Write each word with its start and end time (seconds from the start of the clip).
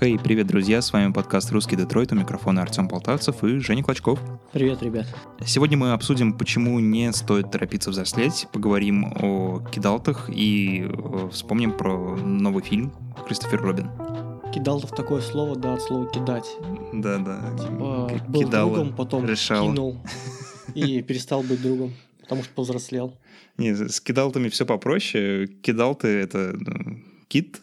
Хей, 0.00 0.14
hey, 0.14 0.22
привет, 0.22 0.46
друзья, 0.46 0.80
с 0.80 0.94
вами 0.94 1.12
подкаст 1.12 1.52
«Русский 1.52 1.76
Детройт», 1.76 2.10
у 2.10 2.14
микрофона 2.14 2.62
Артем 2.62 2.88
Полтавцев 2.88 3.44
и 3.44 3.58
Женя 3.58 3.82
Клочков. 3.82 4.18
Привет, 4.50 4.82
ребят. 4.82 5.06
Сегодня 5.44 5.76
мы 5.76 5.92
обсудим, 5.92 6.32
почему 6.38 6.80
не 6.80 7.12
стоит 7.12 7.50
торопиться 7.50 7.90
взрослеть, 7.90 8.46
поговорим 8.50 9.12
о 9.20 9.62
кидалтах 9.70 10.30
и 10.30 10.86
э, 10.88 11.28
вспомним 11.30 11.76
про 11.76 12.16
новый 12.16 12.62
фильм 12.62 12.94
«Кристофер 13.26 13.60
Робин». 13.60 13.90
Кидалтов 14.54 14.92
такое 14.92 15.20
слово, 15.20 15.54
да, 15.54 15.74
от 15.74 15.82
слова 15.82 16.10
«кидать». 16.10 16.48
Да, 16.94 17.18
да. 17.18 17.54
Типа, 17.58 18.22
был 18.26 18.40
Кидала, 18.40 18.74
другом, 18.76 18.96
потом 18.96 19.26
решал. 19.26 19.66
кинул 19.66 20.02
и 20.74 21.02
перестал 21.02 21.42
быть 21.42 21.60
другом, 21.60 21.92
потому 22.22 22.42
что 22.42 22.54
повзрослел. 22.54 23.18
Не, 23.58 23.74
с 23.74 24.00
кидалтами 24.00 24.48
все 24.48 24.64
попроще. 24.64 25.46
Кидалты— 25.46 26.08
это 26.08 26.56
ну, 26.58 27.00
кит, 27.28 27.60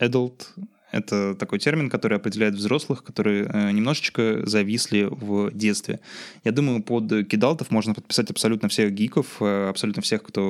adult, 0.00 0.46
это 0.94 1.34
такой 1.34 1.58
термин, 1.58 1.90
который 1.90 2.16
определяет 2.18 2.54
взрослых, 2.54 3.02
которые 3.02 3.44
э, 3.44 3.70
немножечко 3.72 4.46
зависли 4.46 5.08
в 5.10 5.50
детстве. 5.52 5.98
Я 6.44 6.52
думаю, 6.52 6.82
под 6.82 7.28
кидалтов 7.28 7.70
можно 7.70 7.94
подписать 7.94 8.30
абсолютно 8.30 8.68
всех 8.68 8.92
гиков, 8.92 9.26
э, 9.40 9.68
абсолютно 9.68 10.02
всех, 10.02 10.22
кто 10.22 10.42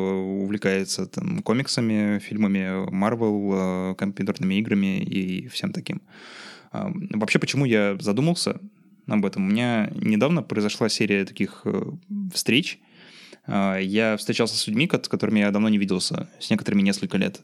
увлекается 0.42 1.06
там, 1.06 1.42
комиксами, 1.42 2.18
фильмами 2.18 2.86
Marvel, 2.90 3.92
э, 3.92 3.94
компьютерными 3.94 4.54
играми 4.56 5.02
и 5.02 5.48
всем 5.48 5.72
таким. 5.72 6.02
Вообще, 6.72 7.38
почему 7.38 7.64
я 7.64 7.96
задумался 8.00 8.60
об 9.06 9.24
этом? 9.24 9.46
У 9.46 9.50
меня 9.50 9.90
недавно 9.94 10.42
произошла 10.42 10.88
серия 10.88 11.24
таких 11.24 11.64
встреч. 12.32 12.80
Я 13.46 14.16
встречался 14.18 14.56
с 14.56 14.66
людьми, 14.66 14.90
с 14.92 15.08
которыми 15.08 15.38
я 15.38 15.52
давно 15.52 15.68
не 15.68 15.78
виделся, 15.78 16.28
с 16.40 16.50
некоторыми 16.50 16.82
несколько 16.82 17.16
лет. 17.16 17.42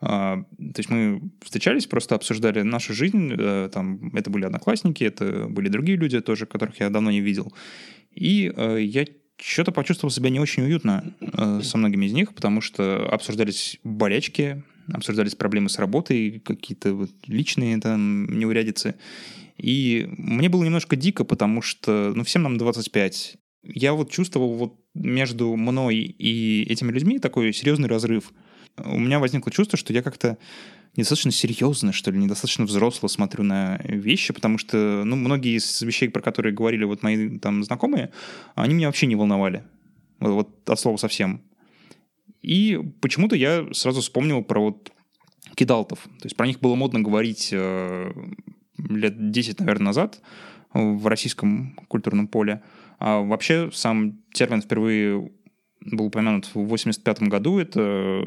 А, 0.00 0.42
то 0.58 0.78
есть 0.78 0.90
мы 0.90 1.22
встречались, 1.42 1.86
просто 1.86 2.14
обсуждали 2.14 2.62
нашу 2.62 2.92
жизнь. 2.92 3.32
Э, 3.38 3.68
там, 3.72 4.14
это 4.14 4.30
были 4.30 4.44
одноклассники, 4.44 5.04
это 5.04 5.46
были 5.48 5.68
другие 5.68 5.96
люди 5.96 6.20
тоже, 6.20 6.46
которых 6.46 6.80
я 6.80 6.90
давно 6.90 7.10
не 7.10 7.20
видел. 7.20 7.52
И 8.14 8.52
э, 8.54 8.78
я 8.82 9.04
что-то 9.38 9.72
почувствовал 9.72 10.10
себя 10.10 10.30
не 10.30 10.40
очень 10.40 10.64
уютно 10.64 11.14
э, 11.20 11.60
со 11.62 11.78
многими 11.78 12.06
из 12.06 12.12
них, 12.12 12.34
потому 12.34 12.60
что 12.60 13.08
обсуждались 13.08 13.78
болячки, 13.84 14.62
обсуждались 14.92 15.34
проблемы 15.34 15.68
с 15.68 15.78
работой, 15.78 16.40
какие-то 16.44 16.94
вот 16.94 17.10
личные 17.26 17.78
там 17.78 18.26
неурядицы. 18.38 18.96
И 19.56 20.06
мне 20.18 20.48
было 20.48 20.64
немножко 20.64 20.96
дико, 20.96 21.24
потому 21.24 21.62
что, 21.62 22.12
ну, 22.14 22.24
всем 22.24 22.42
нам 22.42 22.58
25. 22.58 23.36
Я 23.62 23.94
вот 23.94 24.10
чувствовал 24.10 24.54
вот 24.54 24.78
между 24.94 25.56
мной 25.56 25.96
и 25.96 26.62
этими 26.64 26.92
людьми 26.92 27.18
такой 27.18 27.52
серьезный 27.54 27.88
разрыв– 27.88 28.32
у 28.84 28.98
меня 28.98 29.18
возникло 29.18 29.50
чувство, 29.52 29.78
что 29.78 29.92
я 29.92 30.02
как-то 30.02 30.38
недостаточно 30.96 31.30
серьезно, 31.30 31.92
что 31.92 32.10
ли, 32.10 32.18
недостаточно 32.18 32.64
взросло 32.64 33.08
смотрю 33.08 33.44
на 33.44 33.78
вещи, 33.84 34.32
потому 34.32 34.58
что, 34.58 35.02
ну, 35.04 35.16
многие 35.16 35.56
из 35.56 35.82
вещей, 35.82 36.08
про 36.08 36.22
которые 36.22 36.54
говорили 36.54 36.84
вот 36.84 37.02
мои 37.02 37.38
там 37.38 37.62
знакомые, 37.64 38.12
они 38.54 38.74
меня 38.74 38.88
вообще 38.88 39.06
не 39.06 39.16
волновали. 39.16 39.62
Вот, 40.20 40.30
вот 40.30 40.70
от 40.70 40.80
слова 40.80 40.96
совсем. 40.96 41.42
И 42.42 42.80
почему-то 43.00 43.36
я 43.36 43.66
сразу 43.72 44.00
вспомнил 44.00 44.42
про 44.42 44.60
вот 44.60 44.92
кидалтов. 45.54 46.00
То 46.20 46.26
есть 46.26 46.36
про 46.36 46.46
них 46.46 46.60
было 46.60 46.74
модно 46.74 47.00
говорить 47.00 47.50
э, 47.52 48.12
лет 48.78 49.30
10, 49.30 49.60
наверное, 49.60 49.86
назад 49.86 50.20
в 50.72 51.06
российском 51.06 51.74
культурном 51.88 52.28
поле. 52.28 52.62
А 52.98 53.20
вообще 53.20 53.70
сам 53.72 54.18
термин 54.32 54.62
впервые 54.62 55.30
был 55.80 56.06
упомянут 56.06 56.46
в 56.46 56.56
85 56.56 57.22
году. 57.22 57.58
Это 57.58 57.80
э, 57.80 58.24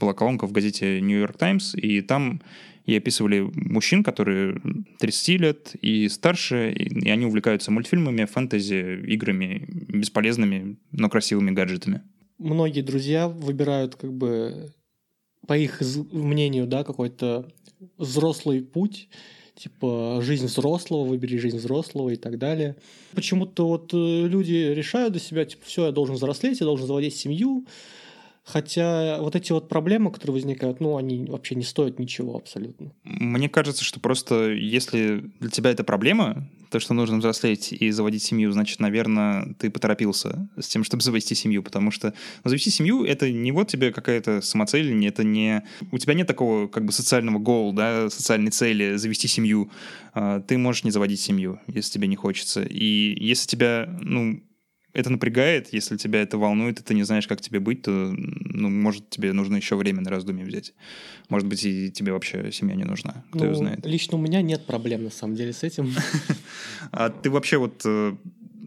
была 0.00 0.14
колонка 0.14 0.46
в 0.46 0.52
газете 0.52 1.00
New 1.00 1.18
York 1.18 1.36
Times, 1.38 1.74
и 1.74 2.00
там 2.00 2.40
и 2.84 2.96
описывали 2.96 3.50
мужчин, 3.54 4.04
которые 4.04 4.60
30 4.98 5.28
лет 5.40 5.74
и 5.82 6.08
старше, 6.08 6.72
и 6.72 7.10
они 7.10 7.26
увлекаются 7.26 7.72
мультфильмами, 7.72 8.24
фэнтези, 8.24 9.00
играми, 9.06 9.66
бесполезными, 9.88 10.76
но 10.92 11.08
красивыми 11.08 11.50
гаджетами. 11.50 12.02
Многие 12.38 12.82
друзья 12.82 13.28
выбирают 13.28 13.96
как 13.96 14.12
бы 14.12 14.72
по 15.46 15.56
их 15.56 15.82
мнению, 16.12 16.66
да, 16.66 16.84
какой-то 16.84 17.50
взрослый 17.98 18.62
путь, 18.62 19.08
типа 19.56 20.20
жизнь 20.22 20.46
взрослого, 20.46 21.04
выбери 21.04 21.38
жизнь 21.38 21.56
взрослого 21.56 22.10
и 22.10 22.16
так 22.16 22.38
далее. 22.38 22.76
Почему-то 23.14 23.66
вот 23.66 23.92
э, 23.94 24.26
люди 24.26 24.72
решают 24.74 25.12
для 25.12 25.20
себя, 25.20 25.44
типа, 25.44 25.62
все, 25.64 25.86
я 25.86 25.92
должен 25.92 26.14
взрослеть, 26.14 26.60
я 26.60 26.66
должен 26.66 26.86
заводить 26.86 27.16
семью, 27.16 27.64
Хотя 28.46 29.18
вот 29.20 29.34
эти 29.34 29.50
вот 29.50 29.68
проблемы, 29.68 30.12
которые 30.12 30.34
возникают, 30.34 30.78
ну, 30.78 30.96
они 30.96 31.24
вообще 31.26 31.56
не 31.56 31.64
стоят 31.64 31.98
ничего 31.98 32.36
абсолютно. 32.36 32.92
Мне 33.02 33.48
кажется, 33.48 33.82
что 33.82 33.98
просто 33.98 34.52
если 34.52 35.32
для 35.40 35.50
тебя 35.50 35.70
это 35.70 35.82
проблема, 35.82 36.48
то, 36.70 36.78
что 36.78 36.94
нужно 36.94 37.18
взрослеть 37.18 37.72
и 37.72 37.90
заводить 37.90 38.22
семью, 38.22 38.52
значит, 38.52 38.78
наверное, 38.78 39.54
ты 39.58 39.68
поторопился 39.68 40.48
с 40.56 40.68
тем, 40.68 40.84
чтобы 40.84 41.02
завести 41.02 41.34
семью, 41.34 41.64
потому 41.64 41.90
что 41.90 42.14
ну, 42.44 42.48
завести 42.48 42.70
семью— 42.70 43.04
это 43.06 43.32
не 43.32 43.50
вот 43.50 43.66
тебе 43.66 43.92
какая-то 43.92 44.40
самоцель, 44.40 45.04
это 45.04 45.24
не... 45.24 45.64
У 45.90 45.98
тебя 45.98 46.14
нет 46.14 46.28
такого 46.28 46.68
как 46.68 46.84
бы 46.84 46.92
социального 46.92 47.40
гола, 47.40 47.74
да, 47.74 48.10
социальной 48.10 48.52
цели 48.52 48.94
завести 48.94 49.26
семью. 49.26 49.72
А, 50.14 50.40
ты 50.40 50.56
можешь 50.56 50.84
не 50.84 50.92
заводить 50.92 51.20
семью, 51.20 51.58
если 51.66 51.94
тебе 51.94 52.06
не 52.06 52.16
хочется. 52.16 52.62
И 52.62 53.16
если 53.18 53.48
тебя, 53.48 53.88
ну, 54.02 54.40
это 54.96 55.10
напрягает, 55.10 55.74
если 55.74 55.98
тебя 55.98 56.22
это 56.22 56.38
волнует, 56.38 56.80
и 56.80 56.82
ты 56.82 56.94
не 56.94 57.02
знаешь, 57.02 57.28
как 57.28 57.42
тебе 57.42 57.60
быть, 57.60 57.82
то, 57.82 57.90
ну, 57.90 58.70
может, 58.70 59.10
тебе 59.10 59.34
нужно 59.34 59.56
еще 59.56 59.76
время 59.76 60.00
на 60.00 60.10
раздумье 60.10 60.46
взять. 60.46 60.72
Может 61.28 61.46
быть, 61.46 61.62
и 61.64 61.90
тебе 61.90 62.12
вообще 62.12 62.50
семья 62.50 62.74
не 62.74 62.84
нужна, 62.84 63.22
кто 63.28 63.40
ну, 63.40 63.44
ее 63.44 63.54
знает. 63.54 63.84
Лично 63.84 64.16
у 64.16 64.20
меня 64.20 64.40
нет 64.40 64.64
проблем, 64.64 65.04
на 65.04 65.10
самом 65.10 65.36
деле, 65.36 65.52
с 65.52 65.62
этим. 65.62 65.92
А 66.92 67.10
ты 67.10 67.30
вообще 67.30 67.58
вот 67.58 67.82
э, 67.84 68.16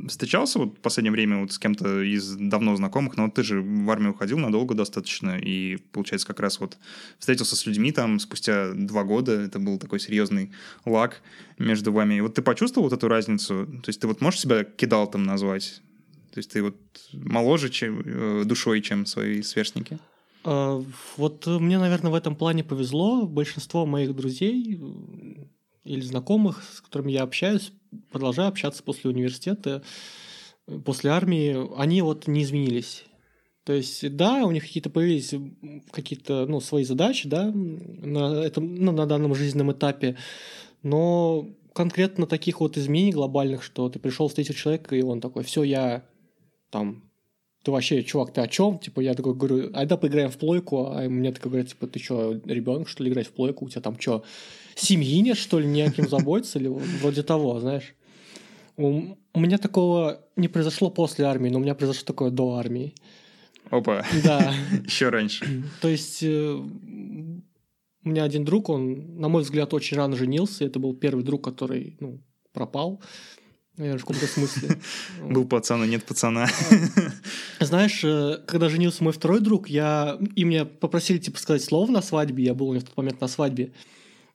встречался 0.07 0.59
вот 0.59 0.78
в 0.78 0.81
последнее 0.81 1.12
время 1.12 1.40
вот 1.40 1.51
с 1.51 1.57
кем-то 1.57 2.01
из 2.03 2.35
давно 2.35 2.75
знакомых, 2.75 3.17
но 3.17 3.25
вот 3.25 3.34
ты 3.34 3.44
же 3.44 3.61
в 3.61 3.90
армию 3.90 4.11
уходил 4.11 4.38
надолго 4.38 4.75
достаточно, 4.75 5.40
и, 5.40 5.78
получается, 5.91 6.28
как 6.28 6.40
раз 6.40 6.59
вот 6.59 6.78
встретился 7.17 7.56
с 7.56 7.66
людьми 7.66 7.91
там 7.91 8.19
спустя 8.19 8.73
два 8.73 9.03
года, 9.03 9.31
это 9.31 9.57
был 9.57 9.79
такой 9.79 10.00
серьезный 10.00 10.51
лак 10.85 11.22
между 11.57 11.91
вами. 11.91 12.16
И 12.16 12.22
вот 12.22 12.35
ты 12.35 12.41
почувствовал 12.41 12.88
вот 12.88 12.96
эту 12.96 13.07
разницу? 13.07 13.66
То 13.66 13.90
есть 13.90 14.00
ты 14.00 14.07
вот 14.07 14.22
можешь 14.22 14.41
себя 14.41 14.63
кидал 14.63 15.09
там 15.09 15.23
назвать? 15.23 15.81
То 16.31 16.38
есть 16.38 16.51
ты 16.51 16.62
вот 16.62 16.75
моложе 17.13 17.69
чем, 17.69 18.01
э, 18.06 18.44
душой, 18.45 18.81
чем 18.81 19.06
свои 19.06 19.41
сверстники? 19.41 19.97
А, 20.44 20.84
вот 21.17 21.47
мне, 21.47 21.79
наверное, 21.79 22.12
в 22.12 22.16
этом 22.16 22.35
плане 22.35 22.63
повезло. 22.63 23.25
Большинство 23.25 23.85
моих 23.85 24.16
друзей 24.16 24.79
э, 24.79 25.44
или 25.84 26.01
знакомых, 26.01 26.63
с 26.63 26.81
которыми 26.81 27.12
я 27.12 27.23
общаюсь, 27.23 27.72
продолжаю 28.12 28.50
общаться 28.50 28.84
после 28.84 29.09
университета, 29.09 29.84
э, 30.67 30.79
после 30.79 31.12
армии, 31.12 31.57
они 31.78 32.01
вот 32.01 32.28
не 32.28 32.44
изменились. 32.44 33.06
То 33.63 33.73
есть, 33.73 34.16
да, 34.16 34.46
у 34.46 34.51
них 34.51 34.63
какие-то 34.63 34.90
появились 34.90 35.34
какие-то, 35.91 36.46
ну, 36.47 36.59
свои 36.59 36.84
задачи, 36.84 37.28
да, 37.28 37.51
на, 37.53 38.44
этом, 38.44 38.73
ну, 38.73 38.91
на 38.91 39.06
данном 39.06 39.35
жизненном 39.35 39.73
этапе, 39.73 40.17
но 40.81 41.47
конкретно 41.73 42.25
таких 42.25 42.61
вот 42.61 42.78
изменений 42.78 43.11
глобальных, 43.11 43.61
что 43.61 43.90
ты 43.90 44.00
пришел, 44.00 44.28
встретил 44.28 44.56
человека, 44.56 44.96
и 44.96 45.01
он 45.01 45.22
такой, 45.22 45.44
все, 45.44 45.63
я 45.63 46.03
там, 46.69 47.03
ты 47.63 47.72
вообще, 47.72 48.03
чувак, 48.03 48.34
ты 48.34 48.41
о 48.41 48.47
чем? 48.47 48.80
Типа, 48.80 49.02
я 49.02 49.13
такой 49.13 49.34
говорю, 49.35 49.69
айда 49.74 49.97
поиграем 49.97 50.31
в 50.31 50.38
плойку, 50.38 50.88
а 50.88 51.09
мне 51.09 51.31
такой 51.31 51.52
говорят, 51.52 51.69
типа, 51.69 51.88
ты 51.88 52.00
что, 52.00 52.40
ребенок, 52.46 52.88
что 52.88 53.03
ли, 53.03 53.12
играть 53.12 53.28
в 53.28 53.31
плойку? 53.31 53.66
У 53.66 53.69
тебя 53.69 53.81
там 53.81 54.00
что, 54.00 54.24
семьи 54.75 55.19
нет, 55.19 55.38
что 55.38 55.59
ли, 55.59 55.68
не 55.68 55.81
о 55.81 55.91
кем 55.91 56.08
заботиться? 56.08 56.59
Или 56.59 56.69
вроде 56.69 57.24
того, 57.24 57.59
знаешь? 57.59 57.96
У, 58.78 59.18
у 59.34 59.40
меня 59.40 59.58
такого 59.58 60.25
не 60.38 60.47
произошло 60.47 60.90
после 60.90 61.25
армии, 61.25 61.50
но 61.50 61.59
у 61.59 61.62
меня 61.62 61.75
произошло 61.75 62.06
такое 62.06 62.31
до 62.31 62.56
армии. 62.56 62.94
Опа. 63.69 64.06
Да. 64.24 64.53
Еще 64.85 65.09
раньше. 65.09 65.64
То 65.82 65.90
есть 65.90 66.23
э, 66.23 66.53
у 68.09 68.09
меня 68.09 68.23
один 68.23 68.46
друг, 68.46 68.70
он, 68.70 69.20
на 69.20 69.28
мой 69.28 69.44
взгляд, 69.44 69.73
очень 69.73 69.97
рано 69.97 70.16
женился. 70.16 70.66
Это 70.66 70.79
был 70.79 70.96
первый 70.96 71.23
друг, 71.23 71.44
который 71.44 71.97
ну, 71.99 72.22
пропал. 72.53 73.02
Наверное, 73.79 73.99
в 73.99 74.02
каком-то 74.02 74.28
смысле. 74.28 74.78
Был 75.23 75.46
пацан, 75.46 75.81
а 75.81 75.87
нет 75.87 76.03
пацана. 76.03 76.47
Знаешь, 77.61 78.03
э, 78.03 78.43
когда 78.46 78.67
женился 78.67 79.05
мой 79.05 79.14
второй 79.14 79.40
друг, 79.40 79.70
я... 79.70 80.20
и 80.35 80.43
меня 80.43 80.66
попросили, 80.66 81.17
типа, 81.17 81.40
сказать 81.40 81.64
слово 81.64 81.90
на 81.90 82.02
свадьбе, 82.02 82.43
я 82.43 82.53
был 82.53 82.67
у 82.67 82.73
него 82.73 82.81
в 82.81 82.90
тот 82.90 82.97
момент 82.97 83.22
на 83.22 83.29
свадьбе, 83.29 83.72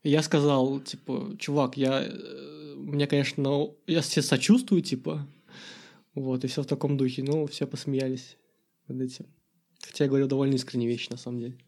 я 0.02 0.22
сказал, 0.22 0.80
типа, 0.80 1.36
чувак, 1.38 1.76
я... 1.76 2.06
Э, 2.06 2.74
мне, 2.78 3.06
конечно, 3.06 3.68
я 3.86 4.00
все 4.00 4.22
сочувствую, 4.22 4.80
типа, 4.80 5.28
вот, 6.14 6.42
и 6.44 6.46
все 6.48 6.62
в 6.62 6.66
таком 6.66 6.96
духе. 6.96 7.22
Ну, 7.22 7.46
все 7.46 7.66
посмеялись 7.66 8.38
над 8.88 9.02
этим. 9.02 9.26
Хотя 9.84 10.04
я 10.04 10.08
говорил 10.08 10.26
довольно 10.26 10.54
искренние 10.54 10.88
вещи, 10.88 11.10
на 11.10 11.18
самом 11.18 11.40
деле. 11.40 11.58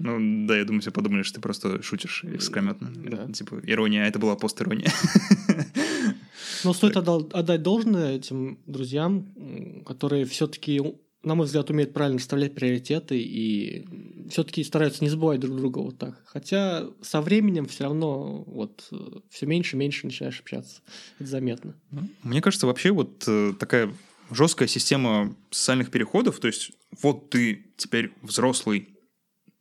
Ну, 0.00 0.46
да, 0.48 0.58
я 0.58 0.64
думаю, 0.64 0.80
все 0.80 0.90
подумали, 0.90 1.22
что 1.22 1.36
ты 1.36 1.40
просто 1.40 1.82
шутишь 1.82 2.24
искрометно. 2.24 2.92
Да. 2.96 3.30
Типа, 3.32 3.60
ирония, 3.62 4.02
а 4.02 4.08
это 4.08 4.18
была 4.18 4.34
пост-ирония. 4.34 4.90
Но 6.64 6.72
стоит 6.72 6.96
отдать 6.96 7.62
должное 7.62 8.16
этим 8.16 8.58
друзьям, 8.66 9.82
которые 9.86 10.24
все-таки, 10.24 10.80
на 11.22 11.34
мой 11.34 11.46
взгляд, 11.46 11.70
умеют 11.70 11.92
правильно 11.92 12.18
расставлять 12.18 12.54
приоритеты 12.54 13.20
и 13.20 13.86
все-таки 14.30 14.64
стараются 14.64 15.04
не 15.04 15.10
забывать 15.10 15.40
друг 15.40 15.56
друга 15.56 15.78
вот 15.78 15.98
так. 15.98 16.22
Хотя 16.26 16.86
со 17.00 17.20
временем 17.20 17.66
все 17.66 17.84
равно 17.84 18.44
вот 18.46 18.88
все 19.30 19.46
меньше 19.46 19.76
и 19.76 19.78
меньше 19.78 20.06
начинаешь 20.06 20.40
общаться. 20.40 20.80
Это 21.18 21.28
заметно. 21.28 21.74
Мне 22.22 22.40
кажется, 22.40 22.66
вообще 22.66 22.90
вот 22.90 23.24
э, 23.26 23.52
такая 23.58 23.92
жесткая 24.30 24.68
система 24.68 25.34
социальных 25.50 25.90
переходов, 25.90 26.40
то 26.40 26.46
есть 26.46 26.72
вот 27.02 27.30
ты 27.30 27.66
теперь 27.76 28.12
взрослый, 28.22 28.96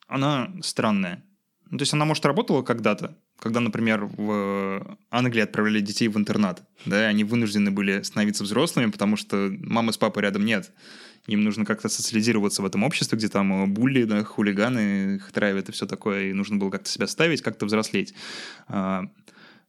она 0.07 0.51
странная. 0.61 1.23
Ну, 1.69 1.77
то 1.77 1.83
есть 1.83 1.93
она, 1.93 2.05
может, 2.05 2.25
работала 2.25 2.63
когда-то, 2.63 3.17
когда, 3.41 3.59
например, 3.59 4.05
в 4.05 4.97
Англии 5.09 5.41
отправляли 5.41 5.79
детей 5.79 6.07
в 6.07 6.15
интернат, 6.15 6.61
да, 6.85 7.07
они 7.07 7.23
вынуждены 7.23 7.71
были 7.71 8.03
становиться 8.03 8.43
взрослыми, 8.43 8.91
потому 8.91 9.17
что 9.17 9.51
мамы 9.61 9.93
с 9.93 9.97
папой 9.97 10.21
рядом 10.21 10.45
нет. 10.45 10.71
Им 11.25 11.43
нужно 11.43 11.65
как-то 11.65 11.89
социализироваться 11.89 12.61
в 12.61 12.65
этом 12.65 12.83
обществе, 12.83 13.17
где 13.17 13.29
там 13.29 13.73
булли, 13.73 14.03
да, 14.03 14.23
хулиганы 14.23 15.15
их 15.15 15.31
травят 15.31 15.69
и 15.69 15.71
все 15.71 15.87
такое, 15.87 16.29
и 16.29 16.33
нужно 16.33 16.57
было 16.57 16.69
как-то 16.69 16.89
себя 16.89 17.07
ставить, 17.07 17.41
как-то 17.41 17.65
взрослеть. 17.65 18.13
А, 18.67 19.05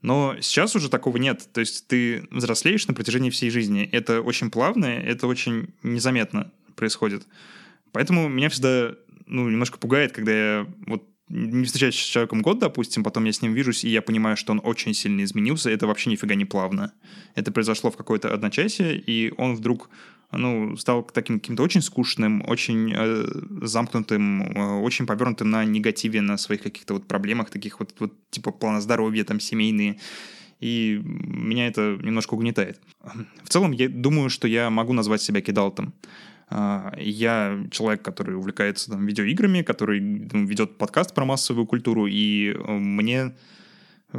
но 0.02 0.36
сейчас 0.42 0.76
уже 0.76 0.90
такого 0.90 1.16
нет. 1.16 1.48
То 1.54 1.60
есть 1.60 1.86
ты 1.88 2.28
взрослеешь 2.30 2.86
на 2.88 2.92
протяжении 2.92 3.30
всей 3.30 3.48
жизни. 3.48 3.88
Это 3.90 4.20
очень 4.20 4.50
плавно, 4.50 4.84
это 4.84 5.26
очень 5.26 5.72
незаметно 5.82 6.52
происходит. 6.76 7.26
Поэтому 7.92 8.28
меня 8.28 8.50
всегда 8.50 8.94
ну, 9.26 9.48
немножко 9.48 9.78
пугает, 9.78 10.12
когда 10.12 10.32
я 10.32 10.66
вот 10.86 11.08
не 11.32 11.64
встречаюсь 11.64 11.94
с 11.94 11.98
человеком 11.98 12.42
год, 12.42 12.58
допустим, 12.58 13.02
потом 13.02 13.24
я 13.24 13.32
с 13.32 13.40
ним 13.40 13.54
вижусь, 13.54 13.84
и 13.84 13.88
я 13.88 14.02
понимаю, 14.02 14.36
что 14.36 14.52
он 14.52 14.60
очень 14.62 14.92
сильно 14.92 15.24
изменился, 15.24 15.70
это 15.70 15.86
вообще 15.86 16.10
нифига 16.10 16.34
не 16.34 16.44
плавно. 16.44 16.92
Это 17.34 17.50
произошло 17.50 17.90
в 17.90 17.96
какое-то 17.96 18.32
одночасье, 18.32 18.98
и 18.98 19.32
он 19.38 19.54
вдруг 19.56 19.88
ну, 20.30 20.76
стал 20.76 21.02
таким 21.04 21.40
каким-то 21.40 21.62
очень 21.62 21.82
скучным, 21.82 22.44
очень 22.46 22.92
э, 22.94 23.24
замкнутым, 23.62 24.42
э, 24.42 24.80
очень 24.80 25.06
повернутым 25.06 25.50
на 25.50 25.64
негативе, 25.64 26.20
на 26.20 26.36
своих 26.36 26.62
каких-то 26.62 26.94
вот 26.94 27.06
проблемах, 27.06 27.50
таких 27.50 27.80
вот, 27.80 27.94
вот 27.98 28.12
типа 28.30 28.50
плана 28.50 28.80
здоровья, 28.80 29.24
там, 29.24 29.40
семейные. 29.40 29.98
И 30.60 31.00
меня 31.04 31.66
это 31.66 31.98
немножко 32.00 32.34
угнетает. 32.34 32.80
В 33.42 33.48
целом, 33.48 33.72
я 33.72 33.88
думаю, 33.88 34.30
что 34.30 34.46
я 34.46 34.70
могу 34.70 34.92
назвать 34.92 35.20
себя 35.20 35.40
кидалтом. 35.40 35.92
А, 36.54 36.92
я 36.98 37.66
человек, 37.70 38.02
который 38.02 38.36
увлекается 38.36 38.90
там, 38.90 39.06
видеоиграми, 39.06 39.62
который 39.62 40.00
ведет 40.00 40.76
подкаст 40.76 41.14
про 41.14 41.24
массовую 41.24 41.66
культуру, 41.66 42.06
и 42.06 42.52
э, 42.52 42.72
мне 42.72 43.34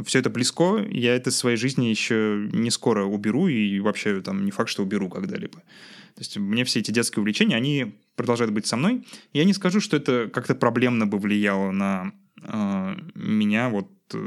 все 0.03 0.17
это 0.17 0.31
близко, 0.31 0.83
я 0.89 1.15
это 1.15 1.29
в 1.29 1.35
своей 1.35 1.57
жизни 1.57 1.85
еще 1.85 2.49
не 2.51 2.71
скоро 2.71 3.05
уберу, 3.05 3.47
и 3.47 3.79
вообще 3.79 4.19
там 4.21 4.45
не 4.45 4.51
факт, 4.51 4.69
что 4.69 4.81
уберу 4.81 5.09
когда-либо. 5.09 5.59
То 5.59 6.21
есть 6.21 6.35
мне 6.37 6.63
все 6.63 6.79
эти 6.79 6.89
детские 6.89 7.21
увлечения, 7.21 7.55
они 7.55 7.99
продолжают 8.15 8.51
быть 8.51 8.65
со 8.65 8.77
мной. 8.77 9.05
Я 9.33 9.43
не 9.43 9.53
скажу, 9.53 9.79
что 9.79 9.95
это 9.95 10.27
как-то 10.33 10.55
проблемно 10.55 11.05
бы 11.05 11.19
влияло 11.19 11.69
на 11.69 12.13
э, 12.41 12.95
меня 13.13 13.69
вот 13.69 13.91
э, 14.15 14.17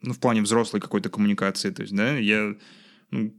ну, 0.00 0.12
в 0.14 0.18
плане 0.18 0.40
взрослой 0.40 0.80
какой-то 0.80 1.10
коммуникации. 1.10 1.70
То 1.70 1.82
есть, 1.82 1.94
да, 1.94 2.16
я 2.16 2.54
ну, 3.10 3.32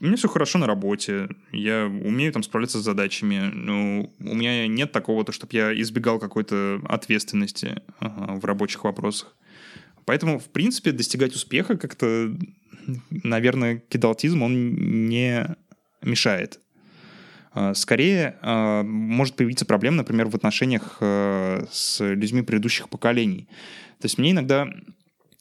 меня 0.00 0.16
все 0.16 0.28
хорошо 0.28 0.58
на 0.58 0.66
работе, 0.66 1.28
я 1.52 1.86
умею 1.86 2.32
там 2.32 2.42
справляться 2.42 2.78
с 2.78 2.84
задачами, 2.84 3.50
но 3.52 4.12
у 4.20 4.34
меня 4.34 4.66
нет 4.66 4.92
такого, 4.92 5.24
то, 5.24 5.32
чтобы 5.32 5.54
я 5.54 5.78
избегал 5.80 6.18
какой-то 6.18 6.80
ответственности 6.88 7.82
ага, 7.98 8.34
в 8.34 8.44
рабочих 8.44 8.84
вопросах. 8.84 9.36
Поэтому, 10.04 10.38
в 10.38 10.48
принципе, 10.50 10.92
достигать 10.92 11.34
успеха 11.34 11.76
как-то, 11.76 12.36
наверное, 13.10 13.82
кидалтизм, 13.88 14.42
он 14.42 15.08
не 15.08 15.56
мешает. 16.02 16.60
А, 17.52 17.74
скорее, 17.74 18.38
а, 18.40 18.82
может 18.82 19.36
появиться 19.36 19.66
проблема, 19.66 19.98
например, 19.98 20.28
в 20.28 20.34
отношениях 20.34 20.98
а, 21.00 21.64
с 21.70 22.02
людьми 22.04 22.42
предыдущих 22.42 22.88
поколений. 22.88 23.48
То 24.00 24.06
есть 24.06 24.18
мне 24.18 24.32
иногда 24.32 24.68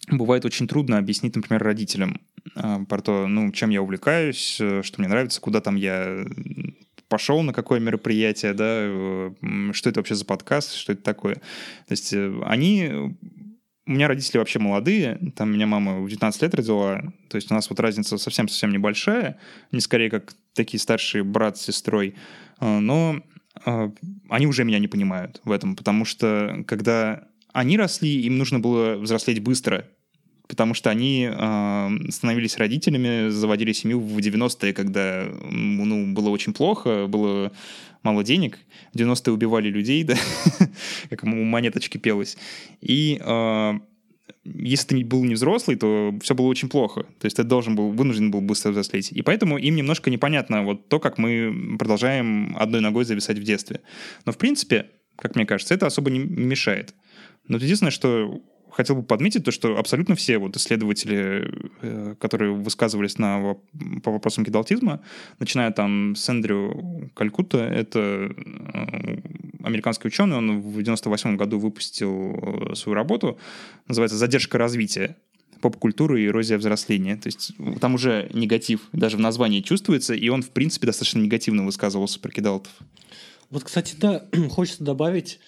бывает 0.09 0.45
очень 0.45 0.67
трудно 0.67 0.97
объяснить, 0.97 1.35
например, 1.35 1.63
родителям 1.63 2.21
про 2.89 3.01
то, 3.01 3.27
ну, 3.27 3.51
чем 3.51 3.69
я 3.69 3.81
увлекаюсь, 3.81 4.57
э, 4.59 4.81
что 4.83 4.99
мне 4.99 5.07
нравится, 5.07 5.39
куда 5.39 5.61
там 5.61 5.75
я 5.75 6.25
пошел 7.07 7.43
на 7.43 7.53
какое 7.53 7.79
мероприятие, 7.79 8.53
да, 8.53 8.65
э, 8.67 9.31
что 9.73 9.89
это 9.89 9.99
вообще 9.99 10.15
за 10.15 10.25
подкаст, 10.25 10.73
что 10.73 10.93
это 10.93 11.03
такое. 11.03 11.35
То 11.35 11.91
есть 11.91 12.13
э, 12.13 12.41
они 12.45 13.15
у 13.91 13.91
меня 13.91 14.07
родители 14.07 14.37
вообще 14.37 14.59
молодые, 14.59 15.19
там 15.35 15.51
меня 15.51 15.67
мама 15.67 15.99
в 15.99 16.09
19 16.09 16.41
лет 16.41 16.55
родила, 16.55 17.01
то 17.29 17.35
есть 17.35 17.51
у 17.51 17.53
нас 17.53 17.69
вот 17.69 17.79
разница 17.79 18.17
совсем-совсем 18.17 18.71
небольшая, 18.71 19.39
не 19.71 19.81
скорее 19.81 20.09
как 20.09 20.33
такие 20.53 20.79
старшие 20.79 21.23
брат 21.23 21.57
с 21.57 21.63
сестрой, 21.63 22.15
а, 22.59 22.79
но 22.79 23.21
а, 23.65 23.91
они 24.29 24.47
уже 24.47 24.63
меня 24.63 24.79
не 24.79 24.87
понимают 24.87 25.41
в 25.43 25.51
этом, 25.51 25.75
потому 25.75 26.05
что 26.05 26.63
когда 26.67 27.27
они 27.53 27.77
росли, 27.77 28.21
им 28.21 28.37
нужно 28.37 28.59
было 28.59 28.95
взрослеть 28.95 29.41
быстро, 29.41 29.87
потому 30.47 30.73
что 30.73 30.89
они 30.89 31.29
э, 31.31 31.89
становились 32.09 32.57
родителями, 32.57 33.29
заводили 33.29 33.71
семью 33.71 33.99
в 33.99 34.17
90-е, 34.17 34.73
когда 34.73 35.27
ну, 35.49 36.13
было 36.13 36.29
очень 36.29 36.53
плохо, 36.53 37.07
было 37.07 37.51
мало 38.03 38.23
денег. 38.23 38.59
В 38.93 38.97
90-е 38.97 39.33
убивали 39.33 39.69
людей, 39.69 40.03
да, 40.03 40.15
как 41.09 41.23
у 41.23 41.27
монеточки 41.27 41.97
пелось. 41.97 42.37
И 42.81 43.21
э, 43.23 43.73
если 44.43 44.87
ты 44.87 45.05
был 45.05 45.23
не 45.23 45.35
взрослый, 45.35 45.77
то 45.77 46.13
все 46.21 46.35
было 46.35 46.47
очень 46.47 46.69
плохо. 46.69 47.03
То 47.19 47.25
есть 47.25 47.37
ты 47.37 47.43
должен 47.43 47.75
был, 47.75 47.91
вынужден 47.91 48.31
был 48.31 48.41
быстро 48.41 48.71
взрослеть. 48.71 49.11
И 49.11 49.21
поэтому 49.21 49.57
им 49.57 49.75
немножко 49.75 50.09
непонятно 50.09 50.63
вот 50.63 50.89
то, 50.89 50.99
как 50.99 51.17
мы 51.17 51.77
продолжаем 51.77 52.55
одной 52.57 52.81
ногой 52.81 53.05
зависать 53.05 53.37
в 53.37 53.43
детстве. 53.43 53.81
Но 54.25 54.31
в 54.31 54.37
принципе, 54.37 54.87
как 55.15 55.35
мне 55.35 55.45
кажется, 55.45 55.73
это 55.73 55.87
особо 55.87 56.09
не 56.09 56.19
мешает. 56.19 56.93
Но 57.51 57.57
единственное, 57.57 57.91
что 57.91 58.41
хотел 58.71 58.95
бы 58.95 59.03
подметить 59.03 59.43
то, 59.43 59.51
что 59.51 59.77
абсолютно 59.77 60.15
все 60.15 60.37
вот 60.37 60.55
исследователи, 60.55 61.51
э, 61.81 62.15
которые 62.17 62.53
высказывались 62.53 63.17
на, 63.17 63.57
по 64.01 64.11
вопросам 64.11 64.45
кидалтизма, 64.45 65.01
начиная 65.37 65.69
там 65.71 66.15
с 66.15 66.29
Эндрю 66.29 67.11
Калькутта, 67.13 67.57
это 67.57 67.99
э, 67.99 69.19
американский 69.65 70.07
ученый, 70.07 70.37
он 70.37 70.61
в 70.61 70.81
98 70.81 71.35
году 71.35 71.59
выпустил 71.59 72.71
э, 72.71 72.75
свою 72.75 72.95
работу, 72.95 73.37
называется 73.89 74.15
«Задержка 74.15 74.57
развития 74.57 75.17
поп-культуры 75.59 76.21
и 76.21 76.27
эрозия 76.27 76.57
взросления». 76.57 77.17
То 77.17 77.27
есть 77.27 77.51
там 77.81 77.95
уже 77.95 78.29
негатив 78.33 78.79
даже 78.93 79.17
в 79.17 79.19
названии 79.19 79.59
чувствуется, 79.59 80.13
и 80.13 80.29
он, 80.29 80.41
в 80.41 80.51
принципе, 80.51 80.87
достаточно 80.87 81.19
негативно 81.19 81.65
высказывался 81.65 82.17
про 82.21 82.31
кидалтов. 82.31 82.71
Вот, 83.49 83.65
кстати, 83.65 83.95
да, 83.99 84.25
хочется 84.49 84.85
добавить 84.85 85.41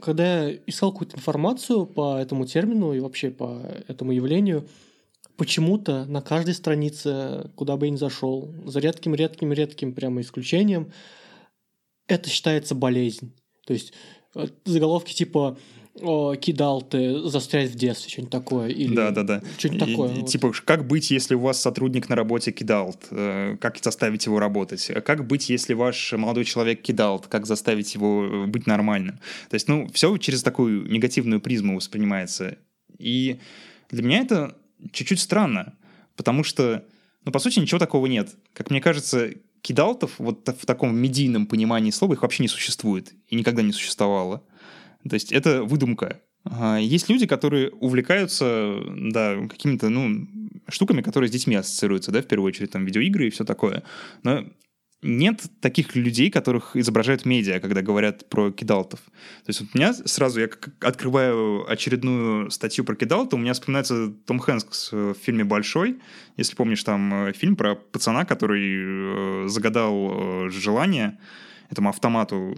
когда 0.00 0.48
я 0.48 0.58
искал 0.66 0.92
какую-то 0.92 1.16
информацию 1.16 1.86
по 1.86 2.18
этому 2.18 2.46
термину 2.46 2.92
и 2.92 3.00
вообще 3.00 3.30
по 3.30 3.60
этому 3.88 4.12
явлению, 4.12 4.66
почему-то 5.36 6.04
на 6.06 6.20
каждой 6.20 6.54
странице, 6.54 7.50
куда 7.54 7.76
бы 7.76 7.86
я 7.86 7.92
ни 7.92 7.96
зашел, 7.96 8.52
за 8.64 8.80
редким-редким-редким 8.80 9.94
прямо 9.94 10.20
исключением, 10.20 10.92
это 12.06 12.28
считается 12.28 12.74
болезнь. 12.74 13.34
То 13.66 13.72
есть 13.72 13.92
э, 14.34 14.46
заголовки 14.64 15.14
типа 15.14 15.58
кидал 16.40 16.82
ты 16.82 17.20
застрять 17.28 17.70
в 17.70 17.74
детстве, 17.74 18.10
что-нибудь 18.10 18.32
такое. 18.32 18.68
Или 18.68 18.94
да, 18.94 19.10
да, 19.10 19.22
да. 19.22 19.42
Что-нибудь 19.58 19.88
такое. 19.88 20.14
И, 20.14 20.20
вот. 20.20 20.30
Типа, 20.30 20.52
как 20.64 20.86
быть, 20.86 21.10
если 21.10 21.34
у 21.34 21.40
вас 21.40 21.60
сотрудник 21.60 22.08
на 22.08 22.16
работе 22.16 22.52
кидал? 22.52 22.94
Э, 23.10 23.56
как 23.60 23.78
заставить 23.82 24.26
его 24.26 24.38
работать? 24.38 24.90
Как 25.04 25.26
быть, 25.26 25.48
если 25.50 25.74
ваш 25.74 26.12
молодой 26.12 26.44
человек 26.44 26.82
кидал? 26.82 27.24
Как 27.28 27.46
заставить 27.46 27.94
его 27.94 28.24
э, 28.24 28.46
быть 28.46 28.66
нормальным? 28.66 29.18
То 29.50 29.54
есть, 29.54 29.68
ну, 29.68 29.88
все 29.92 30.16
через 30.16 30.42
такую 30.42 30.90
негативную 30.90 31.40
призму 31.40 31.76
воспринимается. 31.76 32.58
И 32.98 33.38
для 33.90 34.02
меня 34.02 34.20
это 34.20 34.56
чуть-чуть 34.92 35.20
странно, 35.20 35.74
потому 36.16 36.44
что, 36.44 36.84
ну, 37.24 37.32
по 37.32 37.38
сути, 37.38 37.58
ничего 37.58 37.78
такого 37.78 38.06
нет. 38.06 38.30
Как 38.52 38.70
мне 38.70 38.80
кажется, 38.80 39.30
кидалтов 39.62 40.12
вот 40.18 40.48
в 40.48 40.66
таком 40.66 40.96
медийном 40.96 41.46
понимании 41.46 41.90
слова 41.90 42.14
их 42.14 42.22
вообще 42.22 42.42
не 42.42 42.48
существует 42.48 43.12
и 43.28 43.36
никогда 43.36 43.62
не 43.62 43.72
существовало. 43.72 44.42
То 45.08 45.14
есть 45.14 45.32
это 45.32 45.62
выдумка. 45.62 46.20
Есть 46.78 47.08
люди, 47.08 47.26
которые 47.26 47.70
увлекаются, 47.70 48.76
да, 48.96 49.36
какими-то, 49.48 49.88
ну, 49.88 50.26
штуками, 50.68 51.02
которые 51.02 51.28
с 51.28 51.32
детьми 51.32 51.56
ассоциируются, 51.56 52.12
да, 52.12 52.22
в 52.22 52.26
первую 52.26 52.48
очередь, 52.48 52.70
там, 52.70 52.84
видеоигры 52.84 53.26
и 53.26 53.30
все 53.30 53.44
такое. 53.44 53.82
Но 54.22 54.44
нет 55.02 55.44
таких 55.60 55.94
людей, 55.94 56.30
которых 56.30 56.74
изображают 56.74 57.24
медиа, 57.24 57.60
когда 57.60 57.82
говорят 57.82 58.28
про 58.28 58.50
кидалтов. 58.50 59.00
То 59.44 59.48
есть 59.48 59.60
вот 59.60 59.70
у 59.72 59.78
меня 59.78 59.92
сразу, 59.92 60.40
я 60.40 60.48
открываю 60.80 61.70
очередную 61.70 62.50
статью 62.50 62.84
про 62.84 62.96
кидалта, 62.96 63.36
у 63.36 63.38
меня 63.38 63.52
вспоминается 63.52 64.08
Том 64.26 64.40
Хэнкс 64.40 64.92
в 64.92 65.14
фильме 65.14 65.44
«Большой». 65.44 66.00
Если 66.36 66.56
помнишь, 66.56 66.82
там 66.82 67.28
э, 67.28 67.32
фильм 67.32 67.54
про 67.54 67.76
пацана, 67.76 68.24
который 68.24 69.44
э, 69.44 69.48
загадал 69.48 70.46
э, 70.46 70.50
желание 70.50 71.18
этому 71.70 71.90
автомату 71.90 72.56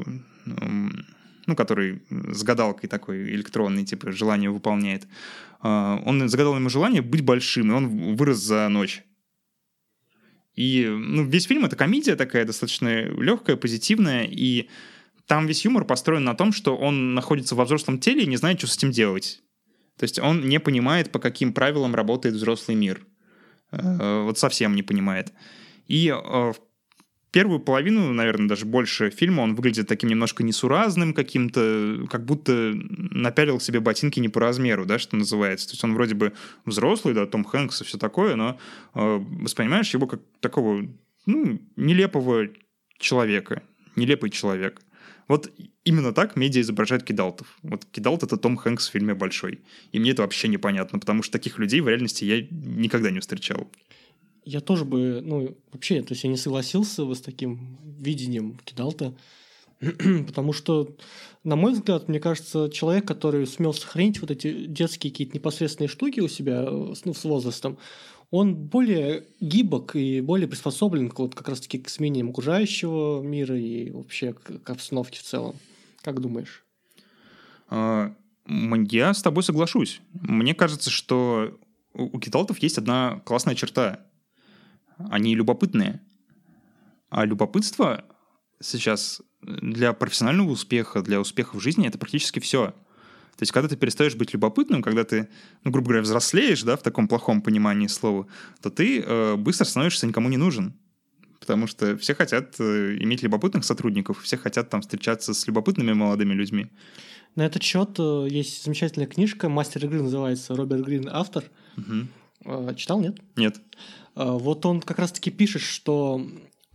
ну, 1.47 1.57
который 1.57 2.03
с 2.11 2.43
гадалкой 2.43 2.89
такой 2.89 3.31
электронный, 3.31 3.85
типа, 3.85 4.13
желание 4.13 4.51
выполняет, 4.51 5.07
а, 5.61 6.03
он 6.05 6.29
загадал 6.29 6.57
ему 6.57 6.69
желание 6.69 7.03
быть 7.03 7.23
большим, 7.23 7.71
и 7.71 7.75
он 7.75 8.17
вырос 8.17 8.39
за 8.39 8.69
ночь. 8.69 9.03
И 10.55 10.87
ну, 10.89 11.25
весь 11.25 11.45
фильм— 11.45 11.65
это 11.67 11.77
комедия 11.77 12.17
такая, 12.17 12.45
достаточно 12.45 13.05
легкая, 13.05 13.57
позитивная, 13.57 14.25
и 14.25 14.69
там 15.27 15.47
весь 15.47 15.65
юмор 15.65 15.85
построен 15.85 16.25
на 16.25 16.35
том, 16.35 16.53
что 16.53 16.77
он 16.77 17.15
находится 17.15 17.55
во 17.55 17.65
взрослом 17.65 17.99
теле 17.99 18.25
и 18.25 18.27
не 18.27 18.37
знает, 18.37 18.59
что 18.59 18.67
с 18.67 18.77
этим 18.77 18.91
делать. 18.91 19.41
То 19.97 20.05
есть 20.05 20.19
он 20.19 20.49
не 20.49 20.59
понимает, 20.59 21.13
по 21.13 21.19
каким 21.19 21.53
правилам 21.53 21.95
работает 21.95 22.35
взрослый 22.35 22.77
мир. 22.77 23.07
Э, 23.71 24.23
вот 24.25 24.39
совсем 24.39 24.75
не 24.75 24.83
понимает. 24.83 25.33
И 25.87 26.09
э, 26.09 26.53
первую 27.31 27.61
половину, 27.61 28.13
наверное, 28.13 28.49
даже 28.49 28.67
больше 28.67 29.11
фильма 29.11 29.43
он 29.43 29.55
выглядит 29.55 29.87
таким 29.87 30.11
немножко 30.11 30.43
несуразным 30.43 31.15
каким-то, 31.15 32.07
как 32.11 32.25
будто 32.25 32.73
напялил 32.75 33.61
себе 33.61 33.81
ботинки 33.81 34.21
не 34.21 34.29
по 34.29 34.41
размеру, 34.41 34.87
да, 34.87 34.99
что 34.99 35.17
называется. 35.17 35.69
То 35.69 35.73
есть 35.75 35.85
он 35.85 35.95
вроде 35.95 36.15
бы 36.15 36.33
взрослый, 36.65 37.15
да, 37.15 37.27
Том 37.27 37.45
Хэнкс 37.45 37.83
и 37.83 37.85
все 37.85 37.99
такое, 37.99 38.37
но 38.37 38.59
э, 38.95 39.21
воспринимаешь 39.43 39.93
его 39.95 40.07
как 40.07 40.21
такого, 40.41 40.89
ну, 41.27 41.61
нелепого 41.77 42.49
человека, 42.99 43.63
нелепый 43.97 44.31
человек. 44.31 44.81
Вот 45.29 45.53
именно 45.85 46.13
так 46.13 46.35
медиа 46.35 46.61
изображает 46.61 47.05
кидалтов. 47.05 47.57
Вот 47.63 47.85
кидалт— 47.85 48.23
это 48.25 48.37
Том 48.37 48.57
Хэнкс 48.57 48.89
в 48.89 48.93
фильме 48.93 49.15
«Большой». 49.15 49.61
И 49.93 50.01
мне 50.01 50.11
это 50.11 50.23
вообще 50.23 50.49
непонятно, 50.49 50.99
потому 50.99 51.23
что 51.23 51.33
таких 51.33 51.59
людей 51.59 51.81
в 51.81 51.89
реальности 51.89 52.25
я 52.25 52.45
никогда 52.51 53.13
не 53.13 53.21
встречал 53.21 53.71
я 54.45 54.61
тоже 54.61 54.85
бы, 54.85 55.21
ну, 55.23 55.57
вообще, 55.73 56.03
то 56.03 56.13
есть 56.13 56.25
я 56.25 56.31
не 56.31 56.37
согласился 56.37 57.05
бы 57.05 57.15
с 57.15 57.21
таким 57.21 57.79
видением 57.99 58.59
Кидалта, 58.65 59.15
потому 60.27 60.53
что, 60.53 60.97
на 61.45 61.57
мой 61.57 61.73
взгляд, 61.73 62.09
мне 62.09 62.21
кажется, 62.21 62.69
человек, 62.71 63.07
который 63.07 63.47
сумел 63.47 63.73
сохранить 63.73 64.21
вот 64.21 64.31
эти 64.31 64.67
детские 64.67 65.11
какие-то 65.11 65.37
непосредственные 65.37 65.89
штуки 65.89 66.21
у 66.21 66.29
себя 66.29 66.69
ну, 66.71 67.15
с 67.15 67.25
возрастом, 67.25 67.79
он 68.31 68.55
более 68.55 69.25
гибок 69.41 69.97
и 69.97 70.21
более 70.21 70.47
приспособлен 70.47 71.13
вот 71.17 71.35
как 71.35 71.49
раз-таки 71.49 71.79
к 71.79 71.89
смене 71.89 72.23
окружающего 72.23 73.21
мира 73.23 73.59
и 73.59 73.91
вообще 73.91 74.35
к, 74.35 74.63
к 74.63 74.71
обстановке 74.71 75.19
в 75.19 75.23
целом. 75.23 75.57
Как 76.03 76.21
думаешь? 76.21 76.65
А, 77.69 78.15
я 78.47 79.15
с 79.15 79.23
тобой 79.23 79.43
соглашусь. 79.43 80.01
Мне 80.13 80.55
кажется, 80.55 80.91
что 80.91 81.59
у 81.93 82.19
киталтов 82.21 82.59
есть 82.59 82.79
одна 82.79 83.21
классная 83.25 83.55
черта 83.55 84.01
они 85.11 85.35
любопытные. 85.35 86.01
А 87.09 87.25
любопытство 87.25 88.05
сейчас 88.61 89.23
для 89.43 89.93
профессионального 89.93 90.51
успеха, 90.51 91.03
для 91.03 91.21
успеха 91.21 91.57
в 91.57 91.61
жизни 91.61 91.87
это 91.87 91.99
практически 91.99 92.41
все. 92.41 92.75
То 93.37 93.43
есть, 93.43 93.53
когда 93.53 93.69
ты 93.69 93.77
перестаешь 93.77 94.15
быть 94.17 94.35
любопытным, 94.35 94.83
когда 94.83 95.03
ты, 95.05 95.29
ну, 95.65 95.71
грубо 95.71 95.89
говоря, 95.89 96.03
взрослеешь, 96.03 96.63
да, 96.63 96.77
в 96.77 96.83
таком 96.83 97.09
плохом 97.09 97.41
понимании 97.41 97.87
слова, 97.87 98.27
то 98.61 98.69
ты 98.71 99.01
э, 99.01 99.37
быстро 99.37 99.65
становишься 99.65 100.07
никому 100.07 100.29
не 100.29 100.37
нужен. 100.37 100.75
Потому 101.39 101.67
что 101.67 101.97
все 101.97 102.15
хотят 102.15 102.57
э, 102.59 102.99
иметь 103.01 103.23
любопытных 103.23 103.65
сотрудников, 103.65 104.21
все 104.23 104.37
хотят 104.37 104.69
там 104.69 104.83
встречаться 104.83 105.33
с 105.33 105.47
любопытными 105.47 105.95
молодыми 105.95 106.35
людьми. 106.35 106.67
На 107.35 107.47
этот 107.47 107.63
счет 107.63 107.99
э, 107.99 108.27
есть 108.29 108.63
замечательная 108.63 109.07
книжка 109.07 109.49
«Мастер 109.49 109.87
игры» 109.87 110.03
называется, 110.03 110.55
Роберт 110.55 110.85
Грин 110.85 111.09
автор. 111.11 111.45
Угу. 111.79 112.75
Читал, 112.77 113.01
нет? 113.01 113.17
Нет. 113.37 113.59
Э, 114.21 114.37
вот 114.39 114.67
он 114.67 114.81
как 114.81 114.99
раз-таки 114.99 115.31
пишет, 115.31 115.63
что 115.63 116.23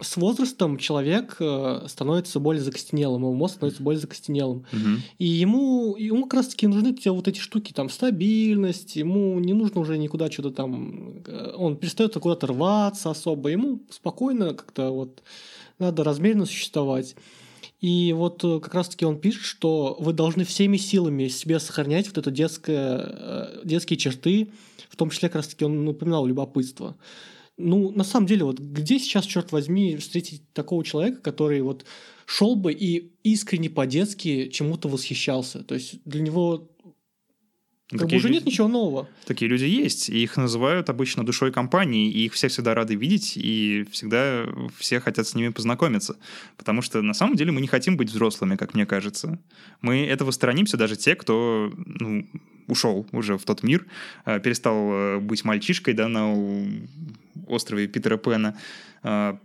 с 0.01 0.17
возрастом 0.17 0.77
человек 0.77 1.37
э, 1.39 1.85
становится 1.87 2.39
более 2.39 2.61
закостенелым, 2.61 3.21
его 3.21 3.33
мозг 3.33 3.55
становится 3.55 3.83
более 3.83 3.99
закостенелым. 4.01 4.65
Угу. 4.73 4.89
И 5.19 5.25
ему, 5.25 5.95
ему 5.95 6.23
как 6.23 6.33
раз-таки 6.35 6.67
нужны 6.67 6.93
те 6.93 7.11
вот 7.11 7.27
эти 7.27 7.39
штуки, 7.39 7.71
там, 7.71 7.89
стабильность, 7.89 8.95
ему 8.95 9.39
не 9.39 9.53
нужно 9.53 9.79
уже 9.79 9.97
никуда 9.97 10.29
что-то 10.29 10.51
там, 10.51 11.21
э, 11.25 11.53
он 11.55 11.77
перестает 11.77 12.15
куда-то 12.15 12.47
рваться 12.47 13.11
особо, 13.11 13.49
ему 13.49 13.81
спокойно 13.89 14.53
как-то 14.53 14.89
вот 14.89 15.21
надо 15.77 16.03
размеренно 16.03 16.45
существовать. 16.45 17.15
И 17.79 18.13
вот 18.13 18.41
как 18.41 18.73
раз-таки 18.73 19.05
он 19.05 19.19
пишет, 19.19 19.43
что 19.43 19.97
вы 19.99 20.13
должны 20.13 20.45
всеми 20.45 20.77
силами 20.77 21.27
себе 21.27 21.59
сохранять 21.59 22.07
вот 22.07 22.17
это 22.17 22.31
детское, 22.31 23.61
детские 23.63 23.97
черты, 23.97 24.49
в 24.89 24.95
том 24.95 25.09
числе 25.09 25.29
как 25.29 25.37
раз-таки 25.37 25.65
он 25.65 25.87
упоминал 25.87 26.25
любопытство. 26.25 26.95
Ну, 27.57 27.91
на 27.91 28.03
самом 28.03 28.27
деле, 28.27 28.43
вот 28.43 28.59
где 28.59 28.99
сейчас, 28.99 29.25
черт 29.25 29.51
возьми, 29.51 29.95
встретить 29.95 30.51
такого 30.53 30.83
человека, 30.83 31.21
который 31.21 31.61
вот 31.61 31.85
шел 32.25 32.55
бы 32.55 32.73
и 32.73 33.13
искренне 33.23 33.69
по-детски 33.69 34.49
чему-то 34.49 34.89
восхищался? 34.89 35.63
То 35.63 35.75
есть 35.75 36.01
для 36.03 36.21
него 36.21 36.69
как 37.89 37.99
Такие 38.01 38.17
уже 38.17 38.29
люди, 38.29 38.37
нет 38.37 38.45
ничего 38.47 38.67
нового. 38.67 39.07
Такие 39.27 39.47
люди 39.47 39.65
есть, 39.65 40.09
и 40.09 40.23
их 40.23 40.37
называют 40.37 40.89
обычно 40.89 41.23
душой 41.23 41.51
компании, 41.51 42.09
и 42.09 42.25
их 42.25 42.33
все 42.33 42.47
всегда 42.47 42.73
рады 42.73 42.95
видеть, 42.95 43.33
и 43.37 43.85
всегда 43.91 44.47
все 44.75 44.99
хотят 44.99 45.27
с 45.27 45.35
ними 45.35 45.49
познакомиться. 45.49 46.17
Потому 46.57 46.81
что 46.81 47.03
на 47.03 47.13
самом 47.13 47.35
деле 47.35 47.51
мы 47.51 47.61
не 47.61 47.67
хотим 47.67 47.95
быть 47.95 48.09
взрослыми, 48.09 48.55
как 48.55 48.73
мне 48.73 48.87
кажется. 48.87 49.39
Мы 49.81 50.03
этого 50.03 50.31
сторонимся, 50.31 50.77
даже 50.77 50.95
те, 50.95 51.15
кто 51.15 51.71
ну, 51.77 52.27
ушел 52.65 53.07
уже 53.11 53.37
в 53.37 53.43
тот 53.43 53.61
мир, 53.61 53.85
э, 54.25 54.39
перестал 54.39 54.91
э, 54.91 55.19
быть 55.19 55.45
мальчишкой 55.45 55.93
да, 55.93 56.07
на 56.07 56.33
острове 57.47 57.87
Питера 57.87 58.17
Пэна 58.17 58.57
э, 59.03 59.37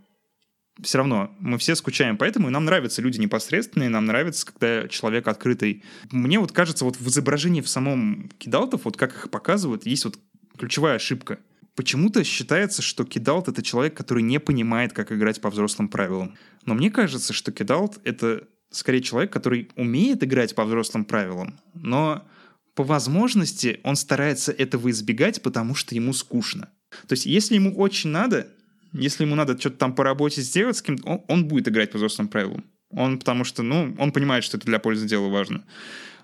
все 0.82 0.98
равно 0.98 1.34
мы 1.40 1.58
все 1.58 1.74
скучаем 1.74 2.16
поэтому, 2.16 2.48
и 2.48 2.50
нам 2.50 2.64
нравятся 2.64 3.02
люди 3.02 3.20
непосредственные, 3.20 3.88
нам 3.88 4.06
нравится, 4.06 4.46
когда 4.46 4.88
человек 4.88 5.28
открытый. 5.28 5.84
Мне 6.10 6.38
вот 6.38 6.52
кажется, 6.52 6.84
вот 6.84 6.96
в 6.96 7.08
изображении 7.08 7.60
в 7.60 7.68
самом 7.68 8.30
кидалтов, 8.38 8.84
вот 8.84 8.96
как 8.96 9.14
их 9.14 9.30
показывают, 9.30 9.86
есть 9.86 10.04
вот 10.04 10.18
ключевая 10.58 10.96
ошибка. 10.96 11.38
Почему-то 11.74 12.24
считается, 12.24 12.82
что 12.82 13.04
кидалт— 13.04 13.48
это 13.48 13.62
человек, 13.62 13.94
который 13.96 14.22
не 14.22 14.40
понимает, 14.40 14.92
как 14.92 15.12
играть 15.12 15.40
по 15.40 15.50
взрослым 15.50 15.88
правилам. 15.88 16.36
Но 16.66 16.74
мне 16.74 16.90
кажется, 16.90 17.32
что 17.32 17.52
кидалт— 17.52 18.00
это 18.04 18.48
скорее 18.70 19.02
человек, 19.02 19.32
который 19.32 19.70
умеет 19.76 20.22
играть 20.22 20.54
по 20.54 20.64
взрослым 20.64 21.04
правилам, 21.04 21.58
но 21.74 22.26
по 22.74 22.84
возможности 22.84 23.80
он 23.82 23.96
старается 23.96 24.52
этого 24.52 24.90
избегать, 24.90 25.42
потому 25.42 25.74
что 25.74 25.94
ему 25.94 26.12
скучно. 26.12 26.70
То 27.06 27.12
есть, 27.12 27.26
если 27.26 27.54
ему 27.54 27.74
очень 27.76 28.10
надо, 28.10 28.48
если 28.92 29.24
ему 29.24 29.34
надо 29.34 29.58
что-то 29.58 29.76
там 29.76 29.94
по 29.94 30.04
работе 30.04 30.42
сделать 30.42 30.76
с 30.76 30.82
кем-то, 30.82 31.06
он, 31.06 31.24
он 31.28 31.48
будет 31.48 31.68
играть 31.68 31.90
по 31.92 31.98
взрослым 31.98 32.28
правилам. 32.28 32.64
Он, 32.90 33.18
потому 33.18 33.44
что, 33.44 33.62
ну, 33.62 33.94
он 33.98 34.12
понимает, 34.12 34.42
что 34.42 34.56
это 34.56 34.66
для 34.66 34.78
пользы 34.78 35.06
дела 35.06 35.28
важно. 35.28 35.64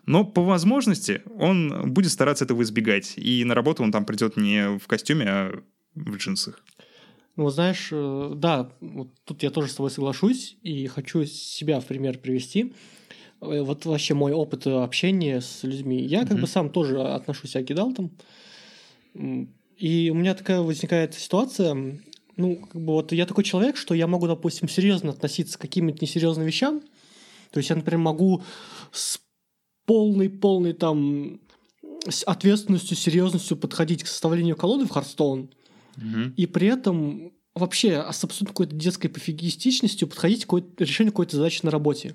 Но 0.04 0.24
по 0.24 0.42
возможности 0.42 1.22
он 1.38 1.92
будет 1.92 2.12
стараться 2.12 2.44
этого 2.44 2.62
избегать. 2.62 3.14
И 3.16 3.44
на 3.44 3.54
работу 3.54 3.82
он 3.82 3.92
там 3.92 4.04
придет 4.04 4.36
не 4.36 4.78
в 4.78 4.86
костюме, 4.86 5.26
а 5.28 5.62
в 5.94 6.16
джинсах. 6.16 6.60
Ну, 7.36 7.50
знаешь, 7.50 7.88
э, 7.92 8.32
да, 8.34 8.70
вот 8.80 9.08
тут 9.24 9.42
я 9.42 9.50
тоже 9.50 9.68
с 9.68 9.74
тобой 9.74 9.90
соглашусь 9.90 10.56
и 10.62 10.86
хочу 10.86 11.24
себя 11.24 11.80
в 11.80 11.86
пример 11.86 12.18
привести. 12.18 12.72
Э, 13.40 13.60
вот 13.60 13.84
вообще 13.84 14.14
мой 14.14 14.32
опыт 14.32 14.66
общения 14.66 15.40
с 15.40 15.62
людьми. 15.62 16.00
Я 16.02 16.22
как 16.22 16.32
mm-hmm. 16.32 16.40
бы 16.40 16.46
сам 16.46 16.70
тоже 16.70 17.02
отношусь 17.02 17.52
к 17.52 17.56
агидалтам. 17.56 18.10
И 19.76 20.10
у 20.10 20.14
меня 20.14 20.34
такая 20.34 20.60
возникает 20.60 21.14
ситуация, 21.14 21.74
ну, 22.36 22.56
как 22.56 22.80
бы 22.80 22.92
вот 22.94 23.12
я 23.12 23.26
такой 23.26 23.44
человек, 23.44 23.76
что 23.76 23.94
я 23.94 24.06
могу, 24.06 24.26
допустим, 24.26 24.68
серьезно 24.68 25.10
относиться 25.10 25.58
к 25.58 25.60
каким-нибудь 25.62 26.02
несерьезным 26.02 26.46
вещам. 26.46 26.80
То 27.50 27.58
есть 27.58 27.70
я, 27.70 27.76
например, 27.76 27.98
могу 27.98 28.42
с 28.92 29.20
полной-полной 29.86 30.72
там 30.72 31.40
с 32.08 32.22
ответственностью, 32.24 32.96
серьезностью 32.96 33.56
подходить 33.56 34.04
к 34.04 34.06
составлению 34.06 34.56
колоды 34.56 34.86
в 34.86 34.90
Хардстоун, 34.90 35.50
угу. 35.96 36.32
и 36.36 36.46
при 36.46 36.68
этом 36.68 37.32
вообще 37.54 38.04
с 38.12 38.22
абсолютно 38.22 38.48
какой-то 38.48 38.74
детской 38.74 39.08
пофигистичностью 39.08 40.08
подходить 40.08 40.44
к 40.44 40.52
решению 40.78 41.12
какой-то 41.12 41.36
задачи 41.36 41.60
на 41.62 41.70
работе. 41.70 42.14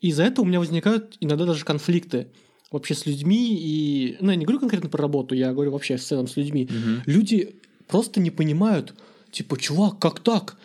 И 0.00 0.08
из-за 0.08 0.24
этого 0.24 0.44
у 0.44 0.48
меня 0.48 0.58
возникают 0.58 1.16
иногда 1.20 1.46
даже 1.46 1.64
конфликты 1.64 2.28
вообще 2.72 2.94
с 2.94 3.06
людьми. 3.06 3.56
И, 3.58 4.16
ну, 4.20 4.30
я 4.30 4.36
не 4.36 4.44
говорю 4.44 4.60
конкретно 4.60 4.88
про 4.88 5.02
работу, 5.02 5.34
я 5.34 5.52
говорю 5.52 5.70
вообще 5.72 5.96
в 5.96 6.02
целом 6.02 6.26
с 6.26 6.36
людьми. 6.36 6.64
Угу. 6.64 7.02
Люди 7.06 7.56
просто 7.88 8.20
не 8.20 8.30
понимают, 8.30 8.94
Типа, 9.32 9.58
чувак, 9.58 9.98
как 9.98 10.20
так? 10.20 10.58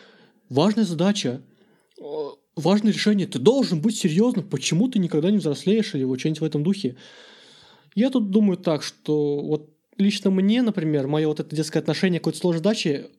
Важная 0.50 0.84
задача, 0.84 1.42
э, 2.00 2.04
важное 2.56 2.92
решение. 2.92 3.26
Ты 3.26 3.40
должен 3.40 3.82
быть 3.82 3.98
серьезным. 3.98 4.48
Почему 4.48 4.90
ты 4.90 5.00
никогда 5.00 5.32
не 5.32 5.38
взрослеешь 5.38 5.96
или 5.96 6.04
вот 6.04 6.20
что-нибудь 6.20 6.42
в 6.42 6.44
этом 6.44 6.64
духе? 6.64 6.98
Я 7.96 8.10
тут 8.10 8.30
думаю 8.30 8.58
так, 8.58 8.84
что 8.84 9.40
вот 9.40 9.72
лично 9.98 10.30
мне, 10.30 10.62
например, 10.62 11.08
мое 11.08 11.28
вот 11.28 11.40
это 11.40 11.56
детское 11.56 11.80
отношение 11.80 12.20
к 12.20 12.24
какой-то 12.24 12.40
сложной 12.40 12.60
задаче 12.60 13.10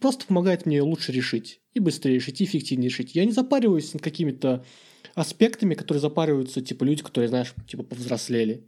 просто 0.00 0.26
помогает 0.26 0.64
мне 0.64 0.80
лучше 0.80 1.12
решить. 1.12 1.60
И 1.74 1.80
быстрее 1.80 2.14
решить, 2.14 2.40
и 2.40 2.44
эффективнее 2.44 2.88
решить. 2.88 3.14
Я 3.14 3.26
не 3.26 3.32
запариваюсь 3.32 3.92
над 3.92 4.02
какими-то 4.02 4.64
аспектами, 5.14 5.74
которые 5.74 6.00
запариваются, 6.00 6.60
типа, 6.60 6.84
люди, 6.84 7.02
которые, 7.02 7.28
знаешь, 7.28 7.54
типа, 7.66 7.82
повзрослели. 7.82 8.64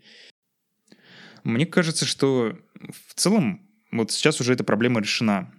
Мне 1.44 1.66
кажется, 1.66 2.06
что 2.06 2.58
в 2.74 3.14
целом 3.14 3.66
вот 3.92 4.10
сейчас 4.10 4.40
уже 4.40 4.52
эта 4.52 4.64
проблема 4.64 5.00
решена. 5.00 5.52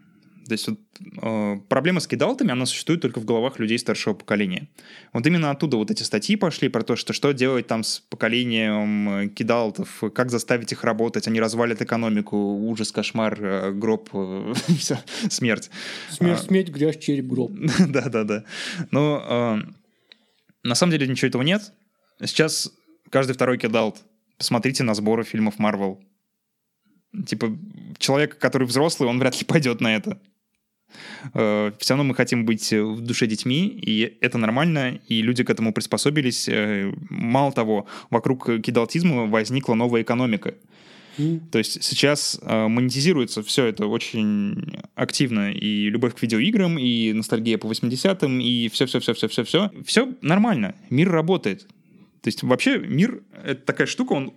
То 0.48 0.54
есть 0.54 0.68
вот, 0.68 0.80
э, 1.22 1.58
проблема 1.68 2.00
с 2.00 2.08
кидалтами, 2.08 2.52
она 2.52 2.66
существует 2.66 3.02
только 3.02 3.20
в 3.20 3.26
головах 3.26 3.60
людей 3.60 3.78
старшего 3.78 4.14
поколения. 4.14 4.70
Вот 5.12 5.28
именно 5.28 5.52
оттуда 5.52 5.76
вот 5.78 5.92
эти 5.92 6.04
статьи 6.04 6.38
пошли 6.38 6.70
про 6.70 6.84
то, 6.84 6.96
что 6.96 7.12
что 7.12 7.34
делать 7.34 7.68
там 7.68 7.84
с 7.84 8.00
поколением 8.00 9.10
э, 9.10 9.28
кидалтов, 9.28 10.04
как 10.14 10.32
заставить 10.32 10.72
их 10.72 10.86
работать, 10.86 11.28
они 11.28 11.42
развалят 11.42 11.82
экономику, 11.82 12.38
ужас, 12.38 12.94
кошмар, 12.94 13.38
э, 13.42 13.72
гроб, 13.72 14.10
э, 14.14 14.54
все, 14.80 15.00
смерть. 15.30 15.70
Смерть, 16.10 16.44
смерть, 16.44 16.70
грязь, 16.70 16.98
череп, 16.98 17.26
гроб. 17.26 17.52
Да-да-да. 17.88 18.46
Но 18.92 19.64
На 20.68 20.76
самом 20.76 20.92
деле 20.92 21.08
ничего 21.08 21.30
этого 21.30 21.44
нет. 21.44 21.74
Сейчас 22.20 22.72
каждый 23.10 23.34
второй 23.34 23.58
кидалт. 23.58 24.04
Посмотрите 24.38 24.84
на 24.84 24.94
сборы 24.94 25.24
фильмов 25.24 25.56
Marvel. 25.60 25.98
Типа, 27.26 27.58
человек, 27.98 28.38
который 28.38 28.68
взрослый, 28.68 29.10
он 29.10 29.18
вряд 29.18 29.40
ли 29.40 29.46
пойдет 29.48 29.80
на 29.80 29.96
это. 29.96 30.22
Э, 31.34 31.72
Все 31.80 31.94
равно 31.94 32.04
мы 32.04 32.16
хотим 32.16 32.46
быть 32.46 32.72
в 32.74 33.00
душе 33.00 33.28
детьми, 33.28 33.68
и 33.68 34.18
это 34.20 34.38
нормально, 34.38 35.00
и 35.08 35.22
люди 35.22 35.44
к 35.46 35.50
этому 35.50 35.72
приспособились. 35.72 36.50
Э, 36.50 36.92
Мало 37.10 37.54
того, 37.54 37.88
вокруг 38.10 38.46
кидалтизма 38.62 39.26
возникла 39.26 39.74
новая 39.74 40.02
экономика. 40.02 40.54
То 41.52 41.58
есть 41.58 41.84
сейчас 41.84 42.40
э, 42.42 42.68
монетизируется 42.68 43.42
все 43.44 43.66
это 43.66 43.88
очень 43.88 44.78
активно. 44.96 45.52
И 45.52 45.90
любовь 45.90 46.16
к 46.16 46.22
видеоиграм, 46.22 46.78
и 46.78 47.14
ностальгия 47.14 47.58
по 47.58 47.68
80-м, 47.68 48.40
и 48.40 48.70
все-все-все-все-все-все. 48.70 49.72
Все 49.86 50.14
нормально. 50.22 50.76
Мир 50.90 51.12
работает. 51.12 51.68
То 52.22 52.28
есть 52.28 52.44
вообще 52.44 52.78
мир— 52.78 53.24
это 53.44 53.62
такая 53.62 53.88
штука, 53.88 54.14
он, 54.14 54.34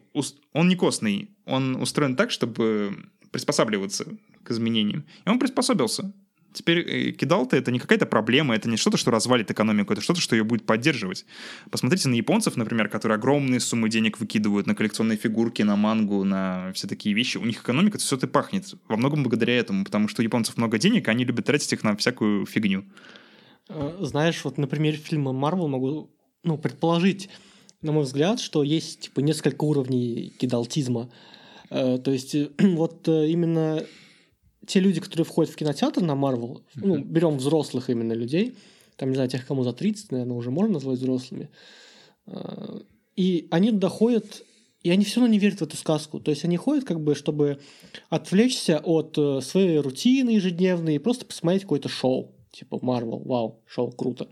он 0.53 0.69
не 0.69 0.77
костный. 0.77 1.31
Он 1.45 1.77
устроен 1.77 2.17
так, 2.17 2.31
чтобы 2.31 2.97
приспосабливаться 3.31 4.07
к 4.43 4.51
изменениям. 4.51 5.05
И 5.25 5.29
он 5.29 5.39
приспособился. 5.39 6.13
Теперь 6.53 6.79
э, 6.81 7.13
кидал-то 7.13 7.57
это 7.57 7.71
не 7.71 7.79
какая-то 7.79 8.07
проблема, 8.07 8.55
это 8.55 8.69
не 8.69 8.77
что-то, 8.77 8.97
что 8.97 9.11
развалит 9.11 9.51
экономику, 9.51 9.93
это 9.93 10.03
что-то, 10.03 10.21
что 10.21 10.35
ее 10.35 10.43
будет 10.43 10.67
поддерживать. 10.67 11.25
Посмотрите 11.71 12.09
на 12.09 12.15
японцев, 12.15 12.57
например, 12.57 12.89
которые 12.89 13.17
огромные 13.17 13.61
суммы 13.61 13.89
денег 13.89 14.19
выкидывают 14.19 14.67
на 14.67 14.75
коллекционные 14.75 15.17
фигурки, 15.17 15.63
на 15.63 15.77
мангу, 15.77 16.25
на 16.25 16.73
все 16.75 16.89
такие 16.89 17.15
вещи. 17.15 17.37
У 17.39 17.45
них 17.45 17.63
экономика 17.63 17.99
все 17.99 18.17
это 18.17 18.27
пахнет. 18.27 18.75
Во 18.89 18.97
многом 18.97 19.23
благодаря 19.23 19.57
этому, 19.57 19.85
потому 19.85 20.09
что 20.09 20.23
у 20.23 20.25
японцев 20.25 20.57
много 20.57 20.79
денег, 20.79 21.07
и 21.07 21.11
они 21.11 21.25
любят 21.25 21.47
тратить 21.47 21.73
их 21.73 21.85
на 21.85 21.97
всякую 21.97 22.47
фигню. 22.47 22.85
Э, 23.69 23.97
Знаешь, 24.01 24.45
вот 24.45 24.59
на 24.59 24.67
примере 24.67 24.97
фильма 24.97 25.31
Marvel 25.31 25.69
могу 25.69 26.11
ну, 26.43 26.59
предположить, 26.59 27.29
на 27.81 27.93
мой 27.93 28.03
взгляд, 28.05 28.41
что 28.41 28.65
есть 28.65 29.01
типа 29.03 29.21
несколько 29.21 29.63
уровней 29.65 30.33
кидалтизма. 30.39 31.11
Э, 31.71 31.99
То 31.99 32.11
есть 32.11 32.35
вот 32.59 33.07
именно 33.07 33.85
те 34.71 34.81
люди, 34.81 35.01
которые 35.01 35.25
входят 35.25 35.53
в 35.53 35.57
кинотеатр 35.57 36.01
на 36.01 36.13
Marvel, 36.13 36.63
ну, 36.77 36.99
берем 36.99 37.39
взрослых 37.39 37.91
именно 37.91 38.13
людей, 38.13 38.55
там, 38.97 39.09
не 39.09 39.17
знаю, 39.17 39.29
тех, 39.29 39.47
кому 39.47 39.65
за 39.65 39.73
30, 39.73 40.13
наверное, 40.13 40.37
уже 40.37 40.51
можно 40.51 40.75
назвать 40.75 40.99
взрослыми, 40.99 41.49
э, 42.27 42.81
и 43.17 43.49
они 43.51 43.71
туда 43.71 43.89
ходят, 43.89 44.45
и 44.83 44.91
они 44.91 45.05
все 45.05 45.21
равно 45.21 45.33
не 45.33 45.39
верят 45.39 45.59
в 45.59 45.65
эту 45.65 45.77
сказку. 45.77 46.21
То 46.21 46.31
есть 46.31 46.45
они 46.45 46.57
ходят, 46.57 46.85
как 46.85 47.01
бы, 47.01 47.15
чтобы 47.15 47.59
отвлечься 48.09 48.79
от 48.79 49.19
э, 49.19 49.41
своей 49.41 49.79
рутины 49.79 50.31
ежедневной 50.31 50.95
и 50.95 50.99
просто 50.99 51.25
посмотреть 51.25 51.63
какое-то 51.63 51.89
шоу. 51.89 52.33
Типа 52.53 52.77
Marvel, 52.77 53.27
вау, 53.27 53.61
шоу, 53.67 53.91
круто. 53.91 54.29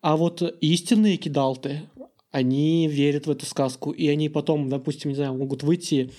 А 0.00 0.16
вот 0.16 0.42
истинные 0.60 1.16
кидалты, 1.16 1.82
они 2.30 2.88
верят 2.88 3.26
в 3.26 3.30
эту 3.30 3.46
сказку, 3.46 3.90
и 3.90 4.06
они 4.08 4.28
потом, 4.28 4.68
допустим, 4.68 5.10
не 5.10 5.16
знаю, 5.16 5.34
могут 5.34 5.62
выйти 5.62 6.12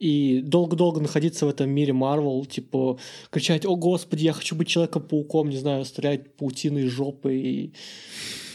и 0.00 0.40
долго-долго 0.40 1.00
находиться 1.00 1.44
в 1.44 1.50
этом 1.50 1.68
мире 1.68 1.92
Марвел, 1.92 2.46
типа 2.46 2.98
кричать, 3.30 3.66
о 3.66 3.76
господи, 3.76 4.24
я 4.24 4.32
хочу 4.32 4.56
быть 4.56 4.68
Человеком-пауком, 4.68 5.50
не 5.50 5.58
знаю, 5.58 5.84
стрелять 5.84 6.34
паутиной 6.36 6.88
жопы 6.88 7.36
и 7.36 7.74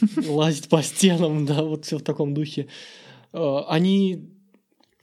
лазить 0.27 0.69
по 0.69 0.81
стенам, 0.81 1.45
да, 1.45 1.61
вот 1.61 1.85
все 1.85 1.99
в 1.99 2.01
таком 2.01 2.33
духе. 2.33 2.67
Э, 3.31 3.59
Они 3.67 4.27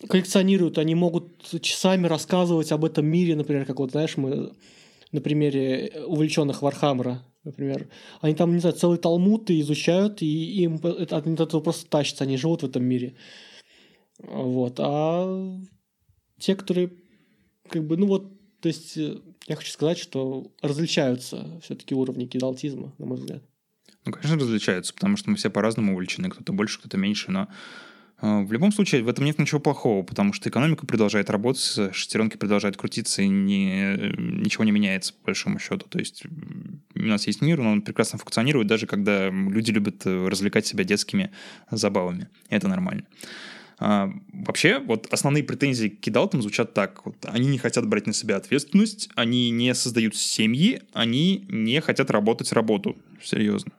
коллекционируют, 0.09 0.79
они 0.79 0.97
могут 0.97 1.29
часами 1.61 2.09
рассказывать 2.09 2.73
об 2.73 2.85
этом 2.85 3.07
мире, 3.07 3.37
например, 3.37 3.65
как 3.65 3.79
вот, 3.79 3.93
знаешь, 3.93 4.17
мы 4.17 4.53
на 5.13 5.21
примере 5.21 5.93
увлеченных 6.07 6.61
Warhammer 6.61 7.11
а, 7.11 7.23
например. 7.45 7.89
Они 8.21 8.35
там, 8.35 8.53
не 8.53 8.61
знаю, 8.61 8.75
целый 8.75 8.99
талмуд 8.99 9.49
и 9.51 9.61
изучают, 9.61 10.23
и 10.23 10.63
им 10.65 10.81
от 10.83 11.13
этого 11.13 11.61
просто 11.61 11.89
тащится, 11.89 12.25
они 12.25 12.37
живут 12.37 12.63
в 12.63 12.67
этом 12.67 12.83
мире. 12.83 13.15
Вот. 14.19 14.75
А 14.79 15.61
те, 16.43 16.57
которые 16.57 16.91
как 17.69 17.85
бы, 17.85 17.97
ну 17.97 18.07
вот, 18.07 18.33
то 18.61 18.69
есть 18.69 18.97
э, 18.97 19.19
я 19.47 19.57
хочу 19.57 19.71
сказать, 19.71 19.99
что 19.99 20.53
различаются 20.61 21.61
все-таки 21.63 21.95
уровни 21.95 22.27
кидалтизма, 22.27 22.93
на 22.99 23.07
мой 23.07 23.17
взгляд. 23.17 23.43
Ну, 24.05 24.13
конечно, 24.13 24.37
различаются, 24.37 24.93
потому 24.93 25.17
что 25.17 25.31
мы 25.31 25.37
все 25.37 25.51
по-разному 25.51 25.93
увлечены, 25.95 26.29
кто-то 26.29 26.53
больше, 26.53 26.81
кто-то 26.81 26.97
меньше, 26.97 27.31
но 27.31 27.49
э, 28.21 28.43
в 28.43 28.53
любом 28.53 28.73
случае 28.73 29.05
в 29.05 29.09
этом 29.09 29.25
нет 29.25 29.39
ничего 29.39 29.61
плохого, 29.61 30.03
потому 30.03 30.33
что 30.33 30.49
экономика 30.49 30.85
продолжает 30.85 31.31
работать, 31.31 31.95
шестеренки 31.95 32.37
продолжают 32.37 32.77
крутиться, 32.77 33.23
и 33.23 33.29
не, 33.29 34.13
ничего 34.19 34.65
не 34.65 34.73
меняется, 34.73 35.15
по 35.15 35.27
большому 35.27 35.61
счету. 35.61 35.87
То 35.89 36.01
есть 36.01 36.25
у 36.97 37.03
нас 37.03 37.29
есть 37.29 37.41
мир, 37.41 37.61
но 37.61 37.71
он 37.71 37.83
прекрасно 37.83 38.19
функционирует, 38.19 38.67
даже 38.67 38.89
когда 38.89 39.31
люди 39.31 39.71
любят 39.71 40.05
э, 40.07 40.27
развлекать 40.27 40.67
себя 40.67 40.83
детскими 40.83 41.31
забавами. 41.71 42.29
И 42.51 42.55
это 42.57 42.67
нормально. 42.67 43.07
А, 43.85 44.13
вообще, 44.33 44.79
вот 44.79 45.09
основные 45.11 45.43
претензии 45.43 45.89
к 45.89 45.99
кидалтам 45.99 46.41
звучат 46.41 46.73
так. 46.73 47.05
Вот, 47.05 47.17
они 47.25 47.49
не 47.49 47.59
хотят 47.59 47.85
брать 47.89 48.07
на 48.07 48.13
себя 48.13 48.37
ответственность, 48.37 49.09
они 49.17 49.51
не 49.51 49.75
создают 49.75 50.15
семьи, 50.15 50.83
они 50.93 51.45
не 51.49 51.81
хотят 51.81 52.09
работать 52.13 52.53
работу. 52.53 52.97
Серьезно. 53.21 53.73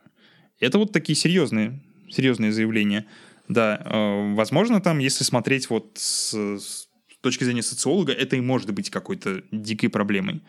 Это 0.60 0.78
вот 0.78 0.92
такие 0.92 1.16
серьезные, 1.16 1.80
серьезные 2.10 2.52
заявления. 2.52 3.06
Да, 3.48 3.82
э, 3.82 4.34
возможно, 4.34 4.82
там, 4.82 5.00
если 5.00 5.24
смотреть 5.24 5.70
вот 5.70 5.92
с, 5.96 6.34
с 6.34 6.90
точки 7.22 7.46
зрения 7.46 7.64
социолога, 7.64 8.12
это 8.12 8.36
и 8.36 8.42
может 8.42 8.74
быть 8.74 8.90
какой-то 8.90 9.42
дикой 9.54 9.88
проблемой. 9.88 10.42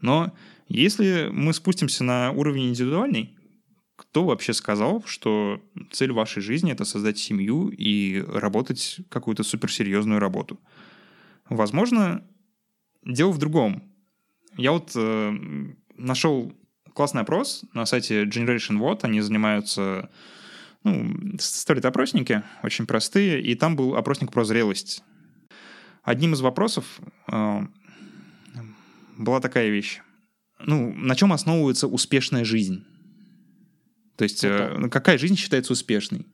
Но 0.00 0.32
если 0.68 1.30
мы 1.32 1.52
спустимся 1.52 2.04
на 2.04 2.30
уровень 2.30 2.68
индивидуальный, 2.68 3.34
кто 4.00 4.24
вообще 4.24 4.54
сказал, 4.54 5.04
что 5.04 5.62
цель 5.90 6.10
вашей 6.10 6.40
жизни 6.40 6.72
это 6.72 6.86
создать 6.86 7.18
семью 7.18 7.68
и 7.68 8.24
работать 8.26 9.00
какую-то 9.10 9.42
суперсерьезную 9.42 10.18
работу? 10.18 10.58
Возможно, 11.50 12.24
дело 13.04 13.30
в 13.30 13.36
другом. 13.36 13.82
Я 14.56 14.72
вот 14.72 14.92
э, 14.94 15.38
нашел 15.98 16.50
классный 16.94 17.20
опрос 17.20 17.64
на 17.74 17.84
сайте 17.84 18.24
Generation 18.24 18.78
What. 18.78 19.00
Они 19.02 19.20
занимаются 19.20 20.08
ну, 20.82 21.36
ставят 21.38 21.84
опросники, 21.84 22.42
очень 22.62 22.86
простые, 22.86 23.42
и 23.42 23.54
там 23.54 23.76
был 23.76 23.96
опросник 23.96 24.32
про 24.32 24.44
зрелость. 24.44 25.04
Одним 26.02 26.32
из 26.32 26.40
вопросов 26.40 27.00
э, 27.30 27.66
была 29.18 29.40
такая 29.40 29.68
вещь. 29.68 30.00
Ну, 30.58 30.94
на 30.94 31.14
чем 31.16 31.34
основывается 31.34 31.86
успешная 31.86 32.46
жизнь? 32.46 32.86
То 34.20 34.24
есть, 34.24 34.44
э, 34.44 34.74
Ну 34.76 34.90
какая 34.90 35.16
жизнь 35.16 35.34
считается 35.34 35.72
успешной? 35.72 36.26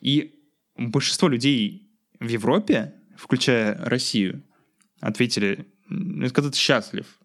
И 0.00 0.36
большинство 0.76 1.26
людей 1.26 1.90
в 2.20 2.28
Европе, 2.28 2.94
включая 3.16 3.76
Россию, 3.84 4.44
ответили, 5.00 5.66
«М, 5.90 6.22
это 6.22 6.32
когда 6.32 6.48
ты 6.52 6.56
счастлив. 6.56 7.18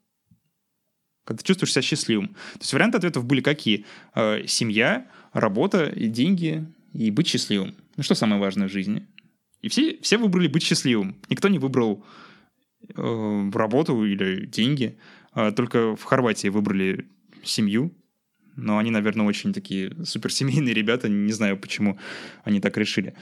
Когда 1.26 1.38
ты 1.42 1.46
чувствуешь 1.46 1.74
себя 1.74 1.84
счастливым. 1.84 2.30
То 2.30 2.62
есть 2.62 2.74
варианты 2.74 2.98
ответов 2.98 3.26
были 3.26 3.42
какие? 3.42 3.86
Э, 4.16 4.48
семья, 4.48 5.08
работа, 5.32 5.86
и 5.86 6.08
деньги 6.08 6.66
и 6.92 7.12
быть 7.12 7.28
счастливым. 7.28 7.76
Ну 7.98 8.02
что 8.02 8.16
самое 8.16 8.42
важное 8.42 8.68
в 8.68 8.72
жизни? 8.72 9.06
И 9.62 9.70
все, 9.70 10.00
все 10.02 10.18
выбрали 10.18 10.48
быть 10.48 10.64
счастливым. 10.64 11.22
Никто 11.30 11.50
не 11.50 11.60
выбрал 11.60 12.04
э, 12.96 13.52
работу 13.54 14.04
или 14.06 14.48
деньги. 14.48 14.98
А 15.34 15.52
только 15.52 15.96
в 15.96 16.04
Хорватии 16.04 16.48
выбрали 16.48 17.08
семью. 17.44 17.92
Но 18.56 18.78
они, 18.78 18.92
наверное, 18.92 19.26
очень 19.26 19.54
такие 19.54 19.94
суперсемейные 20.04 20.74
ребята. 20.74 21.10
Не 21.10 21.32
знаю, 21.32 21.58
почему 21.58 21.98
они 22.44 22.60
так 22.60 22.78
решили. 22.78 23.14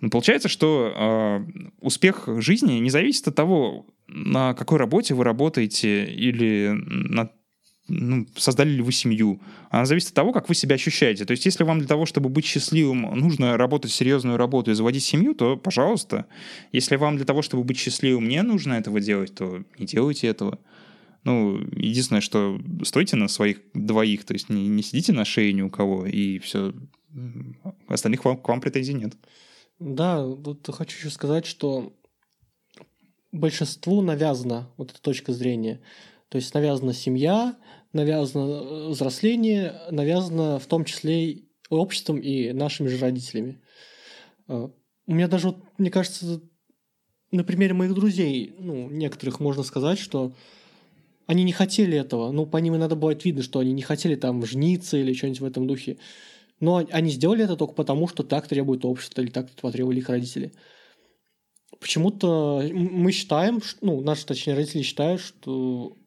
Но 0.00 0.10
получается, 0.10 0.48
что 0.48 0.92
э, 0.94 1.70
успех 1.80 2.28
жизни 2.38 2.74
не 2.74 2.90
зависит 2.90 3.28
от 3.28 3.34
того, 3.34 3.86
на 4.06 4.54
какой 4.54 4.78
работе 4.78 5.14
вы 5.14 5.24
работаете 5.24 6.04
или 6.04 6.70
на 6.72 7.30
ну, 7.88 8.26
создали 8.36 8.68
ли 8.68 8.82
вы 8.82 8.92
семью. 8.92 9.40
Она 9.70 9.86
зависит 9.86 10.10
от 10.10 10.14
того, 10.14 10.32
как 10.32 10.48
вы 10.48 10.54
себя 10.54 10.74
ощущаете. 10.74 11.24
То 11.24 11.30
есть, 11.32 11.46
если 11.46 11.64
вам 11.64 11.78
для 11.78 11.88
того, 11.88 12.04
чтобы 12.04 12.28
быть 12.28 12.44
счастливым, 12.44 13.02
нужно 13.18 13.56
работать 13.56 13.90
серьезную 13.90 14.36
работу 14.36 14.70
и 14.70 14.74
заводить 14.74 15.04
семью, 15.04 15.34
то 15.34 15.56
пожалуйста. 15.56 16.26
Если 16.70 16.96
вам 16.96 17.16
для 17.16 17.24
того, 17.24 17.40
чтобы 17.40 17.64
быть 17.64 17.78
счастливым, 17.78 18.28
не 18.28 18.42
нужно 18.42 18.74
этого 18.74 19.00
делать, 19.00 19.34
то 19.34 19.62
не 19.78 19.86
делайте 19.86 20.28
этого. 20.28 20.58
Ну, 21.24 21.58
единственное, 21.76 22.20
что 22.20 22.60
стойте 22.84 23.16
на 23.16 23.28
своих 23.28 23.60
двоих, 23.74 24.24
то 24.24 24.32
есть 24.32 24.48
не, 24.48 24.68
не 24.68 24.82
сидите 24.82 25.12
на 25.12 25.24
шее 25.24 25.52
ни 25.52 25.62
у 25.62 25.70
кого, 25.70 26.06
и 26.06 26.38
все. 26.38 26.72
Остальных 27.88 28.24
вам, 28.24 28.38
к 28.38 28.48
вам 28.48 28.60
претензий 28.60 28.94
нет. 28.94 29.14
Да, 29.78 30.22
тут 30.22 30.68
хочу 30.72 30.96
еще 30.96 31.10
сказать, 31.10 31.46
что 31.46 31.92
большинству 33.32 34.00
навязана 34.00 34.70
вот 34.76 34.90
эта 34.90 35.00
точка 35.00 35.32
зрения. 35.32 35.80
То 36.28 36.36
есть 36.36 36.52
навязана 36.54 36.92
семья, 36.92 37.56
навязано 37.92 38.88
взросление, 38.88 39.80
навязано 39.90 40.58
в 40.58 40.66
том 40.66 40.84
числе 40.84 41.30
и 41.30 41.48
обществом 41.70 42.18
и 42.18 42.52
нашими 42.52 42.88
же 42.88 42.98
родителями. 42.98 43.60
Э, 44.46 44.68
У 45.06 45.14
меня 45.14 45.28
даже, 45.28 45.48
вот, 45.48 45.64
мне 45.78 45.90
кажется, 45.90 46.40
на 47.30 47.44
примере 47.44 47.74
моих 47.74 47.94
друзей, 47.94 48.54
ну, 48.58 48.90
некоторых 48.90 49.40
можно 49.40 49.62
сказать, 49.62 49.98
что 49.98 50.34
они 51.28 51.44
не 51.44 51.52
хотели 51.52 51.96
этого. 51.96 52.32
Ну, 52.32 52.46
по 52.46 52.56
ним 52.56 52.76
иногда 52.76 52.96
бывает 52.96 53.22
видно, 53.26 53.42
что 53.42 53.58
они 53.58 53.72
не 53.72 53.82
хотели 53.82 54.16
там 54.16 54.44
жениться 54.46 54.96
или 54.96 55.12
что-нибудь 55.12 55.40
в 55.40 55.44
этом 55.44 55.66
духе. 55.66 55.98
Но 56.58 56.84
они 56.90 57.10
сделали 57.10 57.44
это 57.44 57.54
только 57.54 57.74
потому, 57.74 58.08
что 58.08 58.22
так 58.22 58.48
требует 58.48 58.86
общество 58.86 59.20
или 59.20 59.28
так 59.28 59.50
потребовали 59.50 59.98
их 59.98 60.08
родители. 60.08 60.52
Почему-то 61.78 62.66
мы 62.72 63.12
считаем, 63.12 63.60
ну, 63.82 64.00
наши, 64.00 64.24
точнее, 64.24 64.54
родители 64.54 64.80
считают, 64.80 65.20
что 65.20 65.98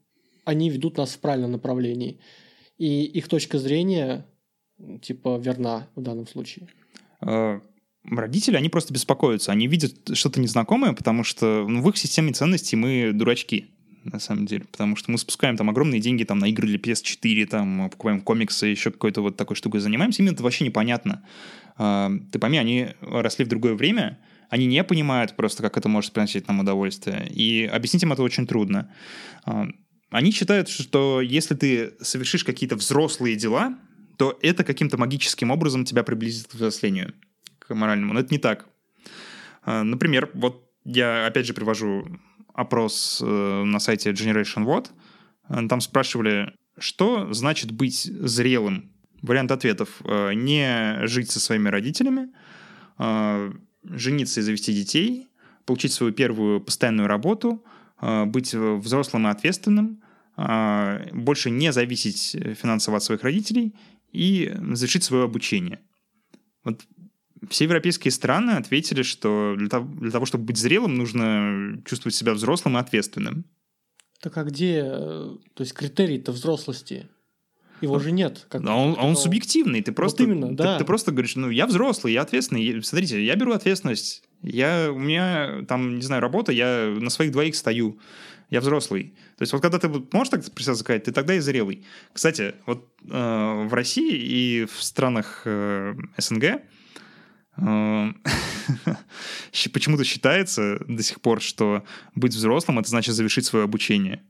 они 0.44 0.72
ведут 0.72 0.98
нас 0.98 1.12
в 1.12 1.20
правильном 1.20 1.52
направлении. 1.52 2.20
И 2.80 3.04
их 3.04 3.28
точка 3.28 3.60
зрения, 3.60 4.26
типа, 5.04 5.38
верна 5.38 5.88
в 5.96 6.02
данном 6.02 6.26
случае. 6.26 6.68
А, 7.20 7.62
родители, 8.10 8.56
они 8.56 8.70
просто 8.70 8.92
беспокоятся. 8.92 9.52
Они 9.52 9.68
видят 9.68 10.18
что-то 10.18 10.40
незнакомое, 10.40 10.94
потому 10.94 11.24
что 11.24 11.68
ну, 11.68 11.84
в 11.84 11.90
их 11.90 11.98
системе 11.98 12.34
ценностей 12.34 12.76
мы 12.76 13.12
дурачки 13.14 13.70
на 14.04 14.20
самом 14.20 14.46
деле, 14.46 14.66
потому 14.66 14.96
что 14.96 15.12
мы 15.12 15.18
спускаем 15.18 15.58
там 15.58 15.70
огромные 15.70 16.02
деньги 16.02 16.24
там 16.24 16.40
на 16.40 16.50
игры 16.50 16.68
для 16.68 16.78
PS4, 16.78 17.46
там 17.46 17.90
покупаем 17.90 18.22
комиксы, 18.22 18.68
еще 18.68 18.92
какой-то 18.92 19.22
вот 19.22 19.38
такой 19.38 19.56
штукой 19.56 19.80
занимаемся, 19.80 20.24
им 20.24 20.30
это 20.30 20.44
вообще 20.44 20.66
непонятно. 20.66 21.24
А, 21.78 22.12
ты 22.32 22.40
пойми, 22.40 22.58
они 22.58 22.90
росли 23.02 23.46
в 23.46 23.48
другое 23.48 23.76
время, 23.76 24.20
они 24.50 24.66
не 24.66 24.84
понимают 24.84 25.36
просто, 25.36 25.64
как 25.64 25.78
это 25.78 25.88
может 25.90 26.12
приносить 26.12 26.48
нам 26.48 26.60
удовольствие, 26.60 27.28
и 27.30 27.66
объяснить 27.66 28.04
им 28.04 28.14
это 28.14 28.24
очень 28.24 28.48
трудно. 28.48 28.94
А, 29.46 29.68
они 30.10 30.32
считают, 30.32 30.68
что 30.68 31.22
если 31.22 31.56
ты 31.56 31.94
совершишь 32.02 32.44
какие-то 32.44 32.76
взрослые 32.76 33.36
дела, 33.36 33.78
то 34.18 34.38
это 34.42 34.64
каким-то 34.64 34.98
магическим 34.98 35.52
образом 35.52 35.86
тебя 35.86 36.04
приблизит 36.04 36.48
к 36.48 36.54
взрослению, 36.54 37.14
к 37.60 37.74
моральному. 37.74 38.14
Но 38.14 38.20
это 38.20 38.34
не 38.34 38.40
так. 38.40 38.68
А, 39.64 39.84
например, 39.84 40.30
вот 40.34 40.70
я 40.84 41.26
опять 41.26 41.46
же 41.46 41.54
привожу 41.54 42.08
опрос 42.54 43.22
э, 43.24 43.64
на 43.64 43.80
сайте 43.80 44.12
Generation 44.12 44.66
What. 44.66 44.90
Э, 45.50 45.68
там 45.68 45.82
спрашивали, 45.82 46.54
что 46.78 47.34
значит 47.34 47.72
быть 47.72 48.04
зрелым? 48.04 48.92
Вариант 49.22 49.52
ответов. 49.52 50.02
Э, 50.04 50.34
не 50.34 51.06
жить 51.08 51.32
со 51.32 51.40
своими 51.40 51.70
родителями, 51.70 52.30
жениться 53.84 54.42
и 54.42 54.44
завести 54.44 54.74
детей, 54.74 55.28
получить 55.66 55.92
свою 55.92 56.14
первую 56.14 56.62
постоянную 56.62 57.08
работу, 57.08 57.64
быть 58.00 58.54
взрослым 58.54 59.26
и 59.26 59.32
ответственным, 59.32 60.04
больше 60.38 61.50
не 61.50 61.72
зависеть 61.72 62.38
финансово 62.62 62.98
от 62.98 63.04
своих 63.04 63.24
родителей 63.24 63.74
и 64.12 64.54
завершить 64.74 65.04
свое 65.04 65.24
обучение. 65.24 65.80
Вот 66.64 66.86
все 67.50 67.64
европейские 67.66 68.12
страны 68.12 68.52
ответили, 68.52 69.02
что 69.02 69.56
для 69.58 69.70
того, 69.70 69.88
для 70.00 70.12
того, 70.12 70.26
чтобы 70.26 70.46
быть 70.46 70.58
зрелым, 70.58 70.96
нужно 70.96 71.82
чувствовать 71.86 72.16
себя 72.16 72.34
взрослым 72.34 72.78
и 72.78 72.80
ответственным. 72.80 73.46
Так 74.22 74.38
а 74.38 74.44
где, 74.44 74.84
э, 74.86 75.36
то 75.54 75.64
есть 75.64 75.74
критерий-то 75.74 76.32
взрослости? 76.32 77.10
Его 77.82 77.98
же 77.98 78.12
нет. 78.12 78.46
Как, 78.48 78.64
а 78.64 78.76
он, 78.76 78.96
он 79.00 79.16
субъективный. 79.16 79.82
Ты 79.82 79.92
просто, 79.92 80.24
вот 80.24 80.30
именно, 80.30 80.56
да. 80.56 80.74
ты, 80.74 80.80
ты 80.84 80.86
просто 80.86 81.12
говоришь, 81.12 81.36
ну, 81.36 81.50
я 81.50 81.66
взрослый, 81.66 82.14
я 82.14 82.22
ответственный. 82.22 82.84
Смотрите, 82.84 83.26
я 83.26 83.36
беру 83.36 83.54
ответственность. 83.54 84.24
Я, 84.44 84.92
у 84.92 85.00
меня 85.00 85.64
там, 85.68 85.96
не 85.96 86.04
знаю, 86.04 86.22
работа, 86.22 86.52
я 86.52 86.96
на 87.00 87.10
своих 87.10 87.32
двоих 87.32 87.56
стою. 87.56 88.00
Я 88.52 88.60
взрослый. 88.60 89.16
То 89.38 89.44
есть 89.44 89.54
вот 89.54 89.62
когда 89.62 89.80
ты 89.80 89.90
можешь 90.12 90.30
так 90.30 90.44
себе 90.44 90.76
сказать, 90.76 91.06
ты 91.06 91.12
тогда 91.12 91.34
и 91.36 91.40
зрелый. 91.40 91.86
Кстати, 92.14 92.54
вот 92.66 92.88
э, 93.10 93.66
в 93.68 93.74
России 93.74 94.14
и 94.14 94.66
в 94.66 94.84
странах 94.84 95.44
э, 95.46 95.96
СНГ 96.18 96.62
почему-то 99.74 100.04
считается 100.04 100.80
до 100.88 101.04
сих 101.04 101.22
пор, 101.22 101.42
что 101.42 101.84
быть 102.16 102.34
взрослым 102.34 102.80
это 102.80 102.90
значит 102.90 103.16
завершить 103.16 103.46
свое 103.46 103.66
обучение. 103.66 104.24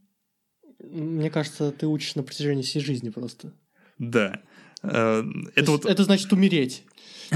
Мне 0.80 1.30
кажется, 1.30 1.72
ты 1.72 1.88
учишь 1.88 2.16
на 2.16 2.24
протяжении 2.24 2.64
всей 2.64 2.82
жизни 2.82 3.10
просто. 3.10 3.54
Да. 4.00 4.42
Э, 4.84 5.24
это, 5.56 5.72
вот... 5.72 5.86
это 5.86 6.04
значит 6.04 6.32
умереть. 6.34 6.84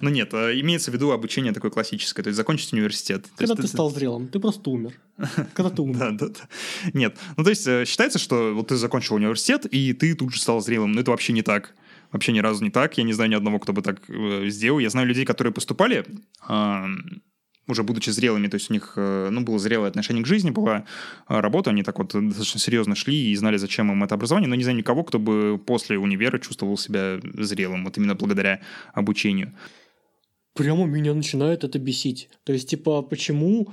Ну 0.00 0.10
нет, 0.10 0.34
а 0.34 0.50
имеется 0.52 0.90
в 0.90 0.94
виду 0.94 1.12
обучение 1.12 1.52
такое 1.52 1.70
классическое, 1.70 2.22
то 2.22 2.28
есть 2.28 2.36
закончить 2.36 2.72
университет. 2.72 3.26
Когда 3.36 3.54
ты 3.54 3.66
стал 3.66 3.90
зрелым, 3.90 4.28
ты 4.28 4.40
просто 4.40 4.68
умер. 4.68 4.92
Когда 5.54 5.70
ты 5.70 5.82
умер. 5.82 5.98
Да, 5.98 6.10
да, 6.10 6.28
да. 6.28 6.90
Нет, 6.92 7.16
ну 7.36 7.44
то 7.44 7.50
есть 7.50 7.66
э, 7.66 7.84
считается, 7.86 8.18
что 8.18 8.52
вот 8.54 8.68
ты 8.68 8.76
закончил 8.76 9.14
университет, 9.14 9.66
и 9.66 9.92
ты 9.92 10.14
тут 10.14 10.34
же 10.34 10.40
стал 10.40 10.60
зрелым, 10.60 10.92
но 10.92 11.00
это 11.00 11.10
вообще 11.10 11.32
не 11.32 11.42
так 11.42 11.74
вообще 12.14 12.32
ни 12.32 12.38
разу 12.38 12.64
не 12.64 12.70
так. 12.70 12.96
Я 12.96 13.04
не 13.04 13.12
знаю 13.12 13.30
ни 13.30 13.34
одного, 13.34 13.58
кто 13.58 13.74
бы 13.74 13.82
так 13.82 14.00
э, 14.08 14.48
сделал. 14.48 14.78
Я 14.78 14.88
знаю 14.88 15.06
людей, 15.06 15.26
которые 15.26 15.52
поступали 15.52 16.04
уже 17.66 17.82
будучи 17.82 18.10
зрелыми, 18.10 18.48
то 18.48 18.56
есть 18.56 18.70
у 18.70 18.74
них 18.74 18.92
э, 18.96 19.28
ну, 19.30 19.40
было 19.40 19.58
зрелое 19.58 19.88
отношение 19.88 20.22
к 20.22 20.26
жизни, 20.26 20.50
была 20.50 20.84
э, 21.28 21.40
работа, 21.40 21.70
они 21.70 21.82
так 21.82 21.98
вот 21.98 22.12
достаточно 22.12 22.60
серьезно 22.60 22.94
шли 22.94 23.30
и 23.30 23.36
знали, 23.36 23.56
зачем 23.56 23.90
им 23.90 24.04
это 24.04 24.16
образование, 24.16 24.48
но 24.48 24.54
не 24.54 24.64
знаю 24.64 24.76
никого, 24.76 25.02
кто 25.02 25.18
бы 25.18 25.58
после 25.58 25.98
универа 25.98 26.38
чувствовал 26.38 26.76
себя 26.76 27.20
зрелым, 27.22 27.84
вот 27.84 27.96
именно 27.96 28.14
благодаря 28.14 28.60
обучению. 28.92 29.54
Прямо 30.52 30.84
меня 30.84 31.14
начинает 31.14 31.64
это 31.64 31.78
бесить. 31.78 32.28
То 32.44 32.52
есть, 32.52 32.68
типа, 32.68 33.00
почему 33.00 33.72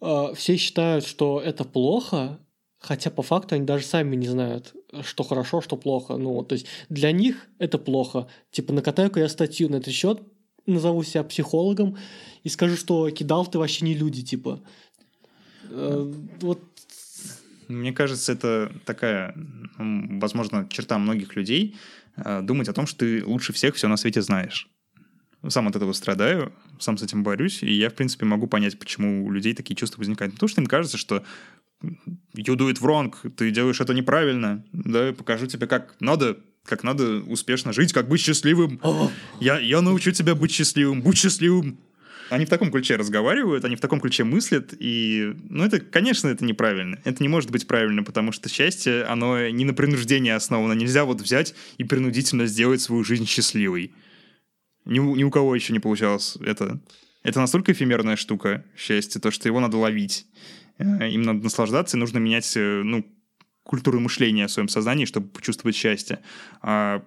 э, 0.00 0.34
все 0.34 0.56
считают, 0.56 1.06
что 1.06 1.40
это 1.40 1.62
плохо, 1.62 2.40
Хотя 2.80 3.10
по 3.10 3.22
факту 3.22 3.54
они 3.54 3.64
даже 3.64 3.84
сами 3.84 4.16
не 4.16 4.26
знают, 4.26 4.74
что 5.02 5.22
хорошо, 5.22 5.60
что 5.60 5.76
плохо. 5.76 6.16
Ну, 6.16 6.42
то 6.42 6.54
есть 6.54 6.66
для 6.88 7.12
них 7.12 7.48
это 7.58 7.78
плохо. 7.78 8.28
Типа 8.50 8.72
накатаю-ка 8.72 9.20
я 9.20 9.28
статью 9.28 9.68
на 9.68 9.76
этот 9.76 9.94
счет, 9.94 10.22
назову 10.66 11.02
себя 11.02 11.24
психологом 11.24 11.96
и 12.42 12.48
скажу, 12.48 12.76
что 12.76 13.10
кидал 13.10 13.46
ты 13.46 13.58
вообще 13.58 13.84
не 13.84 13.94
люди, 13.94 14.22
типа. 14.22 14.60
Э, 15.70 16.12
вот. 16.40 16.60
Мне 17.68 17.92
кажется, 17.92 18.32
это 18.32 18.72
такая, 18.84 19.34
возможно, 19.78 20.66
черта 20.68 20.98
многих 20.98 21.36
людей 21.36 21.76
э, 22.16 22.42
думать 22.42 22.68
о 22.68 22.72
том, 22.72 22.86
что 22.86 23.00
ты 23.00 23.24
лучше 23.24 23.52
всех 23.52 23.76
все 23.76 23.86
на 23.88 23.96
свете 23.96 24.22
знаешь. 24.22 24.68
Сам 25.48 25.68
от 25.68 25.76
этого 25.76 25.92
страдаю, 25.92 26.52
сам 26.78 26.98
с 26.98 27.02
этим 27.02 27.22
борюсь, 27.22 27.62
и 27.62 27.72
я, 27.72 27.88
в 27.88 27.94
принципе, 27.94 28.26
могу 28.26 28.46
понять, 28.46 28.78
почему 28.78 29.24
у 29.24 29.30
людей 29.30 29.54
такие 29.54 29.74
чувства 29.74 30.00
возникают. 30.00 30.34
Потому 30.34 30.48
что 30.48 30.60
им 30.60 30.66
кажется, 30.66 30.98
что 30.98 31.24
you 31.82 32.56
do 32.56 32.70
it 32.70 32.80
wrong, 32.80 33.12
ты 33.36 33.50
делаешь 33.50 33.80
это 33.80 33.94
неправильно, 33.94 34.64
да, 34.72 35.12
покажу 35.12 35.46
тебе, 35.46 35.66
как 35.66 35.96
надо, 36.00 36.38
как 36.64 36.82
надо 36.82 37.20
успешно 37.20 37.72
жить, 37.72 37.92
как 37.92 38.08
быть 38.08 38.20
счастливым. 38.20 38.80
Я, 39.40 39.58
я 39.58 39.80
научу 39.80 40.12
тебя 40.12 40.34
быть 40.34 40.52
счастливым, 40.52 41.02
будь 41.02 41.18
счастливым. 41.18 41.78
Они 42.30 42.46
в 42.46 42.48
таком 42.48 42.70
ключе 42.70 42.94
разговаривают, 42.94 43.64
они 43.64 43.74
в 43.74 43.80
таком 43.80 44.00
ключе 44.00 44.22
мыслят, 44.22 44.72
и, 44.78 45.34
ну, 45.48 45.64
это, 45.64 45.80
конечно, 45.80 46.28
это 46.28 46.44
неправильно. 46.44 47.00
Это 47.04 47.24
не 47.24 47.28
может 47.28 47.50
быть 47.50 47.66
правильно, 47.66 48.04
потому 48.04 48.30
что 48.30 48.48
счастье, 48.48 49.02
оно 49.02 49.48
не 49.48 49.64
на 49.64 49.74
принуждении 49.74 50.30
основано. 50.30 50.74
Нельзя 50.74 51.04
вот 51.04 51.20
взять 51.20 51.56
и 51.76 51.82
принудительно 51.82 52.46
сделать 52.46 52.80
свою 52.80 53.02
жизнь 53.02 53.26
счастливой. 53.26 53.92
Ни, 54.84 55.00
ни 55.00 55.24
у 55.24 55.30
кого 55.30 55.56
еще 55.56 55.72
не 55.72 55.80
получалось 55.80 56.38
это. 56.40 56.80
Это 57.24 57.40
настолько 57.40 57.72
эфемерная 57.72 58.16
штука, 58.16 58.64
счастье, 58.76 59.20
то, 59.20 59.30
что 59.32 59.48
его 59.48 59.58
надо 59.58 59.76
ловить. 59.76 60.26
Э, 60.80 61.08
им 61.08 61.22
надо 61.22 61.44
наслаждаться, 61.44 61.96
и 61.96 62.00
нужно 62.00 62.18
менять, 62.18 62.56
э, 62.56 62.82
ну, 62.82 63.04
культуру 63.62 64.00
мышления 64.00 64.46
в 64.46 64.50
своем 64.50 64.68
сознании, 64.68 65.04
чтобы 65.04 65.28
почувствовать 65.28 65.76
счастье. 65.76 66.20
А 66.62 67.04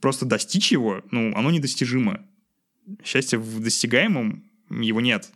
просто 0.00 0.26
достичь 0.26 0.72
его, 0.72 1.02
ну, 1.10 1.32
оно 1.34 1.50
недостижимо. 1.50 2.26
Счастье 3.04 3.38
в 3.38 3.60
достигаемом 3.60 4.44
его 4.68 5.00
нет. 5.00 5.30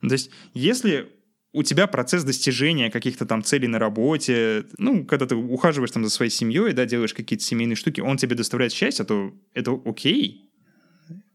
Ну, 0.00 0.08
то 0.08 0.14
есть, 0.14 0.30
если 0.54 1.08
у 1.52 1.62
тебя 1.62 1.86
процесс 1.86 2.24
достижения 2.24 2.90
каких-то 2.90 3.26
там 3.26 3.44
целей 3.44 3.68
на 3.68 3.78
работе, 3.78 4.64
ну, 4.78 5.04
когда 5.04 5.26
ты 5.26 5.36
ухаживаешь 5.36 5.90
там 5.90 6.04
за 6.04 6.10
своей 6.10 6.30
семьей, 6.30 6.72
да, 6.72 6.86
делаешь 6.86 7.14
какие-то 7.14 7.44
семейные 7.44 7.76
штуки, 7.76 8.00
он 8.00 8.16
тебе 8.16 8.34
доставляет 8.34 8.72
счастье, 8.72 9.04
то 9.04 9.34
это 9.52 9.78
окей. 9.84 10.50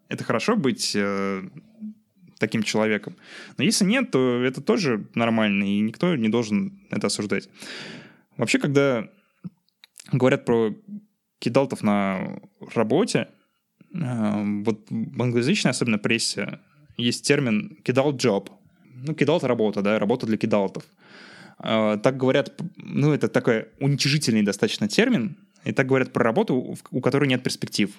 Это 0.10 0.24
хорошо 0.24 0.56
быть 0.56 0.94
э, 0.96 1.44
таким 2.40 2.64
человеком. 2.64 3.16
Но 3.58 3.64
если 3.64 3.86
нет, 3.86 4.12
то 4.12 4.44
это 4.44 4.62
тоже 4.62 5.08
нормально, 5.16 5.64
и 5.64 5.80
никто 5.80 6.16
не 6.16 6.30
должен 6.30 6.88
это 6.92 7.08
осуждать. 7.08 7.50
Вообще, 8.38 8.60
когда 8.60 9.08
говорят 10.12 10.46
про 10.46 10.76
кидалтов 11.40 11.84
на 11.84 12.40
работе, 12.74 13.30
э, 13.94 14.44
вот 14.64 14.88
в 14.90 15.22
англоязычной, 15.22 15.72
особенно 15.72 15.98
прессе, 15.98 16.60
есть 16.98 17.26
термин 17.26 17.78
кидал 17.84 18.14
job. 18.14 18.50
Ну, 18.86 19.14
кидал 19.14 19.38
это 19.38 19.48
работа, 19.48 19.82
да, 19.82 20.00
работа 20.00 20.26
для 20.26 20.38
кидалтов. 20.38 20.84
Э, 21.64 21.98
так 22.02 22.18
говорят, 22.18 22.60
ну, 22.78 23.14
это 23.14 23.28
такой 23.28 23.68
уничижительный 23.80 24.44
достаточно 24.44 24.88
термин, 24.88 25.38
и 25.64 25.72
так 25.72 25.88
говорят 25.88 26.14
про 26.14 26.24
работу, 26.24 26.78
у 26.92 27.02
которой 27.02 27.28
нет 27.28 27.44
перспектив 27.44 27.92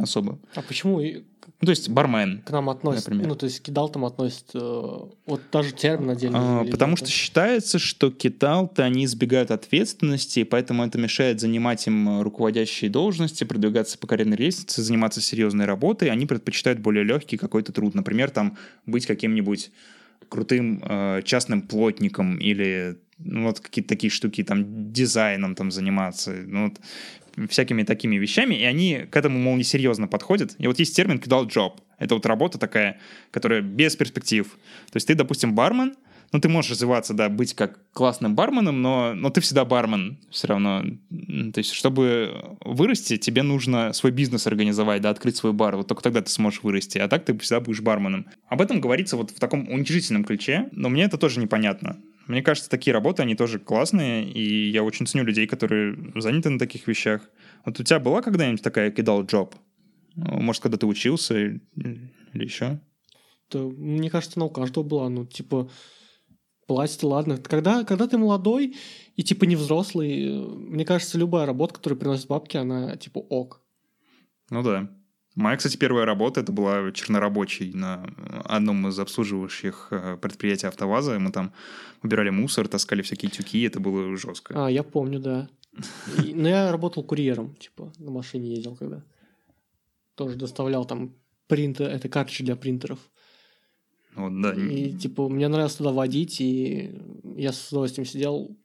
особо. 0.00 0.38
А 0.54 0.62
почему? 0.62 1.00
Ну, 1.00 1.66
то 1.66 1.70
есть 1.70 1.88
бармен. 1.88 2.42
К 2.42 2.50
нам 2.50 2.68
относят, 2.68 3.06
например. 3.06 3.28
ну, 3.28 3.34
то 3.34 3.46
есть 3.46 3.62
кидал 3.62 3.88
там 3.88 4.04
относят, 4.04 4.50
э, 4.54 4.58
вот 5.26 5.40
даже 5.52 5.72
термин 5.72 6.10
отдельно. 6.10 6.60
А, 6.60 6.64
потому 6.64 6.96
что 6.96 7.08
считается, 7.08 7.78
что 7.78 8.10
кидал-то 8.10 8.84
они 8.84 9.04
избегают 9.04 9.50
ответственности, 9.50 10.40
и 10.40 10.44
поэтому 10.44 10.84
это 10.84 10.98
мешает 10.98 11.40
занимать 11.40 11.86
им 11.86 12.20
руководящие 12.20 12.90
должности, 12.90 13.44
продвигаться 13.44 13.96
по 13.98 14.06
карьерной 14.06 14.36
лестнице, 14.36 14.82
заниматься 14.82 15.20
серьезной 15.20 15.64
работой. 15.64 16.10
Они 16.10 16.26
предпочитают 16.26 16.80
более 16.80 17.04
легкий 17.04 17.36
какой-то 17.36 17.72
труд. 17.72 17.94
Например, 17.94 18.30
там 18.30 18.58
быть 18.84 19.06
каким-нибудь 19.06 19.70
крутым 20.28 20.82
э, 20.82 21.22
частным 21.24 21.62
плотником 21.62 22.36
или 22.38 22.98
ну, 23.18 23.44
вот 23.44 23.60
какие-то 23.60 23.88
такие 23.88 24.10
штуки, 24.10 24.42
там, 24.42 24.92
дизайном 24.92 25.54
там 25.54 25.70
заниматься. 25.70 26.32
Ну, 26.46 26.64
вот 26.64 26.80
всякими 27.48 27.82
такими 27.82 28.16
вещами, 28.16 28.54
и 28.54 28.64
они 28.64 29.06
к 29.10 29.16
этому, 29.16 29.38
мол, 29.38 29.56
несерьезно 29.56 30.08
подходят. 30.08 30.54
И 30.58 30.66
вот 30.66 30.78
есть 30.78 30.96
термин 30.96 31.18
«кидал 31.18 31.46
job». 31.46 31.74
Это 31.98 32.14
вот 32.14 32.26
работа 32.26 32.58
такая, 32.58 32.98
которая 33.30 33.60
без 33.60 33.96
перспектив. 33.96 34.46
То 34.90 34.96
есть 34.96 35.06
ты, 35.06 35.14
допустим, 35.14 35.54
бармен, 35.54 35.94
ну, 36.32 36.40
ты 36.40 36.48
можешь 36.48 36.72
развиваться, 36.72 37.14
да, 37.14 37.28
быть 37.28 37.54
как 37.54 37.78
классным 37.92 38.34
барменом, 38.34 38.82
но, 38.82 39.14
но 39.14 39.30
ты 39.30 39.40
всегда 39.40 39.64
бармен 39.64 40.18
все 40.30 40.48
равно. 40.48 40.82
То 40.82 41.58
есть, 41.58 41.72
чтобы 41.72 42.56
вырасти, 42.60 43.16
тебе 43.16 43.42
нужно 43.42 43.92
свой 43.92 44.12
бизнес 44.12 44.46
организовать, 44.46 45.02
да, 45.02 45.10
открыть 45.10 45.36
свой 45.36 45.52
бар. 45.52 45.76
Вот 45.76 45.86
только 45.86 46.02
тогда 46.02 46.20
ты 46.22 46.30
сможешь 46.30 46.62
вырасти. 46.62 46.98
А 46.98 47.08
так 47.08 47.24
ты 47.24 47.38
всегда 47.38 47.60
будешь 47.60 47.80
барменом. 47.80 48.26
Об 48.48 48.60
этом 48.60 48.80
говорится 48.80 49.16
вот 49.16 49.30
в 49.30 49.38
таком 49.38 49.68
уничижительном 49.70 50.24
ключе, 50.24 50.68
но 50.72 50.88
мне 50.88 51.04
это 51.04 51.16
тоже 51.16 51.40
непонятно. 51.40 51.96
Мне 52.26 52.42
кажется, 52.42 52.68
такие 52.68 52.92
работы, 52.92 53.22
они 53.22 53.34
тоже 53.34 53.58
классные, 53.58 54.28
и 54.28 54.68
я 54.70 54.82
очень 54.82 55.06
ценю 55.06 55.24
людей, 55.24 55.46
которые 55.46 55.96
заняты 56.16 56.50
на 56.50 56.58
таких 56.58 56.88
вещах. 56.88 57.30
Вот 57.64 57.78
у 57.78 57.84
тебя 57.84 58.00
была 58.00 58.22
когда-нибудь 58.22 58.62
такая 58.62 58.90
кидал 58.90 59.24
джоб? 59.24 59.54
Может, 60.16 60.62
когда 60.62 60.78
ты 60.78 60.86
учился 60.86 61.38
или, 61.38 61.60
или 62.32 62.44
еще? 62.44 62.80
Да, 63.50 63.60
мне 63.60 64.10
кажется, 64.10 64.38
она 64.38 64.46
у 64.46 64.50
каждого 64.50 64.82
была. 64.82 65.08
Ну, 65.08 65.24
типа, 65.24 65.70
платить, 66.66 67.02
ладно. 67.02 67.36
Когда, 67.36 67.84
когда 67.84 68.08
ты 68.08 68.18
молодой 68.18 68.76
и, 69.14 69.22
типа, 69.22 69.44
не 69.44 69.56
взрослый, 69.56 70.30
мне 70.48 70.84
кажется, 70.84 71.18
любая 71.18 71.46
работа, 71.46 71.74
которая 71.74 71.98
приносит 71.98 72.26
бабки, 72.26 72.56
она, 72.56 72.96
типа, 72.96 73.18
ок. 73.18 73.62
Ну 74.50 74.62
да. 74.62 74.90
Моя, 75.36 75.58
кстати, 75.58 75.76
первая 75.76 76.06
работа, 76.06 76.40
это 76.40 76.50
была 76.50 76.90
чернорабочей 76.92 77.70
на 77.74 78.06
одном 78.46 78.88
из 78.88 78.98
обслуживающих 78.98 79.88
э, 79.90 80.16
предприятий 80.16 80.66
АвтоВАЗа. 80.66 81.18
Мы 81.18 81.30
там 81.30 81.52
убирали 82.02 82.30
мусор, 82.30 82.68
таскали 82.68 83.02
всякие 83.02 83.30
тюки, 83.30 83.62
это 83.62 83.78
было 83.78 84.16
жестко. 84.16 84.54
А, 84.56 84.70
я 84.70 84.82
помню, 84.82 85.20
да. 85.20 85.50
И, 86.24 86.32
но 86.32 86.48
я 86.48 86.72
работал 86.72 87.04
курьером, 87.04 87.54
типа, 87.56 87.92
на 87.98 88.10
машине 88.10 88.54
ездил 88.54 88.76
когда. 88.76 89.04
Тоже 90.14 90.36
доставлял 90.36 90.86
там 90.86 91.14
принты, 91.48 91.84
это 91.84 92.08
картриджи 92.08 92.42
для 92.42 92.56
принтеров. 92.56 92.98
Вот, 94.14 94.40
да. 94.40 94.54
И, 94.54 94.90
типа, 94.92 95.28
мне 95.28 95.48
нравилось 95.48 95.74
туда 95.74 95.92
водить, 95.92 96.40
и 96.40 96.98
я 97.36 97.52
с 97.52 97.68
удовольствием 97.68 98.06
сидел 98.06 98.56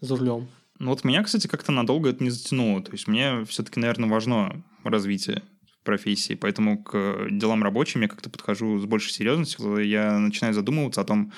за 0.00 0.16
рулем. 0.16 0.48
Ну 0.80 0.90
вот 0.90 1.04
меня, 1.04 1.22
кстати, 1.22 1.46
как-то 1.46 1.70
надолго 1.70 2.10
это 2.10 2.24
не 2.24 2.30
затянуло. 2.30 2.82
То 2.82 2.90
есть 2.90 3.06
мне 3.06 3.44
все-таки, 3.44 3.78
наверное, 3.78 4.10
важно 4.10 4.64
развитие 4.82 5.42
профессии, 5.84 6.34
поэтому 6.34 6.82
к 6.82 7.28
делам 7.30 7.62
рабочим 7.62 8.02
я 8.02 8.08
как-то 8.08 8.30
подхожу 8.30 8.78
с 8.78 8.84
большей 8.84 9.12
серьезностью. 9.12 9.78
Я 9.78 10.18
начинаю 10.18 10.54
задумываться 10.54 11.00
о 11.00 11.04
том, 11.04 11.32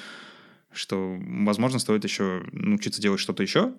что, 0.72 1.16
возможно, 1.18 1.78
стоит 1.78 2.04
еще 2.04 2.42
научиться 2.52 3.00
делать 3.00 3.20
что-то 3.20 3.42
еще, 3.42 3.72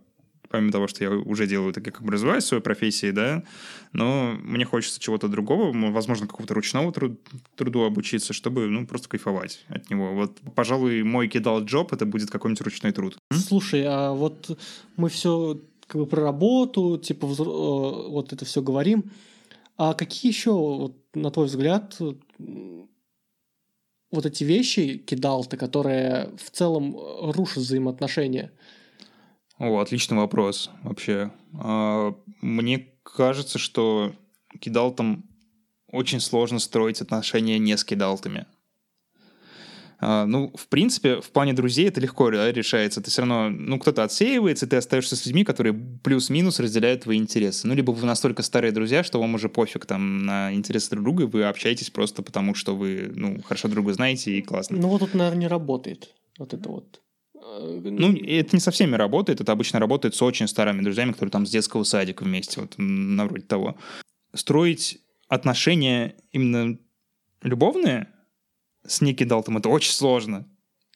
помимо 0.49 0.71
того, 0.71 0.88
что 0.88 1.04
я 1.04 1.12
уже 1.12 1.47
делаю, 1.47 1.73
так 1.73 1.84
как 1.84 2.01
бы 2.01 2.12
развиваюсь 2.12 2.43
в 2.43 2.47
своей 2.47 2.63
профессии, 2.63 3.12
да, 3.12 3.43
но 3.93 4.36
мне 4.41 4.65
хочется 4.65 4.99
чего-то 4.99 5.28
другого, 5.28 5.71
возможно, 5.91 6.28
какого-то 6.28 6.54
ручного 6.54 6.91
труд, 6.91 7.19
труду 7.56 7.84
обучиться, 7.84 8.34
чтобы, 8.34 8.67
ну, 8.67 8.88
просто 8.88 9.10
кайфовать 9.10 9.65
от 9.67 9.89
него. 9.89 10.13
Вот, 10.13 10.39
пожалуй, 10.56 11.04
мой 11.04 11.28
кидал 11.28 11.63
джоб, 11.63 11.93
это 11.93 12.06
будет 12.06 12.30
какой-нибудь 12.30 12.62
ручной 12.62 12.91
труд. 12.91 13.17
Слушай, 13.34 13.84
а 13.86 14.13
вот 14.13 14.58
мы 14.95 15.10
все 15.10 15.60
как 15.88 16.01
бы 16.01 16.08
про 16.08 16.23
работу, 16.23 16.97
типа, 16.97 17.25
э, 17.25 18.10
вот 18.10 18.34
это 18.34 18.45
все 18.45 18.62
говорим, 18.62 19.12
а 19.78 19.94
какие 19.94 20.32
еще, 20.32 20.52
вот, 20.52 20.98
на 21.14 21.32
твой 21.32 21.48
взгляд, 21.48 21.98
вот 24.12 24.26
эти 24.26 24.44
вещи 24.44 24.98
кидал 24.98 25.46
ты, 25.46 25.58
которые 25.58 26.32
в 26.38 26.50
целом 26.52 26.96
рушат 27.32 27.58
взаимоотношения? 27.58 28.52
О, 29.58 29.80
отличный 29.80 30.18
вопрос 30.18 30.70
вообще. 30.84 31.32
А, 31.54 32.14
мне 32.42 32.88
кажется, 33.04 33.58
что 33.58 34.14
кидалтом 34.60 35.30
очень 35.92 36.20
сложно 36.20 36.60
строить 36.60 37.02
отношения 37.02 37.58
не 37.58 37.78
с 37.78 37.84
кидалтами. 37.84 38.46
А, 40.08 40.28
ну, 40.28 40.52
в 40.56 40.68
принципе, 40.68 41.20
в 41.20 41.32
плане 41.32 41.54
друзей 41.54 41.88
это 41.88 42.00
легко 42.00 42.30
да, 42.30 42.52
решается. 42.52 43.02
Ты 43.02 43.10
все 43.10 43.24
равно, 43.24 43.50
ну, 43.50 43.80
кто-то 43.80 44.04
отсеивается, 44.04 44.68
ты 44.68 44.76
остаешься 44.76 45.15
с 45.15 45.26
людьми, 45.26 45.44
которые 45.44 45.74
плюс-минус 45.74 46.60
разделяют 46.60 47.02
твои 47.02 47.18
интересы. 47.18 47.68
Ну, 47.68 47.74
либо 47.74 47.89
вы 47.89 48.06
настолько 48.06 48.44
старые 48.44 48.72
друзья, 48.72 49.04
что 49.04 49.20
вам 49.20 49.34
уже 49.34 49.50
пофиг 49.50 49.88
там 49.88 50.24
на 50.24 50.54
интересы 50.54 50.91
друг 50.91 51.06
друга, 51.06 51.24
и 51.24 51.26
вы 51.26 51.46
общаетесь 51.46 51.89
просто 51.89 52.22
потому, 52.22 52.54
что 52.54 52.76
вы, 52.76 53.12
ну, 53.15 53.41
хорошо 53.41 53.68
друга 53.68 53.94
знаете 53.94 54.38
и 54.38 54.44
классно. 54.44 54.78
Ну, 54.78 54.89
вот 54.89 55.00
тут, 55.00 55.15
наверное, 55.15 55.39
не 55.39 55.48
работает. 55.48 56.13
Вот 56.38 56.54
это 56.54 56.70
вот. 56.70 57.02
Э, 57.34 57.82
ну, 57.84 58.15
это 58.15 58.56
не 58.56 58.60
со 58.60 58.70
всеми 58.70 58.96
работает, 58.96 59.41
это 59.41 59.54
обычно 59.54 59.80
работает 59.80 60.13
с 60.13 60.22
очень 60.22 60.48
старыми 60.48 60.84
друзьями, 60.84 61.13
которые 61.13 61.32
там 61.32 61.48
с 61.48 61.50
детского 61.50 61.82
садика 61.82 62.26
вместе, 62.26 62.62
вот, 62.62 62.76
на 62.78 63.26
вроде 63.26 63.46
того. 63.46 63.76
Строить 64.36 65.00
отношения 65.30 66.13
именно 66.32 66.78
любовные 67.41 68.10
с 68.88 69.02
Ники 69.02 69.24
Далтом 69.24 69.58
это 69.58 69.69
очень 69.69 69.91
сложно. 69.91 70.48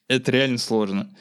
Это 0.08 0.32
реально 0.32 0.58
сложно. 0.58 1.16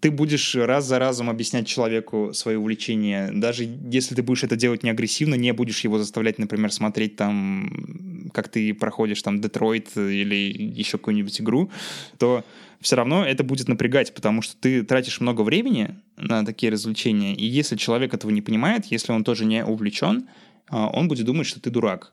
Ты 0.00 0.10
будешь 0.10 0.54
раз 0.54 0.84
за 0.84 0.98
разом 0.98 1.28
объяснять 1.28 1.66
человеку 1.66 2.32
свои 2.34 2.54
увлечения. 2.54 3.30
Даже 3.32 3.64
если 3.64 4.14
ты 4.14 4.22
будешь 4.22 4.44
это 4.44 4.54
делать 4.54 4.84
не 4.84 4.90
агрессивно, 4.90 5.34
не 5.34 5.52
будешь 5.52 5.80
его 5.80 5.98
заставлять, 5.98 6.38
например, 6.38 6.72
смотреть 6.72 7.16
там, 7.16 8.30
как 8.32 8.48
ты 8.48 8.74
проходишь 8.74 9.22
там 9.22 9.40
Детройт 9.40 9.96
или 9.96 10.34
еще 10.34 10.98
какую-нибудь 10.98 11.40
игру, 11.40 11.70
то 12.18 12.44
все 12.80 12.96
равно 12.96 13.24
это 13.24 13.44
будет 13.44 13.68
напрягать, 13.68 14.14
потому 14.14 14.42
что 14.42 14.56
ты 14.56 14.82
тратишь 14.82 15.20
много 15.20 15.42
времени 15.42 15.96
на 16.16 16.44
такие 16.44 16.70
развлечения, 16.70 17.34
и 17.34 17.44
если 17.44 17.76
человек 17.76 18.12
этого 18.12 18.30
не 18.30 18.42
понимает, 18.42 18.86
если 18.86 19.12
он 19.12 19.24
тоже 19.24 19.44
не 19.44 19.64
увлечен, 19.64 20.28
а, 20.68 20.88
он 20.88 21.08
будет 21.08 21.26
думать, 21.26 21.46
что 21.46 21.60
ты 21.60 21.70
дурак. 21.70 22.12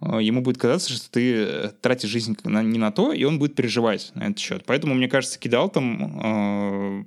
А, 0.00 0.20
ему 0.20 0.42
будет 0.42 0.58
казаться, 0.58 0.92
что 0.92 1.10
ты 1.10 1.34
э, 1.34 1.70
тратишь 1.80 2.10
жизнь 2.10 2.36
не 2.44 2.78
на 2.78 2.92
то, 2.92 3.12
и 3.12 3.24
он 3.24 3.38
будет 3.38 3.54
переживать 3.54 4.12
на 4.14 4.24
этот 4.24 4.38
счет. 4.38 4.64
Поэтому, 4.66 4.94
мне 4.94 5.08
кажется, 5.08 5.38
кидалтом 5.38 6.20
э, 6.22 7.04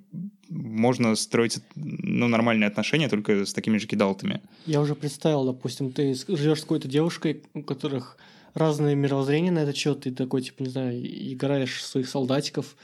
можно 0.49 1.15
строить 1.15 1.59
ну, 1.75 2.27
нормальные 2.27 2.67
отношения 2.67 3.07
только 3.07 3.45
с 3.45 3.53
такими 3.53 3.77
же 3.77 3.87
кидалтами. 3.87 4.41
Я 4.65 4.81
уже 4.81 4.95
представил, 4.95 5.45
допустим, 5.45 5.91
ты 5.91 6.13
живешь 6.27 6.59
с 6.59 6.63
какой-то 6.63 6.87
девушкой, 6.87 7.43
у 7.53 7.63
которых 7.63 8.17
разные 8.53 8.95
мировоззрения 8.95 9.51
на 9.51 9.59
этот 9.59 9.77
счет, 9.77 10.01
ты 10.01 10.11
такой, 10.11 10.41
типа, 10.41 10.63
не 10.63 10.69
знаю, 10.69 11.01
играешь 11.33 11.83
своих 11.85 12.09
солдатиков 12.09 12.75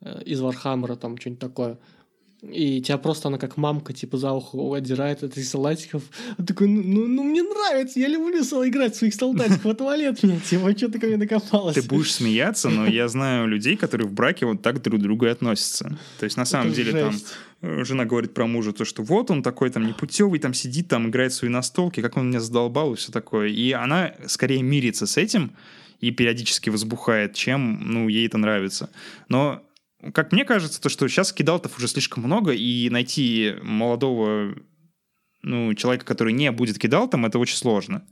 э, 0.00 0.22
из 0.24 0.40
Warhammer 0.40 0.86
а, 0.86 0.96
там, 0.96 1.18
что-нибудь 1.18 1.40
такое 1.40 1.78
и 2.42 2.80
тебя 2.80 2.96
просто 2.96 3.28
она 3.28 3.38
как 3.38 3.56
мамка 3.56 3.92
типа 3.92 4.16
за 4.16 4.32
ухо 4.32 4.74
отдирает 4.74 5.22
от 5.22 5.32
этих 5.32 5.46
солдатиков. 5.46 6.02
Он 6.38 6.46
такой, 6.46 6.68
ну, 6.68 6.82
ну, 6.82 7.06
ну 7.06 7.22
мне 7.24 7.42
нравится, 7.42 8.00
я 8.00 8.08
люблю 8.08 8.40
играть 8.40 8.94
в 8.94 8.98
своих 8.98 9.14
солдатиков, 9.14 9.66
отвали 9.66 10.04
от 10.04 10.22
меня, 10.22 10.40
типа, 10.40 10.76
что 10.76 10.88
ты 10.88 10.98
ко 10.98 11.06
мне 11.06 11.16
докопалась? 11.16 11.74
Ты 11.74 11.82
будешь 11.82 12.14
смеяться, 12.14 12.70
но 12.70 12.86
я 12.86 13.08
знаю 13.08 13.46
людей, 13.46 13.76
которые 13.76 14.08
в 14.08 14.12
браке 14.12 14.46
вот 14.46 14.62
так 14.62 14.80
друг 14.82 15.00
к 15.00 15.02
другу 15.02 15.26
и 15.26 15.28
относятся. 15.28 15.98
То 16.18 16.24
есть 16.24 16.36
на 16.36 16.44
самом 16.44 16.68
Это 16.68 16.76
деле 16.76 16.92
жесть. 16.92 17.26
там 17.60 17.70
э, 17.70 17.84
жена 17.84 18.04
говорит 18.06 18.32
про 18.32 18.46
мужа 18.46 18.72
то, 18.72 18.84
что 18.84 19.02
вот 19.02 19.30
он 19.30 19.42
такой 19.42 19.70
там 19.70 19.86
непутевый, 19.86 20.38
там 20.38 20.54
сидит, 20.54 20.88
там 20.88 21.08
играет 21.08 21.32
свои 21.32 21.50
настолки, 21.50 22.00
как 22.00 22.16
он 22.16 22.28
меня 22.28 22.40
задолбал 22.40 22.94
и 22.94 22.96
все 22.96 23.12
такое. 23.12 23.48
И 23.48 23.72
она 23.72 24.14
скорее 24.26 24.62
мирится 24.62 25.06
с 25.06 25.16
этим 25.16 25.52
и 26.00 26.10
периодически 26.10 26.70
возбухает, 26.70 27.34
чем, 27.34 27.80
ну, 27.84 28.08
ей 28.08 28.26
это 28.26 28.38
нравится. 28.38 28.88
Но 29.28 29.62
как 30.14 30.32
мне 30.32 30.44
кажется, 30.44 30.80
то, 30.80 30.88
что 30.88 31.08
сейчас 31.08 31.32
кидалтов 31.32 31.76
уже 31.78 31.88
слишком 31.88 32.24
много, 32.24 32.52
и 32.52 32.88
найти 32.90 33.54
молодого 33.62 34.54
ну, 35.42 35.74
человека, 35.74 36.04
который 36.04 36.32
не 36.32 36.50
будет 36.50 36.78
кидалтом, 36.78 37.26
это 37.26 37.38
очень 37.38 37.56
сложно. 37.56 38.06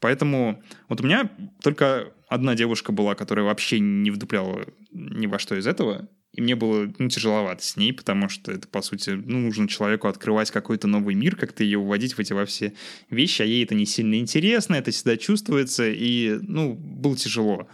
Поэтому 0.00 0.62
вот 0.88 1.00
у 1.00 1.04
меня 1.04 1.30
только 1.62 2.12
одна 2.28 2.54
девушка 2.54 2.92
была, 2.92 3.14
которая 3.14 3.44
вообще 3.44 3.80
не 3.80 4.10
вдупляла 4.10 4.66
ни 4.92 5.26
во 5.26 5.38
что 5.38 5.56
из 5.56 5.66
этого. 5.66 6.08
И 6.32 6.40
мне 6.40 6.54
было 6.54 6.92
ну, 6.98 7.08
тяжеловато 7.08 7.64
с 7.64 7.76
ней, 7.76 7.92
потому 7.92 8.28
что 8.28 8.52
это, 8.52 8.68
по 8.68 8.82
сути, 8.82 9.10
ну, 9.10 9.38
нужно 9.40 9.66
человеку 9.66 10.06
открывать 10.06 10.50
какой-то 10.50 10.86
новый 10.86 11.14
мир, 11.14 11.34
как-то 11.34 11.64
ее 11.64 11.78
вводить 11.78 12.12
в 12.12 12.20
эти 12.20 12.32
во 12.32 12.44
все 12.44 12.74
вещи, 13.10 13.42
а 13.42 13.44
ей 13.44 13.64
это 13.64 13.74
не 13.74 13.86
сильно 13.86 14.16
интересно, 14.16 14.74
это 14.74 14.90
всегда 14.90 15.16
чувствуется, 15.16 15.88
и, 15.88 16.38
ну, 16.42 16.74
было 16.74 17.16
тяжело. 17.16 17.66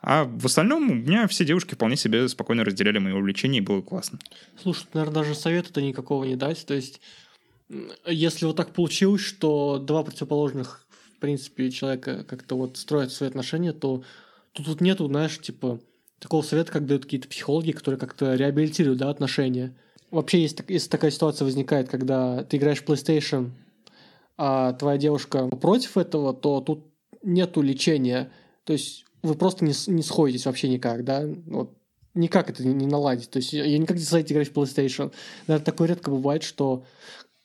А 0.00 0.24
в 0.24 0.46
остальном 0.46 0.90
у 0.90 0.94
меня 0.94 1.26
все 1.26 1.44
девушки 1.44 1.74
вполне 1.74 1.96
себе 1.96 2.28
спокойно 2.28 2.64
разделяли 2.64 2.98
мои 2.98 3.12
увлечения, 3.12 3.58
и 3.58 3.62
было 3.62 3.82
классно. 3.82 4.18
Слушай, 4.62 4.86
наверное, 4.94 5.14
даже 5.14 5.34
совета-то 5.34 5.82
никакого 5.82 6.24
не 6.24 6.36
дать. 6.36 6.64
То 6.66 6.74
есть, 6.74 7.00
если 8.06 8.46
вот 8.46 8.56
так 8.56 8.72
получилось, 8.72 9.22
что 9.22 9.78
два 9.78 10.04
противоположных, 10.04 10.86
в 11.16 11.20
принципе, 11.20 11.70
человека 11.70 12.24
как-то 12.24 12.56
вот 12.56 12.76
строят 12.76 13.12
свои 13.12 13.28
отношения, 13.28 13.72
то 13.72 14.04
тут, 14.52 14.66
тут 14.66 14.80
нету, 14.80 15.08
знаешь, 15.08 15.38
типа, 15.40 15.80
такого 16.20 16.42
совета, 16.42 16.72
как 16.72 16.86
дают 16.86 17.04
какие-то 17.04 17.28
психологи, 17.28 17.72
которые 17.72 17.98
как-то 17.98 18.34
реабилитируют, 18.34 19.00
да, 19.00 19.10
отношения. 19.10 19.76
Вообще, 20.10 20.40
если 20.42 20.88
такая 20.88 21.10
ситуация 21.10 21.44
возникает, 21.44 21.88
когда 21.88 22.44
ты 22.44 22.56
играешь 22.56 22.82
в 22.82 22.84
PlayStation, 22.84 23.50
а 24.36 24.72
твоя 24.74 24.96
девушка 24.96 25.48
против 25.48 25.98
этого, 25.98 26.32
то 26.32 26.60
тут 26.60 26.86
нету 27.22 27.60
лечения. 27.60 28.30
То 28.64 28.72
есть 28.72 29.04
вы 29.22 29.34
просто 29.34 29.64
не, 29.64 29.72
не 29.88 30.02
сходитесь 30.02 30.46
вообще 30.46 30.68
никак, 30.68 31.04
да, 31.04 31.22
вот 31.46 31.76
никак 32.14 32.50
это 32.50 32.66
не 32.66 32.86
наладить. 32.86 33.30
То 33.30 33.38
есть 33.38 33.52
я 33.52 33.78
никак 33.78 33.96
не 33.96 34.02
знаете 34.02 34.34
играть 34.34 34.48
в 34.48 34.52
PlayStation. 34.52 35.12
Наверное, 35.46 35.64
такое 35.64 35.88
редко 35.88 36.10
бывает, 36.10 36.42
что... 36.42 36.84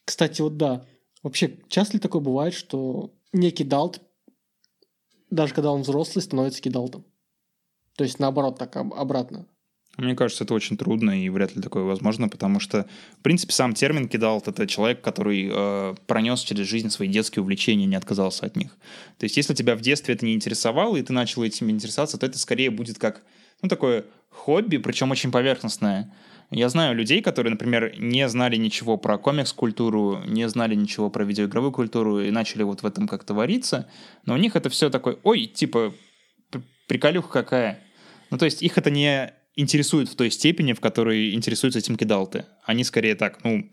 Кстати, 0.06 0.42
вот 0.42 0.58
да, 0.58 0.86
Вообще, 1.24 1.58
часто 1.70 1.94
ли 1.94 2.00
такое 2.00 2.22
бывает, 2.22 2.54
что 2.54 3.14
некий 3.32 3.64
далт, 3.64 4.02
даже 5.32 5.54
когда 5.54 5.72
он 5.72 5.82
взрослый, 5.82 6.22
становится 6.22 6.62
кидалтом? 6.62 7.06
То 7.96 8.04
есть 8.04 8.20
наоборот, 8.20 8.60
так 8.60 8.76
обратно. 8.76 9.48
Мне 9.98 10.16
кажется, 10.16 10.44
это 10.44 10.56
очень 10.56 10.76
трудно 10.76 11.24
и 11.24 11.30
вряд 11.30 11.56
ли 11.56 11.62
такое 11.62 11.84
возможно, 11.84 12.28
потому 12.28 12.60
что, 12.60 12.88
в 13.20 13.22
принципе, 13.22 13.54
сам 13.54 13.76
термин 13.76 14.08
кидалт— 14.08 14.48
это 14.50 14.66
человек, 14.66 15.02
который 15.02 15.52
э, 15.52 15.96
пронес 16.08 16.42
через 16.42 16.66
жизнь 16.66 16.90
свои 16.90 17.08
детские 17.08 17.44
увлечения, 17.44 17.86
не 17.86 17.96
отказался 17.96 18.48
от 18.48 18.56
них. 18.56 18.76
То 19.20 19.26
есть 19.26 19.38
если 19.38 19.54
тебя 19.54 19.76
в 19.76 19.82
детстве 19.82 20.16
это 20.16 20.26
не 20.26 20.34
интересовало, 20.34 20.98
и 20.98 21.04
ты 21.04 21.14
начал 21.14 21.44
этим 21.44 21.70
интересоваться, 21.70 22.18
то 22.18 22.26
это 22.26 22.40
скорее 22.40 22.72
будет 22.72 22.98
как, 22.98 23.22
ну, 23.62 23.70
такое 23.70 24.06
хобби, 24.30 24.78
причем 24.78 25.12
очень 25.12 25.32
поверхностное. 25.32 26.12
Я 26.50 26.70
знаю 26.70 26.96
людей, 26.96 27.22
которые, 27.22 27.52
например, 27.52 27.94
не 28.00 28.28
знали 28.30 28.56
ничего 28.56 28.98
про 28.98 29.20
комикс-культуру, 29.20 30.24
не 30.26 30.50
знали 30.50 30.74
ничего 30.74 31.12
про 31.12 31.24
видеоигровую 31.24 31.72
культуру 31.72 32.20
и 32.20 32.32
начали 32.32 32.64
вот 32.64 32.82
в 32.82 32.86
этом 32.86 33.08
как-то 33.08 33.36
вариться, 33.36 33.88
но 34.26 34.34
у 34.34 34.38
них 34.38 34.56
это 34.56 34.70
все 34.70 34.90
такое, 34.90 35.18
ой, 35.22 35.46
типа, 35.46 35.94
приколюха 36.88 37.30
какая. 37.30 37.80
Ну, 38.32 38.40
то 38.40 38.46
есть 38.46 38.64
их 38.64 38.80
это 38.80 38.90
не 38.90 39.34
интересует 39.56 40.10
в 40.10 40.16
той 40.16 40.32
степени, 40.32 40.74
в 40.74 40.80
которой 40.80 41.34
интересуются 41.34 41.80
этим 41.80 41.96
кидалты. 41.96 42.46
Они 42.64 42.84
скорее 42.84 43.16
так, 43.16 43.44
ну, 43.44 43.70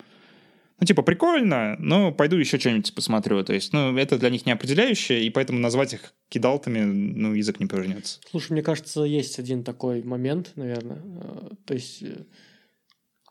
ну, 0.81 0.87
типа, 0.87 1.03
прикольно, 1.03 1.77
но 1.79 2.11
пойду 2.11 2.37
еще 2.37 2.59
что-нибудь 2.59 2.95
посмотрю. 2.95 3.45
То 3.45 3.53
есть, 3.53 3.75
ну, 3.75 3.97
это 3.99 4.19
для 4.19 4.31
них 4.31 4.47
не 4.47 4.53
определяющее, 4.53 5.23
и 5.25 5.31
поэтому 5.31 5.59
назвать 5.59 5.93
их 5.93 6.15
кидалтами, 6.31 6.81
ну, 6.81 7.35
язык 7.35 7.61
не 7.61 7.67
повернется. 7.67 8.19
Слушай, 8.31 8.53
мне 8.53 8.63
кажется, 8.63 9.03
есть 9.03 9.39
один 9.39 9.63
такой 9.63 10.03
момент, 10.03 10.53
наверное. 10.57 11.03
Э, 11.05 11.51
то 11.67 11.75
есть, 11.75 12.03
э, 12.03 12.25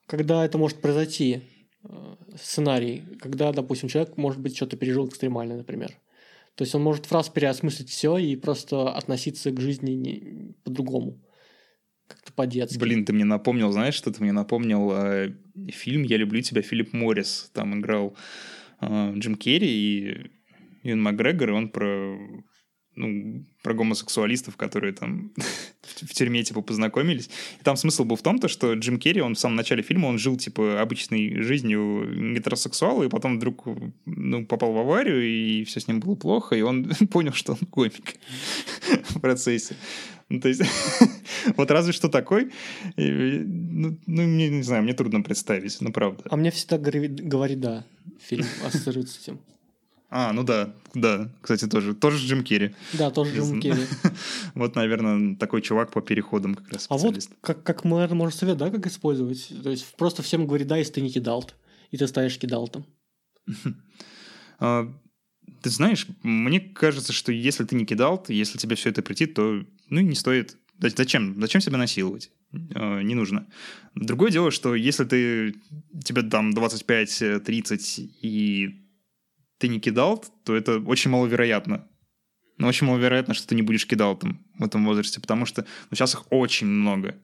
когда 0.05 0.45
это 0.45 0.59
может 0.59 0.79
произойти, 0.79 1.41
э, 1.83 2.15
сценарий, 2.39 3.03
когда, 3.19 3.51
допустим, 3.51 3.89
человек, 3.89 4.15
может 4.15 4.39
быть, 4.39 4.55
что-то 4.55 4.77
пережил 4.77 5.07
экстремально, 5.07 5.57
например. 5.57 5.97
То 6.53 6.63
есть 6.63 6.75
он 6.75 6.83
может 6.83 7.07
фраз 7.07 7.29
переосмыслить 7.29 7.89
все 7.89 8.17
и 8.17 8.35
просто 8.35 8.91
относиться 8.91 9.49
к 9.49 9.59
жизни 9.59 10.53
по-другому. 10.63 11.19
Как-то 12.09 12.33
по-детски. 12.33 12.77
Блин, 12.77 13.05
ты 13.05 13.13
мне 13.13 13.23
напомнил, 13.23 13.71
знаешь, 13.71 13.93
что 13.93 14.11
ты 14.11 14.21
мне 14.21 14.31
напомнил 14.31 14.91
э, 14.91 15.33
фильм 15.69 16.03
«Я 16.03 16.17
люблю 16.17 16.41
тебя» 16.41 16.61
Филипп 16.61 16.91
Моррис. 16.91 17.51
Там 17.53 17.79
играл 17.79 18.17
э, 18.81 19.13
Джим 19.15 19.35
Керри 19.35 19.69
и 19.69 20.31
Юн 20.83 21.01
Макгрегор, 21.01 21.49
и 21.49 21.53
он 21.53 21.69
про 21.69 22.17
ну, 22.95 23.45
про 23.63 23.73
гомосексуалистов, 23.73 24.57
которые 24.57 24.91
там 24.93 25.31
в 25.81 26.13
тюрьме, 26.13 26.43
типа, 26.43 26.61
познакомились. 26.61 27.29
И 27.59 27.63
там 27.63 27.77
смысл 27.77 28.03
был 28.03 28.17
в 28.17 28.21
том, 28.21 28.39
то, 28.39 28.49
что 28.49 28.73
Джим 28.73 28.99
Керри, 28.99 29.21
он 29.21 29.35
в 29.35 29.39
самом 29.39 29.55
начале 29.55 29.83
фильма, 29.83 30.07
он 30.07 30.17
жил, 30.17 30.35
типа, 30.35 30.81
обычной 30.81 31.41
жизнью 31.41 32.33
гетеросексуала, 32.35 33.03
и 33.03 33.09
потом 33.09 33.37
вдруг, 33.37 33.65
ну, 34.05 34.45
попал 34.45 34.73
в 34.73 34.77
аварию, 34.79 35.25
и 35.25 35.63
все 35.63 35.79
с 35.79 35.87
ним 35.87 36.01
было 36.01 36.15
плохо, 36.15 36.55
и 36.55 36.61
он 36.61 36.91
понял, 37.11 37.33
что 37.33 37.53
он 37.53 37.67
комик 37.67 38.15
в 39.09 39.21
процессе. 39.21 39.75
Ну, 40.27 40.41
то 40.41 40.49
есть, 40.49 40.61
вот 41.57 41.71
разве 41.71 41.93
что 41.93 42.09
такой, 42.09 42.51
ну, 42.95 43.97
ну, 44.05 44.23
не 44.23 44.63
знаю, 44.63 44.83
мне 44.83 44.93
трудно 44.93 45.21
представить, 45.21 45.77
ну, 45.81 45.91
правда. 45.91 46.23
А 46.29 46.35
мне 46.35 46.51
всегда 46.51 46.77
говорит, 46.77 47.59
да, 47.59 47.85
фильм 48.19 48.45
ассоциируется 48.65 49.15
с 49.15 49.23
этим. 49.23 49.39
А, 50.11 50.33
ну 50.33 50.43
да, 50.43 50.73
да, 50.95 51.29
кстати, 51.39 51.67
тоже. 51.67 51.93
Тоже 51.93 52.25
Джим 52.25 52.43
Керри. 52.43 52.73
Да, 52.93 53.11
тоже 53.11 53.35
Джим 53.35 53.61
Керри. 53.61 53.83
вот, 54.55 54.75
наверное, 54.75 55.35
такой 55.35 55.61
чувак 55.61 55.91
по 55.91 56.01
переходам 56.01 56.55
как 56.55 56.67
раз 56.69 56.87
А 56.89 56.97
вот 56.97 57.29
как, 57.41 57.61
как 57.61 57.83
наверное, 57.83 58.15
можем 58.15 58.37
совет, 58.37 58.57
да, 58.57 58.71
как 58.71 58.87
использовать? 58.87 59.53
То 59.61 59.69
есть 59.69 59.85
просто 59.97 60.23
всем 60.23 60.47
говорит, 60.47 60.67
да, 60.67 60.77
если 60.77 60.93
ты 60.93 61.01
не 61.01 61.11
кидалт, 61.11 61.53
и 61.91 61.97
ты 61.97 62.07
ставишь 62.07 62.39
кидалтом. 62.39 62.85
А, 64.61 64.91
ты 65.61 65.69
знаешь, 65.69 66.07
мне 66.23 66.59
кажется, 66.59 67.13
что 67.13 67.31
если 67.31 67.63
ты 67.63 67.75
не 67.75 67.85
кидалт, 67.85 68.29
если 68.29 68.57
тебе 68.57 68.75
все 68.75 68.89
это 68.89 69.01
прийти, 69.01 69.25
то 69.25 69.63
ну 69.89 70.01
не 70.01 70.15
стоит. 70.15 70.57
Зачем? 70.79 71.39
Зачем 71.41 71.61
себя 71.61 71.77
насиловать? 71.77 72.31
А, 72.75 73.01
не 73.01 73.15
нужно. 73.15 73.47
Другое 73.95 74.31
дело, 74.31 74.51
что 74.51 74.75
если 74.75 75.03
ты 75.03 75.55
тебе 76.03 76.23
там 76.23 76.51
25-30 76.51 78.09
и 78.21 78.85
ты 79.57 79.67
не 79.67 79.79
кидал, 79.79 80.23
то 80.45 80.55
это 80.55 80.79
очень 80.79 81.11
маловероятно. 81.11 81.87
Но 82.57 82.67
очень 82.67 82.87
маловероятно, 82.87 83.33
что 83.33 83.47
ты 83.47 83.55
не 83.55 83.61
будешь 83.61 83.87
кидалтом 83.87 84.45
в 84.57 84.63
этом 84.63 84.85
возрасте, 84.85 85.19
потому 85.21 85.45
что 85.45 85.65
ну, 85.89 85.95
сейчас 85.95 86.13
их 86.13 86.23
очень 86.29 86.67
много. 86.67 87.15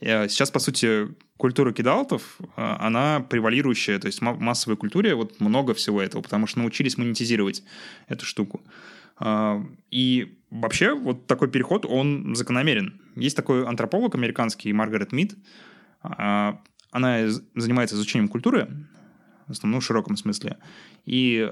Сейчас, 0.00 0.50
по 0.50 0.58
сути, 0.58 1.08
культура 1.36 1.72
кидалтов, 1.72 2.38
она 2.56 3.20
превалирующая, 3.20 3.98
то 3.98 4.06
есть 4.06 4.20
в 4.20 4.22
массовой 4.22 4.76
культуре 4.76 5.14
вот 5.14 5.40
много 5.40 5.72
всего 5.72 6.02
этого, 6.02 6.20
потому 6.20 6.46
что 6.46 6.58
научились 6.58 6.98
монетизировать 6.98 7.62
эту 8.08 8.24
штуку. 8.26 8.62
А, 9.24 9.64
и 9.90 10.38
вообще 10.50 10.94
вот 10.94 11.26
такой 11.26 11.48
переход, 11.48 11.86
он 11.86 12.36
закономерен. 12.36 13.00
Есть 13.16 13.36
такой 13.36 13.66
антрополог 13.66 14.14
американский 14.14 14.72
Маргарет 14.72 15.12
Мид, 15.12 15.34
она 16.00 17.28
занимается 17.54 17.96
изучением 17.96 18.28
культуры, 18.28 18.68
в 19.46 19.52
основном 19.52 19.80
в 19.80 19.84
широком 19.84 20.16
смысле, 20.16 20.58
и 21.06 21.50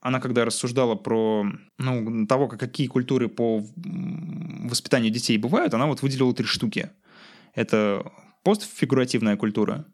она 0.00 0.20
когда 0.20 0.44
рассуждала 0.44 0.94
про 0.94 1.46
ну, 1.78 2.26
того, 2.26 2.48
какие 2.48 2.86
культуры 2.86 3.28
по 3.28 3.64
воспитанию 3.74 5.10
детей 5.10 5.38
бывают, 5.38 5.74
она 5.74 5.86
вот 5.86 6.02
выделила 6.02 6.34
три 6.34 6.46
штуки. 6.46 6.90
Это 7.54 8.12
постфигуративная 8.44 9.36
культура, 9.36 9.86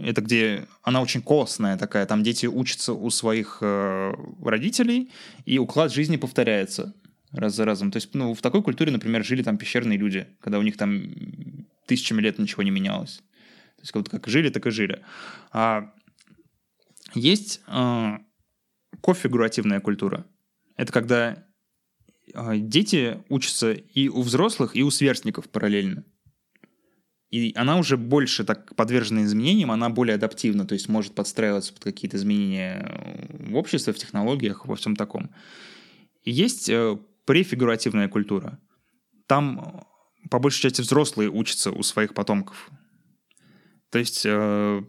это 0.00 0.20
где 0.20 0.66
она 0.82 1.02
очень 1.02 1.22
костная 1.22 1.76
такая, 1.76 2.06
там 2.06 2.22
дети 2.22 2.46
учатся 2.46 2.92
у 2.92 3.10
своих 3.10 3.58
э, 3.60 4.12
родителей, 4.42 5.10
и 5.44 5.58
уклад 5.58 5.92
жизни 5.92 6.16
повторяется 6.16 6.94
раз 7.32 7.54
за 7.54 7.64
разом. 7.64 7.90
То 7.90 7.96
есть, 7.96 8.14
ну, 8.14 8.34
в 8.34 8.42
такой 8.42 8.62
культуре, 8.62 8.92
например, 8.92 9.24
жили 9.24 9.42
там 9.42 9.58
пещерные 9.58 9.98
люди, 9.98 10.26
когда 10.40 10.58
у 10.58 10.62
них 10.62 10.76
там 10.76 11.02
тысячами 11.86 12.20
лет 12.20 12.38
ничего 12.38 12.62
не 12.62 12.70
менялось. 12.70 13.22
То 13.76 13.82
есть, 13.82 13.94
вот 13.94 14.08
как 14.08 14.28
жили, 14.28 14.50
так 14.50 14.66
и 14.66 14.70
жили. 14.70 15.02
А 15.52 15.92
есть 17.14 17.60
э, 17.66 18.18
кофигуративная 19.00 19.80
культура. 19.80 20.26
Это 20.76 20.92
когда 20.92 21.44
а, 22.34 22.56
дети 22.56 23.22
учатся 23.28 23.72
и 23.72 24.08
у 24.08 24.22
взрослых, 24.22 24.76
и 24.76 24.82
у 24.82 24.90
сверстников 24.90 25.48
параллельно. 25.48 26.04
И 27.32 27.54
она 27.56 27.78
уже 27.78 27.96
больше 27.96 28.44
так 28.44 28.76
подвержена 28.76 29.24
изменениям, 29.24 29.70
она 29.70 29.88
более 29.88 30.16
адаптивна, 30.16 30.66
то 30.66 30.74
есть 30.74 30.90
может 30.90 31.14
подстраиваться 31.14 31.72
под 31.72 31.82
какие-то 31.82 32.18
изменения 32.18 33.26
в 33.30 33.56
обществе, 33.56 33.94
в 33.94 33.98
технологиях, 33.98 34.66
во 34.66 34.76
всем 34.76 34.94
таком. 34.94 35.30
И 36.24 36.30
есть 36.30 36.68
э, 36.68 36.98
префигуративная 37.24 38.08
культура. 38.08 38.60
Там 39.26 39.60
э, 40.22 40.28
по 40.28 40.40
большей 40.40 40.60
части 40.60 40.82
взрослые 40.82 41.30
учатся 41.30 41.70
у 41.72 41.82
своих 41.82 42.12
потомков. 42.12 42.70
То 43.88 43.98
есть 43.98 44.26
э, 44.26 44.82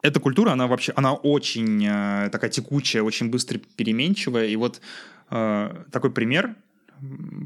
эта 0.00 0.20
культура, 0.20 0.52
она 0.52 0.68
вообще, 0.68 0.92
она 0.94 1.12
очень 1.12 2.30
такая 2.30 2.50
текучая, 2.50 3.02
очень 3.02 3.30
быстро 3.30 3.58
переменчивая. 3.58 4.46
И 4.46 4.56
вот 4.56 4.80
такой 5.28 6.10
пример 6.10 6.56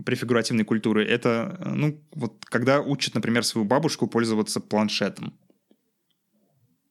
префигуративной 0.04 0.64
культуры, 0.64 1.04
это, 1.04 1.60
ну, 1.64 2.02
вот 2.14 2.44
когда 2.46 2.80
учат, 2.80 3.14
например, 3.14 3.44
свою 3.44 3.66
бабушку 3.66 4.06
пользоваться 4.06 4.60
планшетом 4.60 5.34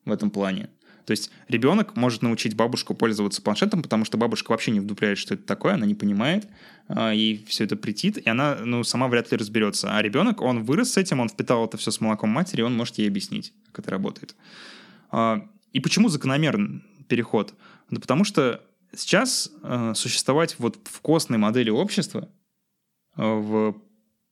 в 0.05 0.11
этом 0.11 0.31
плане. 0.31 0.69
То 1.05 1.11
есть 1.11 1.31
ребенок 1.47 1.95
может 1.95 2.21
научить 2.21 2.55
бабушку 2.55 2.93
пользоваться 2.93 3.41
планшетом, 3.41 3.81
потому 3.81 4.05
что 4.05 4.17
бабушка 4.17 4.51
вообще 4.51 4.71
не 4.71 4.79
вдупляет, 4.79 5.17
что 5.17 5.33
это 5.33 5.43
такое, 5.43 5.73
она 5.73 5.85
не 5.85 5.95
понимает, 5.95 6.47
э, 6.89 7.11
ей 7.13 7.45
все 7.47 7.63
это 7.63 7.75
претит, 7.75 8.17
и 8.17 8.29
она 8.29 8.57
ну, 8.63 8.83
сама 8.83 9.07
вряд 9.07 9.31
ли 9.31 9.37
разберется. 9.37 9.95
А 9.95 10.01
ребенок, 10.01 10.41
он 10.41 10.63
вырос 10.63 10.93
с 10.93 10.97
этим, 10.97 11.19
он 11.19 11.29
впитал 11.29 11.65
это 11.65 11.77
все 11.77 11.91
с 11.91 12.01
молоком 12.01 12.29
матери, 12.29 12.61
он 12.61 12.75
может 12.75 12.97
ей 12.97 13.07
объяснить, 13.07 13.53
как 13.71 13.79
это 13.79 13.91
работает. 13.91 14.35
А, 15.09 15.47
и 15.73 15.79
почему 15.79 16.09
закономерен 16.09 16.83
переход? 17.07 17.53
Да 17.89 17.99
потому 17.99 18.23
что 18.23 18.63
сейчас 18.95 19.51
э, 19.63 19.93
существовать 19.95 20.55
вот 20.59 20.79
в 20.83 21.01
костной 21.01 21.37
модели 21.37 21.69
общества, 21.69 22.29
э, 22.29 22.40
в 23.15 23.75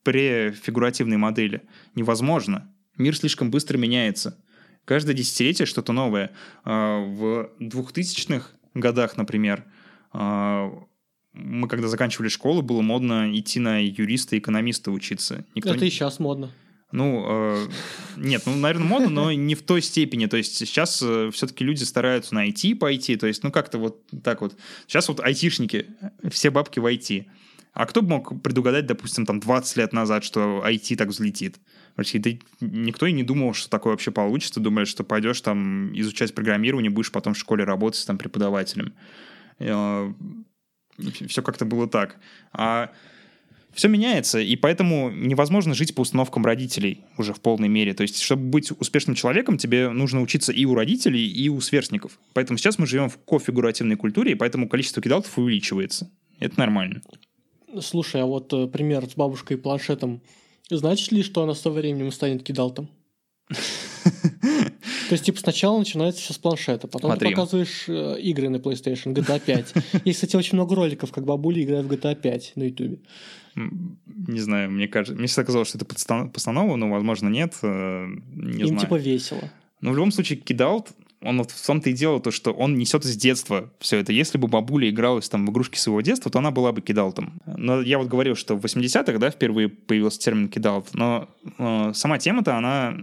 префигуративной 0.03 1.17
модели 1.17 1.63
невозможно. 1.95 2.73
Мир 2.97 3.15
слишком 3.15 3.51
быстро 3.51 3.77
меняется. 3.77 4.43
Каждое 4.85 5.13
десятилетие 5.13 5.65
что-то 5.65 5.93
новое. 5.93 6.31
Э, 6.65 7.03
в 7.05 7.51
2000-х 7.59 8.51
годах, 8.73 9.17
например, 9.17 9.65
мы 11.33 11.67
когда 11.67 11.87
заканчивали 11.87 12.29
школу, 12.29 12.61
было 12.61 12.81
модно 12.81 13.29
идти 13.37 13.59
на 13.59 13.83
юриста 13.83 14.35
и 14.35 14.39
экономиста 14.39 14.91
учиться. 14.91 15.45
Никто 15.55 15.71
Это 15.71 15.81
не... 15.81 15.87
и 15.87 15.91
сейчас 15.91 16.19
модно. 16.19 16.51
Ну, 16.91 17.23
э, 17.27 17.67
нет, 18.17 18.43
ну, 18.47 18.55
наверное, 18.55 18.87
модно, 18.87 19.09
но 19.09 19.31
не 19.31 19.53
в 19.53 19.61
той 19.61 19.83
степени. 19.83 20.25
То 20.25 20.37
есть 20.37 20.55
сейчас 20.55 20.99
э, 21.03 21.29
все-таки 21.31 21.63
люди 21.63 21.83
стараются 21.83 22.33
на 22.33 22.47
IT 22.47 22.77
пойти. 22.77 23.15
То 23.15 23.27
есть, 23.27 23.43
ну, 23.43 23.51
как-то 23.51 23.77
вот 23.77 24.03
так 24.23 24.41
вот. 24.41 24.57
Сейчас 24.87 25.07
вот 25.07 25.19
айтишники, 25.19 25.85
все 26.31 26.49
бабки 26.49 26.79
в 26.79 26.85
IT. 26.87 27.27
А 27.79 27.85
кто 27.85 28.01
бы 28.01 28.09
мог 28.09 28.41
предугадать, 28.41 28.87
допустим, 28.87 29.25
там 29.25 29.39
20 29.39 29.77
лет 29.77 29.93
назад, 29.93 30.25
что 30.25 30.61
IT 30.67 30.97
так 30.97 31.07
взлетит? 31.07 31.61
Вообще, 31.95 32.19
да 32.19 32.31
никто 32.59 33.05
и 33.05 33.13
не 33.13 33.23
думал, 33.23 33.53
что 33.53 33.69
такое 33.69 33.93
вообще 33.93 34.11
получится. 34.11 34.59
Думали, 34.59 34.83
что 34.83 35.05
пойдешь 35.05 35.39
там 35.39 35.97
изучать 35.97 36.35
программирование, 36.35 36.91
будешь 36.91 37.09
потом 37.09 37.35
в 37.35 37.37
школе 37.37 37.63
работать 37.63 38.05
там 38.05 38.17
преподавателем. 38.17 38.93
Э, 39.59 40.11
Все 41.27 41.41
как-то 41.41 41.63
было 41.63 41.87
так. 41.87 42.17
А 42.51 42.91
все 43.71 43.87
меняется, 43.87 44.41
и 44.41 44.57
поэтому 44.57 45.09
невозможно 45.09 45.73
жить 45.73 45.95
по 45.95 46.01
установкам 46.01 46.45
родителей 46.45 47.05
уже 47.17 47.33
в 47.33 47.39
полной 47.39 47.69
мере. 47.69 47.93
То 47.93 48.01
есть, 48.01 48.19
чтобы 48.19 48.43
быть 48.43 48.73
успешным 48.77 49.15
человеком, 49.15 49.57
тебе 49.57 49.87
нужно 49.89 50.21
учиться 50.21 50.51
и 50.51 50.65
у 50.65 50.75
родителей, 50.75 51.25
и 51.25 51.47
у 51.47 51.61
сверстников. 51.61 52.19
Поэтому 52.33 52.57
сейчас 52.57 52.77
мы 52.77 52.87
живем 52.87 53.09
в 53.09 53.17
кофигуративной 53.19 53.95
культуре, 53.95 54.33
и 54.33 54.35
поэтому 54.35 54.67
количество 54.67 55.01
кидалтов 55.01 55.37
увеличивается. 55.37 56.11
Это 56.41 56.59
нормально. 56.59 57.01
Слушай, 57.81 58.21
а 58.21 58.25
вот 58.25 58.51
э, 58.53 58.67
пример 58.67 59.05
с 59.09 59.15
бабушкой 59.15 59.57
и 59.57 59.59
планшетом, 59.59 60.21
значит 60.69 61.11
ли, 61.11 61.23
что 61.23 61.43
она 61.43 61.53
со 61.55 61.69
временем 61.69 62.11
станет 62.11 62.43
кидалтом? 62.43 62.89
То 65.09 65.13
есть, 65.13 65.25
типа, 65.25 65.39
сначала 65.39 65.77
начинается 65.79 66.21
все 66.21 66.33
с 66.33 66.37
планшета, 66.37 66.87
потом 66.87 67.09
Смотри. 67.11 67.29
ты 67.29 67.35
показываешь 67.35 67.85
э, 67.87 68.19
игры 68.21 68.49
на 68.49 68.57
PlayStation, 68.57 69.13
GTA 69.13 69.39
5. 69.43 69.73
Есть, 70.05 70.17
кстати, 70.19 70.35
очень 70.35 70.55
много 70.55 70.75
роликов, 70.75 71.11
как 71.11 71.25
бабули 71.25 71.63
играют 71.63 71.87
в 71.87 71.91
GTA 71.91 72.15
5 72.15 72.53
на 72.55 72.63
YouTube. 72.63 72.99
Не 73.55 74.39
знаю, 74.39 74.69
мне 74.69 74.87
кажется, 74.87 75.17
мне 75.17 75.27
всегда 75.27 75.45
казалось, 75.45 75.69
что 75.69 75.79
это 75.79 75.85
подстан- 75.85 76.29
постанова, 76.31 76.75
но, 76.75 76.89
возможно, 76.91 77.27
нет. 77.27 77.55
э, 77.63 78.05
Не 78.35 78.61
Им 78.61 78.67
знаю. 78.67 78.79
типа 78.81 78.95
весело. 78.95 79.41
Но 79.81 79.91
в 79.91 79.95
любом 79.95 80.11
случае, 80.11 80.37
кидалт, 80.39 80.91
он 81.21 81.37
вот 81.39 81.51
в 81.51 81.65
том-то 81.65 81.89
и 81.89 81.93
дело, 81.93 82.21
то, 82.21 82.31
что 82.31 82.51
он 82.51 82.77
несет 82.77 83.03
из 83.03 83.17
детства 83.17 83.73
все 83.79 83.97
это. 83.97 84.13
Если 84.13 84.37
бы 84.37 84.47
бабуля 84.47 84.89
игралась 84.89 85.27
там 85.27 85.45
в 85.45 85.51
игрушки 85.51 85.77
своего 85.77 86.01
детства, 86.01 86.31
то 86.31 86.39
она 86.39 86.51
была 86.51 86.71
бы 86.71 86.81
кидалтом. 86.81 87.41
Но 87.45 87.81
я 87.81 87.97
вот 87.97 88.07
говорил, 88.07 88.35
что 88.35 88.55
в 88.55 88.63
80-х, 88.63 89.17
да, 89.17 89.29
впервые 89.29 89.67
появился 89.67 90.19
термин 90.19 90.47
кидалт, 90.47 90.93
но 90.93 91.29
э, 91.57 91.91
сама 91.93 92.19
тема-то, 92.19 92.55
она 92.55 92.95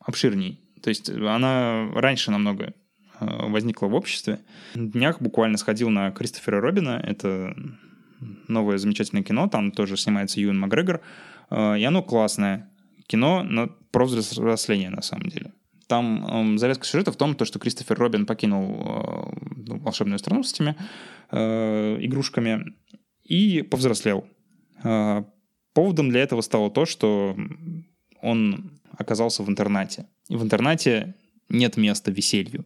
обширней. 0.00 0.60
То 0.82 0.90
есть 0.90 1.08
она 1.08 1.88
раньше 1.94 2.30
намного 2.30 2.74
э, 3.20 3.26
возникла 3.48 3.86
в 3.86 3.94
обществе. 3.94 4.40
На 4.74 4.90
днях 4.90 5.22
буквально 5.22 5.56
сходил 5.56 5.88
на 5.88 6.10
Кристофера 6.10 6.60
Робина, 6.60 7.00
это 7.02 7.56
новое 8.48 8.76
замечательное 8.76 9.22
кино, 9.22 9.48
там 9.48 9.72
тоже 9.72 9.96
снимается 9.96 10.40
Юэн 10.40 10.58
Макгрегор, 10.58 11.00
э, 11.50 11.78
и 11.78 11.84
оно 11.84 12.02
классное 12.02 12.70
кино 13.06 13.42
но 13.42 13.68
про 13.92 14.04
взросление 14.04 14.90
на 14.90 15.00
самом 15.00 15.28
деле. 15.28 15.52
Там 15.86 16.26
эм, 16.26 16.58
завязка 16.58 16.84
сюжета 16.84 17.12
в 17.12 17.16
том, 17.16 17.34
то, 17.34 17.44
что 17.44 17.58
Кристофер 17.58 17.98
Робин 17.98 18.26
покинул 18.26 18.80
э, 18.80 19.32
ну, 19.66 19.78
волшебную 19.78 20.18
страну 20.18 20.42
с 20.42 20.52
этими 20.52 20.74
э, 21.30 21.98
игрушками 22.00 22.74
и 23.22 23.62
повзрослел. 23.62 24.26
Э, 24.82 25.24
поводом 25.72 26.10
для 26.10 26.20
этого 26.20 26.40
стало 26.40 26.70
то, 26.70 26.86
что 26.86 27.36
он 28.20 28.80
оказался 28.98 29.42
в 29.42 29.48
интернате. 29.48 30.06
И 30.28 30.36
в 30.36 30.42
интернате 30.42 31.14
нет 31.48 31.76
места 31.76 32.10
веселью. 32.10 32.64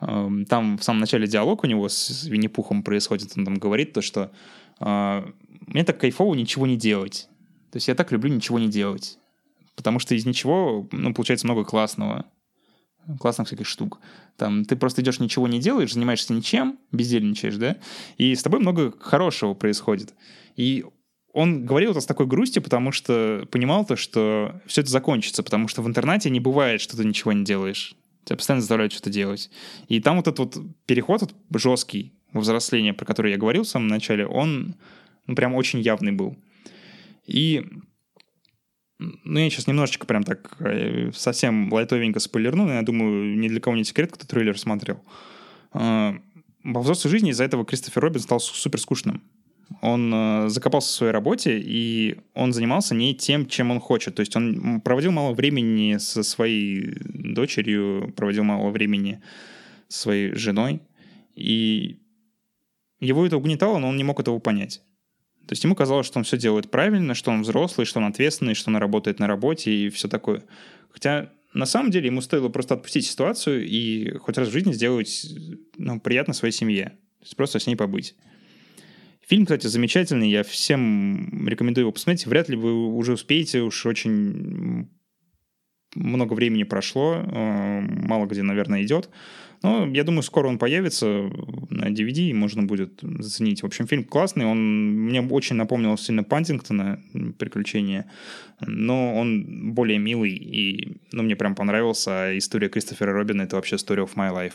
Эм, 0.00 0.44
Там 0.46 0.78
в 0.78 0.84
самом 0.84 1.00
начале 1.00 1.26
диалог 1.26 1.64
у 1.64 1.66
него 1.66 1.88
с 1.88 2.24
Винни-Пухом 2.24 2.82
происходит. 2.82 3.32
Он 3.36 3.44
там 3.44 3.54
говорит 3.56 3.92
то, 3.92 4.00
что 4.00 4.30
э, 4.80 5.32
мне 5.66 5.84
так 5.84 5.98
кайфово 5.98 6.34
ничего 6.34 6.68
не 6.68 6.76
делать. 6.76 7.28
То 7.72 7.76
есть 7.76 7.88
я 7.88 7.94
так 7.94 8.12
люблю 8.12 8.32
ничего 8.32 8.58
не 8.58 8.68
делать. 8.68 9.18
Потому 9.78 10.00
что 10.00 10.16
из 10.16 10.26
ничего, 10.26 10.88
ну, 10.90 11.14
получается 11.14 11.46
много 11.46 11.62
классного. 11.62 12.26
Классных 13.20 13.46
всяких 13.46 13.64
штук. 13.64 14.00
Там 14.36 14.64
ты 14.64 14.74
просто 14.74 15.02
идешь, 15.02 15.20
ничего 15.20 15.46
не 15.46 15.60
делаешь, 15.60 15.94
занимаешься 15.94 16.32
ничем, 16.32 16.80
бездельничаешь, 16.90 17.54
да? 17.54 17.76
И 18.16 18.34
с 18.34 18.42
тобой 18.42 18.58
много 18.58 18.92
хорошего 18.98 19.54
происходит. 19.54 20.14
И 20.56 20.84
он 21.32 21.64
говорил 21.64 21.92
это 21.92 22.00
с 22.00 22.06
такой 22.06 22.26
грустью, 22.26 22.60
потому 22.60 22.90
что 22.90 23.46
понимал 23.52 23.86
то, 23.86 23.94
что 23.94 24.60
все 24.66 24.80
это 24.80 24.90
закончится, 24.90 25.44
потому 25.44 25.68
что 25.68 25.80
в 25.80 25.86
интернате 25.86 26.28
не 26.28 26.40
бывает, 26.40 26.80
что 26.80 26.96
ты 26.96 27.04
ничего 27.04 27.32
не 27.32 27.44
делаешь. 27.44 27.94
Тебя 28.24 28.36
постоянно 28.36 28.62
заставляют 28.62 28.92
что-то 28.92 29.10
делать. 29.10 29.48
И 29.86 30.00
там 30.00 30.16
вот 30.16 30.26
этот 30.26 30.56
вот 30.56 30.66
переход 30.86 31.20
вот 31.20 31.34
жесткий 31.60 32.14
во 32.32 32.40
взросление, 32.40 32.94
про 32.94 33.04
который 33.04 33.30
я 33.30 33.38
говорил 33.38 33.62
в 33.62 33.68
самом 33.68 33.86
начале, 33.86 34.26
он 34.26 34.74
ну, 35.28 35.36
прям 35.36 35.54
очень 35.54 35.80
явный 35.80 36.10
был. 36.10 36.36
И 37.26 37.64
ну, 38.98 39.38
я 39.38 39.48
сейчас 39.50 39.66
немножечко 39.66 40.06
прям 40.06 40.24
так 40.24 40.56
э, 40.60 41.10
совсем 41.14 41.72
лайтовенько 41.72 42.18
спойлерну, 42.20 42.66
но 42.66 42.74
я 42.74 42.82
думаю, 42.82 43.38
ни 43.38 43.48
для 43.48 43.60
кого 43.60 43.76
не 43.76 43.84
секрет, 43.84 44.12
кто 44.12 44.26
трейлер 44.26 44.58
смотрел. 44.58 45.02
А, 45.72 46.16
Во 46.64 46.80
взрослой 46.80 47.10
жизни 47.10 47.30
из-за 47.30 47.44
этого 47.44 47.64
Кристофер 47.64 48.02
Робин 48.02 48.20
стал 48.20 48.40
су- 48.40 48.54
супер 48.54 48.80
скучным. 48.80 49.22
Он 49.82 50.12
э, 50.12 50.48
закопался 50.48 50.88
в 50.88 50.92
своей 50.96 51.12
работе, 51.12 51.60
и 51.62 52.18
он 52.34 52.52
занимался 52.52 52.94
не 52.94 53.14
тем, 53.14 53.46
чем 53.46 53.70
он 53.70 53.80
хочет. 53.80 54.14
То 54.14 54.20
есть 54.20 54.34
он 54.34 54.80
проводил 54.80 55.12
мало 55.12 55.32
времени 55.34 55.98
со 55.98 56.22
своей 56.22 56.96
дочерью, 57.04 58.12
проводил 58.16 58.44
мало 58.44 58.70
времени 58.70 59.20
со 59.88 60.00
своей 60.00 60.34
женой, 60.34 60.80
и 61.36 61.98
его 63.00 63.24
это 63.26 63.36
угнетало, 63.36 63.78
но 63.78 63.88
он 63.88 63.96
не 63.96 64.04
мог 64.04 64.18
этого 64.18 64.38
понять. 64.40 64.82
То 65.48 65.54
есть 65.54 65.64
ему 65.64 65.74
казалось, 65.74 66.06
что 66.06 66.18
он 66.18 66.24
все 66.24 66.36
делает 66.36 66.70
правильно, 66.70 67.14
что 67.14 67.30
он 67.30 67.40
взрослый, 67.40 67.86
что 67.86 68.00
он 68.00 68.04
ответственный, 68.04 68.52
что 68.52 68.68
он 68.68 68.76
работает 68.76 69.18
на 69.18 69.26
работе 69.26 69.72
и 69.72 69.88
все 69.88 70.06
такое. 70.06 70.44
Хотя 70.90 71.32
на 71.54 71.64
самом 71.64 71.90
деле 71.90 72.08
ему 72.08 72.20
стоило 72.20 72.50
просто 72.50 72.74
отпустить 72.74 73.06
ситуацию 73.06 73.66
и 73.66 74.12
хоть 74.18 74.36
раз 74.36 74.48
в 74.48 74.52
жизни 74.52 74.72
сделать 74.72 75.26
ну, 75.78 75.98
приятно 76.00 76.34
своей 76.34 76.52
семье. 76.52 76.98
То 77.20 77.24
есть 77.24 77.36
просто 77.36 77.58
с 77.58 77.66
ней 77.66 77.76
побыть. 77.76 78.14
Фильм, 79.26 79.46
кстати, 79.46 79.66
замечательный, 79.68 80.30
я 80.30 80.42
всем 80.42 81.48
рекомендую 81.48 81.84
его 81.84 81.92
посмотреть. 81.92 82.26
Вряд 82.26 82.50
ли 82.50 82.56
вы 82.56 82.86
уже 82.94 83.14
успеете, 83.14 83.62
уж 83.62 83.86
очень 83.86 84.90
много 85.94 86.34
времени 86.34 86.64
прошло, 86.64 87.14
э, 87.14 87.80
мало 87.80 88.26
где, 88.26 88.42
наверное, 88.42 88.82
идет. 88.82 89.08
Но 89.62 89.86
я 89.86 90.04
думаю, 90.04 90.22
скоро 90.22 90.48
он 90.48 90.58
появится 90.58 91.06
на 91.06 91.90
DVD, 91.90 92.28
и 92.28 92.32
можно 92.32 92.62
будет 92.62 93.00
заценить. 93.02 93.62
В 93.62 93.66
общем, 93.66 93.86
фильм 93.86 94.04
классный, 94.04 94.46
он 94.46 95.06
мне 95.06 95.20
очень 95.20 95.56
напомнил 95.56 95.96
сильно 95.98 96.24
Пантингтона 96.24 97.02
«Приключения», 97.38 98.10
но 98.60 99.14
он 99.14 99.72
более 99.72 99.98
милый, 99.98 100.30
и 100.30 101.00
ну, 101.12 101.22
мне 101.22 101.36
прям 101.36 101.54
понравился. 101.54 102.10
А 102.10 102.38
история 102.38 102.68
Кристофера 102.68 103.12
Робина— 103.12 103.42
это 103.44 103.56
вообще 103.56 103.76
story 103.76 104.04
of 104.04 104.14
my 104.14 104.32
life. 104.32 104.54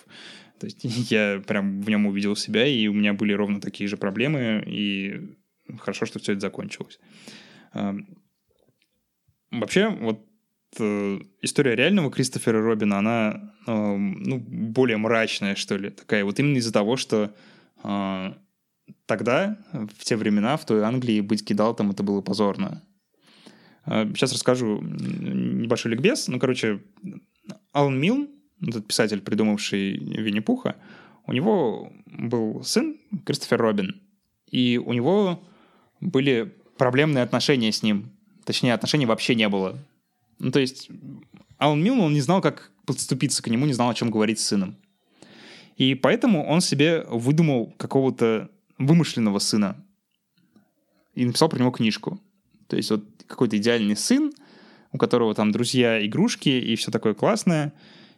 То 0.59 0.67
есть 0.67 0.83
я 1.11 1.41
прям 1.45 1.81
в 1.81 1.89
нем 1.89 2.05
увидел 2.05 2.35
себя, 2.35 2.65
и 2.65 2.87
у 2.87 2.93
меня 2.93 3.13
были 3.13 3.33
ровно 3.33 3.59
такие 3.59 3.87
же 3.87 3.97
проблемы, 3.97 4.63
и 4.65 5.35
хорошо, 5.79 6.05
что 6.05 6.19
все 6.19 6.33
это 6.33 6.41
закончилось. 6.41 6.99
А, 7.73 7.95
Вообще, 9.53 9.89
вот 9.89 10.25
история 10.79 11.75
реального 11.75 12.11
Кристофера 12.11 12.61
Робина, 12.61 12.99
она 12.99 13.53
э, 13.67 13.95
ну, 13.95 14.37
более 14.39 14.97
мрачная, 14.97 15.55
что 15.55 15.77
ли, 15.77 15.89
такая. 15.89 16.25
Вот 16.25 16.39
именно 16.39 16.57
из-за 16.57 16.73
того, 16.73 16.97
что 16.97 17.33
э, 17.83 18.33
тогда, 19.05 19.57
в 19.71 20.03
те 20.03 20.15
времена, 20.15 20.57
в 20.57 20.65
той 20.65 20.83
Англии 20.83 21.21
быть 21.21 21.45
кидалтом 21.45 21.91
это 21.91 22.03
было 22.03 22.21
позорно. 22.21 22.83
Э, 23.85 24.05
Сейчас 24.09 24.33
расскажу 24.33 24.81
небольшой 24.81 25.91
ликбез. 25.91 26.27
Ну, 26.27 26.39
короче, 26.39 26.81
Алан 27.71 27.99
Милн, 27.99 28.29
этот 28.61 28.87
писатель, 28.87 29.21
придумавший 29.21 29.97
Винни-Пуха, 29.97 30.75
у 31.25 31.33
него 31.33 31.91
был 32.05 32.63
сын 32.63 32.97
Кристофер 33.25 33.61
Робин, 33.61 34.01
и 34.49 34.77
у 34.77 34.93
него 34.93 35.43
были 36.01 36.53
проблемные 36.77 37.23
отношения 37.23 37.71
с 37.71 37.83
ним. 37.83 38.11
Точнее, 38.45 38.73
отношений 38.73 39.05
вообще 39.05 39.35
не 39.35 39.47
было. 39.47 39.77
Ну, 40.39 40.51
то 40.51 40.59
есть, 40.59 40.89
Алан 41.57 41.87
он 41.89 42.13
не 42.13 42.21
знал, 42.21 42.41
как 42.41 42.71
подступиться 42.85 43.41
к 43.41 43.47
нему, 43.47 43.65
не 43.65 43.73
знал, 43.73 43.89
о 43.89 43.93
чем 43.93 44.11
говорить 44.11 44.39
с 44.39 44.45
сыном. 44.45 44.77
И 45.77 45.95
поэтому 45.95 46.45
он 46.45 46.61
себе 46.61 47.03
выдумал 47.09 47.73
какого-то 47.77 48.49
вымышленного 48.77 49.39
сына 49.39 49.83
и 51.15 51.25
написал 51.25 51.49
про 51.49 51.59
него 51.59 51.71
книжку. 51.71 52.19
То 52.67 52.75
есть 52.75 52.91
вот 52.91 53.05
какой-то 53.27 53.57
идеальный 53.57 53.95
сын, 53.95 54.31
у 54.91 54.97
которого 54.97 55.33
там 55.33 55.51
друзья, 55.51 56.05
игрушки 56.05 56.49
и 56.49 56.75
все 56.75 56.91
такое 56.91 57.13
классное. 57.13 57.73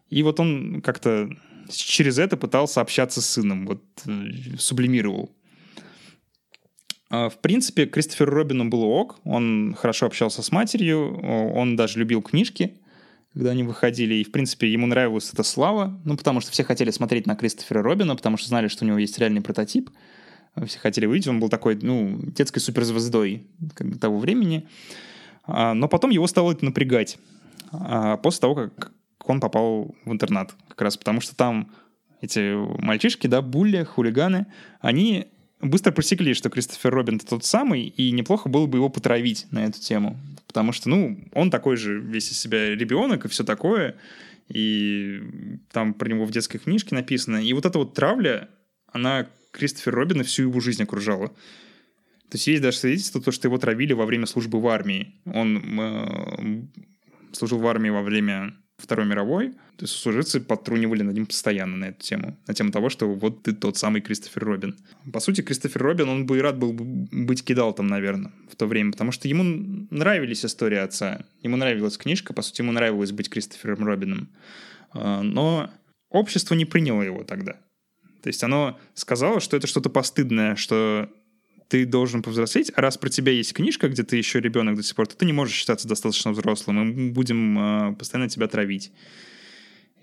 И 0.10 0.24
вот 0.24 0.40
он 0.40 0.82
как-то 0.82 1.30
через 1.70 2.20
это 2.20 2.38
пытался 2.38 2.82
общаться 2.82 3.22
с 3.22 3.26
сыном, 3.26 3.66
вот 3.66 3.84
э, 4.06 4.58
сублимировал. 4.58 5.32
А, 7.10 7.30
В 7.30 7.38
принципе, 7.40 7.86
Кристоферу 7.86 8.32
Робину 8.32 8.70
было 8.70 8.86
ок, 8.86 9.20
он 9.24 9.76
хорошо 9.78 10.08
общался 10.08 10.42
с 10.42 10.52
матерью, 10.52 11.20
он 11.54 11.76
даже 11.76 12.00
любил 12.00 12.22
книжки, 12.22 12.78
когда 13.34 13.52
они 13.52 13.64
выходили, 13.64 14.16
и, 14.16 14.24
в 14.24 14.32
принципе, 14.32 14.72
ему 14.72 14.88
нравилась 14.88 15.32
эта 15.34 15.44
слава, 15.44 16.00
ну, 16.06 16.16
потому 16.16 16.40
что 16.40 16.52
все 16.52 16.64
хотели 16.64 16.90
смотреть 16.92 17.28
на 17.28 17.36
Кристофера 17.36 17.84
Робина, 17.84 18.16
потому 18.16 18.38
что 18.38 18.48
знали, 18.48 18.68
что 18.70 18.86
у 18.86 18.88
него 18.88 18.98
есть 18.98 19.20
реальный 19.20 19.42
прототип, 19.42 19.90
все 20.66 20.80
хотели 20.80 21.06
увидеть, 21.06 21.28
он 21.28 21.40
был 21.42 21.50
такой, 21.50 21.78
ну, 21.82 22.18
детской 22.22 22.60
суперзвездой 22.60 23.46
как 23.74 23.90
бы, 23.90 23.98
того 23.98 24.18
времени, 24.18 24.68
А, 25.48 25.74
но 25.74 25.88
потом 25.88 26.10
его 26.10 26.26
стало 26.28 26.54
это 26.54 26.66
напрягать, 26.66 27.20
а, 27.72 28.18
после 28.18 28.42
того, 28.42 28.56
как 28.56 28.94
он 29.26 29.40
попал 29.40 29.94
в 30.06 30.12
интернат, 30.12 30.56
как 30.70 30.82
раз 30.82 30.98
потому 30.98 31.22
что 31.22 31.36
там 31.36 31.72
эти 32.22 32.56
мальчишки, 32.82 33.28
да, 33.28 33.42
булли, 33.42 33.84
хулиганы, 33.84 34.48
они 34.80 35.28
быстро 35.62 35.92
просекли, 35.92 36.34
что 36.34 36.50
Кристофер 36.50 36.94
Робин 36.94 37.20
тот 37.20 37.46
самый, 37.46 37.84
и 37.84 38.12
неплохо 38.12 38.50
было 38.50 38.66
бы 38.66 38.78
его 38.78 38.90
потравить 38.90 39.48
на 39.52 39.66
эту 39.66 39.80
тему. 39.80 40.20
Потому 40.48 40.72
что, 40.72 40.90
ну, 40.90 41.20
он 41.34 41.52
такой 41.52 41.76
же 41.76 42.00
весь 42.00 42.32
из 42.32 42.40
себя 42.40 42.76
ребенок 42.76 43.26
и 43.26 43.28
все 43.28 43.44
такое. 43.44 43.96
И 44.48 45.22
там 45.72 45.94
про 45.94 46.10
него 46.10 46.26
в 46.26 46.32
детской 46.32 46.60
книжке 46.60 46.96
написано. 46.96 47.38
И 47.38 47.52
вот 47.54 47.66
эта 47.66 47.80
вот 47.80 47.94
травля, 47.94 48.50
она 48.92 49.28
Кристофер 49.52 49.94
Робина 49.94 50.24
всю 50.24 50.44
его 50.44 50.60
жизнь 50.60 50.84
окружала. 50.84 51.30
То 52.30 52.38
есть 52.38 52.48
есть 52.48 52.62
даже 52.62 52.78
свидетельство, 52.78 53.22
то, 53.22 53.32
что 53.32 53.48
его 53.48 53.58
травили 53.58 53.94
во 53.94 54.06
время 54.06 54.26
службы 54.26 54.60
в 54.60 54.68
армии. 54.68 55.16
Он 55.26 55.80
э, 55.80 56.62
служил 57.34 57.60
в 57.60 57.68
армии 57.68 57.90
во 57.90 58.02
время 58.02 58.56
Второй 58.78 59.06
мировой. 59.06 59.52
То 59.78 59.84
есть 59.84 59.94
служивцы 59.94 60.42
подтрунивали 60.42 61.02
над 61.02 61.16
ним 61.16 61.26
постоянно 61.26 61.78
на 61.78 61.86
эту 61.86 62.02
тему. 62.02 62.38
На 62.48 62.54
тему 62.54 62.72
того, 62.72 62.90
что 62.90 63.08
вот 63.14 63.44
ты 63.44 63.54
тот 63.54 63.78
самый 63.78 64.02
Кристофер 64.02 64.44
Робин. 64.44 64.78
По 65.14 65.20
сути, 65.20 65.42
Кристофер 65.42 65.82
Робин, 65.82 66.10
он 66.10 66.26
бы 66.26 66.38
и 66.38 66.42
рад 66.42 66.58
был 66.58 66.74
быть 66.74 67.44
кидалтом, 67.44 67.88
наверное, 67.88 68.32
в 68.50 68.56
то 68.56 68.68
время. 68.68 68.92
Потому 68.92 69.12
что 69.12 69.28
ему 69.28 69.88
нравились 69.92 70.46
истории 70.46 70.78
отца. 70.78 71.26
Ему 71.42 71.56
нравилась 71.58 71.98
книжка, 71.98 72.34
по 72.34 72.42
сути, 72.42 72.62
ему 72.62 72.74
нравилось 72.74 73.12
быть 73.12 73.30
Кристофером 73.30 73.86
Робином. 73.86 74.30
А, 74.92 75.22
но 75.22 75.70
общество 76.10 76.54
не 76.54 76.66
приняло 76.66 77.02
его 77.02 77.24
тогда. 77.24 77.54
То 78.24 78.28
есть 78.28 78.44
оно 78.44 78.80
сказало, 78.94 79.40
что 79.40 79.56
это 79.56 79.68
что-то 79.68 79.90
постыдное, 79.90 80.56
что 80.56 81.10
ты 81.68 81.86
должен 81.86 82.22
повзрослеть, 82.22 82.72
а 82.76 82.82
раз 82.82 82.98
про 82.98 83.10
тебя 83.10 83.32
есть 83.32 83.54
книжка, 83.54 83.90
где 83.90 84.04
ты 84.04 84.18
еще 84.18 84.40
ребенок 84.40 84.76
до 84.76 84.84
сих 84.84 84.96
пор, 84.96 85.08
то 85.08 85.18
ты 85.18 85.26
не 85.26 85.34
можешь 85.34 85.56
считаться 85.56 85.88
достаточно 85.88 86.32
взрослым, 86.32 86.82
и 86.82 86.94
мы 86.94 87.12
будем 87.12 87.58
э, 87.58 87.96
постоянно 87.96 88.30
тебя 88.30 88.48
травить. 88.48 88.92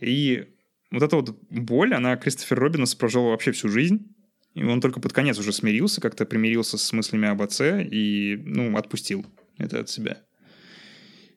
И 0.01 0.47
вот 0.91 1.03
эта 1.03 1.17
вот 1.17 1.39
боль, 1.51 1.95
она 1.95 2.17
Кристофер 2.17 2.59
Робинс 2.59 2.95
прожил 2.95 3.25
вообще 3.25 3.53
всю 3.53 3.69
жизнь, 3.69 4.15
и 4.55 4.65
он 4.65 4.81
только 4.81 5.01
под 5.01 5.13
конец 5.13 5.39
уже 5.39 5.53
смирился, 5.53 6.01
как-то 6.01 6.27
примирился 6.27 6.77
с 6.77 6.93
мыслями 6.93 7.29
об 7.29 7.41
отце 7.41 7.85
и, 7.85 8.37
ну, 8.45 8.77
отпустил 8.77 9.25
это 9.57 9.81
от 9.81 9.89
себя. 9.89 10.21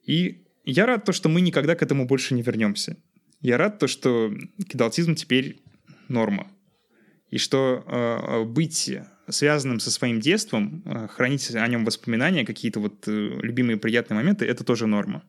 И 0.05 0.43
я 0.65 0.85
рад 0.85 1.05
то, 1.05 1.13
что 1.13 1.29
мы 1.29 1.41
никогда 1.41 1.75
к 1.75 1.83
этому 1.83 2.05
больше 2.07 2.33
не 2.33 2.41
вернемся. 2.41 2.97
Я 3.41 3.57
рад 3.57 3.79
то, 3.79 3.87
что 3.87 4.33
кидалтизм 4.67 5.15
теперь 5.15 5.61
норма. 6.07 6.51
И 7.29 7.37
что 7.37 7.83
э, 7.85 8.43
быть 8.43 8.91
связанным 9.27 9.79
со 9.79 9.91
своим 9.91 10.19
детством, 10.19 10.83
э, 10.85 11.07
хранить 11.07 11.53
о 11.53 11.67
нем 11.67 11.85
воспоминания, 11.85 12.45
какие-то 12.45 12.79
вот 12.79 13.07
э, 13.07 13.11
любимые 13.11 13.77
приятные 13.77 14.15
моменты, 14.15 14.45
это 14.45 14.63
тоже 14.63 14.87
норма. 14.87 15.23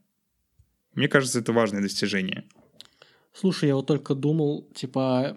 Мне 0.94 1.08
кажется, 1.08 1.40
это 1.40 1.52
важное 1.52 1.82
достижение. 1.82 2.44
Слушай, 3.32 3.68
я 3.68 3.76
вот 3.76 3.86
только 3.86 4.14
думал, 4.14 4.68
типа, 4.74 5.36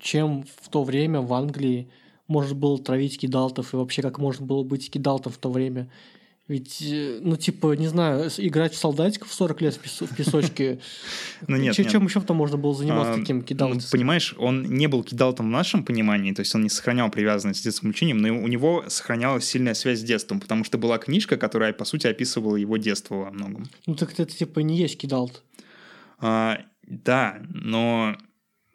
чем 0.00 0.44
в 0.60 0.68
то 0.68 0.84
время 0.84 1.20
в 1.20 1.32
Англии 1.32 1.90
можно 2.28 2.54
было 2.54 2.78
травить 2.78 3.18
кидалтов, 3.18 3.72
и 3.72 3.76
вообще 3.76 4.02
как 4.02 4.18
можно 4.18 4.44
было 4.44 4.62
быть 4.62 4.90
кидалтом 4.90 5.32
в 5.32 5.38
то 5.38 5.50
время. 5.50 5.90
Ведь, 6.48 6.82
э, 6.82 7.20
ну, 7.22 7.36
типа, 7.36 7.74
не 7.74 7.86
знаю, 7.86 8.28
играть 8.38 8.74
в 8.74 8.76
солдатиков 8.76 9.30
в 9.30 9.34
40 9.34 9.60
лет 9.60 9.74
в 9.74 10.16
песочке. 10.16 10.80
Ну 11.48 11.56
нет, 11.56 11.74
Чем 11.74 12.04
еще 12.04 12.20
там 12.20 12.36
можно 12.36 12.56
было 12.56 12.74
заниматься 12.74 13.18
таким 13.18 13.38
ну, 13.38 13.42
кидалтом? 13.42 13.80
Понимаешь, 13.90 14.34
он 14.38 14.62
не 14.62 14.86
был 14.86 15.02
кидалтом 15.02 15.46
в 15.46 15.50
нашем 15.50 15.84
понимании, 15.84 16.32
то 16.32 16.40
есть 16.40 16.54
он 16.54 16.62
не 16.62 16.68
сохранял 16.68 17.10
привязанность 17.10 17.60
с 17.60 17.62
детским 17.62 17.90
учением, 17.90 18.18
но 18.18 18.28
у 18.28 18.48
него 18.48 18.84
сохранялась 18.88 19.44
сильная 19.44 19.74
связь 19.74 20.00
с 20.00 20.02
детством, 20.02 20.40
потому 20.40 20.64
что 20.64 20.78
была 20.78 20.98
книжка, 20.98 21.36
которая, 21.36 21.72
по 21.72 21.84
сути, 21.84 22.06
описывала 22.06 22.56
его 22.56 22.76
детство 22.76 23.16
во 23.16 23.30
многом. 23.30 23.68
Ну 23.86 23.94
так 23.94 24.12
это, 24.12 24.26
типа, 24.26 24.60
не 24.60 24.76
есть 24.76 24.98
кидалт. 24.98 25.42
А, 26.18 26.60
да, 26.82 27.40
но, 27.48 28.16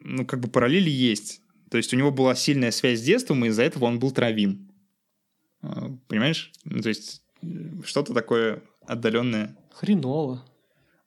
ну, 0.00 0.26
как 0.26 0.40
бы 0.40 0.48
параллели 0.48 0.90
есть. 0.90 1.42
То 1.70 1.76
есть 1.76 1.92
у 1.92 1.96
него 1.96 2.10
была 2.10 2.34
сильная 2.34 2.70
связь 2.70 3.00
с 3.00 3.02
детством, 3.02 3.44
и 3.44 3.48
из-за 3.48 3.62
этого 3.62 3.84
он 3.84 3.98
был 3.98 4.10
травим. 4.10 4.70
А, 5.62 5.90
понимаешь? 6.08 6.52
Ну, 6.64 6.80
то 6.82 6.88
есть 6.88 7.22
что-то 7.84 8.14
такое 8.14 8.62
отдаленное. 8.86 9.56
Хреново. 9.72 10.44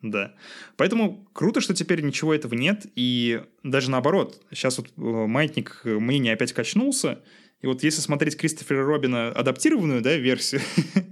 Да. 0.02 0.34
Поэтому 0.78 1.28
круто, 1.34 1.62
что 1.62 1.74
теперь 1.74 2.02
ничего 2.02 2.34
этого 2.34 2.56
нет, 2.56 2.86
и 2.96 3.44
даже 3.64 3.92
наоборот. 3.92 4.42
Сейчас 4.52 4.78
вот 4.78 4.88
э, 4.88 5.02
маятник 5.02 5.82
мнения 5.84 6.34
опять 6.34 6.54
качнулся, 6.54 7.20
и 7.62 7.68
вот 7.68 7.84
если 7.84 8.02
смотреть 8.02 8.38
Кристофера 8.38 8.84
Робина 8.84 9.30
адаптированную 9.30 10.02
да, 10.02 10.16
версию 10.18 10.62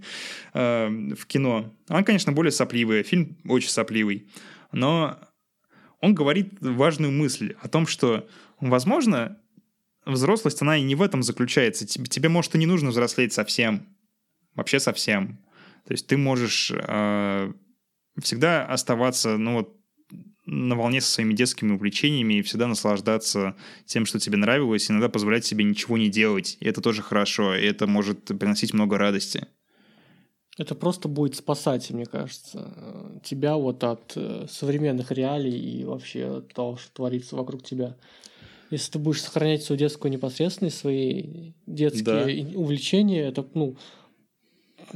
э, 0.53 0.88
в 1.15 1.26
кино, 1.28 1.72
она, 1.88 2.03
конечно, 2.03 2.32
более 2.32 2.51
сопливая, 2.51 3.03
фильм 3.03 3.38
очень 3.45 3.70
сопливый, 3.70 4.28
но 4.72 5.20
он 6.01 6.15
говорит 6.15 6.53
важную 6.59 7.11
мысль 7.11 7.55
о 7.61 7.67
том, 7.67 7.86
что, 7.86 8.28
возможно, 8.59 9.38
взрослость, 10.05 10.61
она 10.61 10.78
и 10.78 10.82
не 10.82 10.95
в 10.95 11.01
этом 11.01 11.22
заключается. 11.22 11.86
Тебе, 11.86 12.05
тебе 12.05 12.30
может, 12.30 12.55
и 12.55 12.57
не 12.57 12.65
нужно 12.65 12.89
взрослеть 12.89 13.34
совсем 13.34 13.86
вообще 14.60 14.80
совсем. 14.80 15.39
То 15.86 15.93
есть 15.93 16.07
ты 16.07 16.18
можешь 16.18 16.72
э, 16.72 17.53
всегда 18.22 18.66
оставаться, 18.66 19.38
ну 19.38 19.53
вот, 19.55 19.76
на 20.45 20.76
волне 20.76 20.99
со 21.01 21.12
своими 21.12 21.34
детскими 21.34 21.74
увлечениями 21.74 22.36
и 22.36 22.41
всегда 22.41 22.68
наслаждаться 22.68 23.55
тем, 23.86 24.05
что 24.05 24.20
тебе 24.20 24.38
нравилось, 24.38 24.89
иногда 24.89 25.10
позволять 25.10 25.45
себе 25.45 25.64
ничего 25.64 25.97
не 25.97 26.10
делать. 26.10 26.57
И 26.60 26.68
это 26.68 26.82
тоже 26.82 27.01
хорошо, 27.01 27.55
и 27.55 27.66
это 27.66 27.88
может 27.88 28.26
приносить 28.26 28.74
много 28.74 28.97
радости. 28.97 29.47
Это 30.57 30.76
просто 30.76 31.07
будет 31.07 31.36
спасать, 31.36 31.89
мне 31.91 32.05
кажется, 32.05 33.22
тебя 33.24 33.55
вот 33.55 33.84
от 33.84 34.14
э, 34.16 34.45
современных 34.49 35.12
реалий 35.12 35.57
и 35.57 35.86
вообще 35.86 36.38
от 36.39 36.53
того, 36.53 36.76
что 36.76 36.91
творится 36.91 37.38
вокруг 37.38 37.64
тебя. 37.64 37.95
Если 38.70 38.91
ты 38.91 38.99
будешь 38.99 39.22
сохранять 39.22 39.64
свою 39.64 39.80
детскую 39.80 40.12
непосредственность, 40.12 40.78
свои 40.78 41.53
детские 41.66 42.43
да. 42.43 42.60
увлечения, 42.60 43.28
это, 43.28 43.47
ну, 43.53 43.78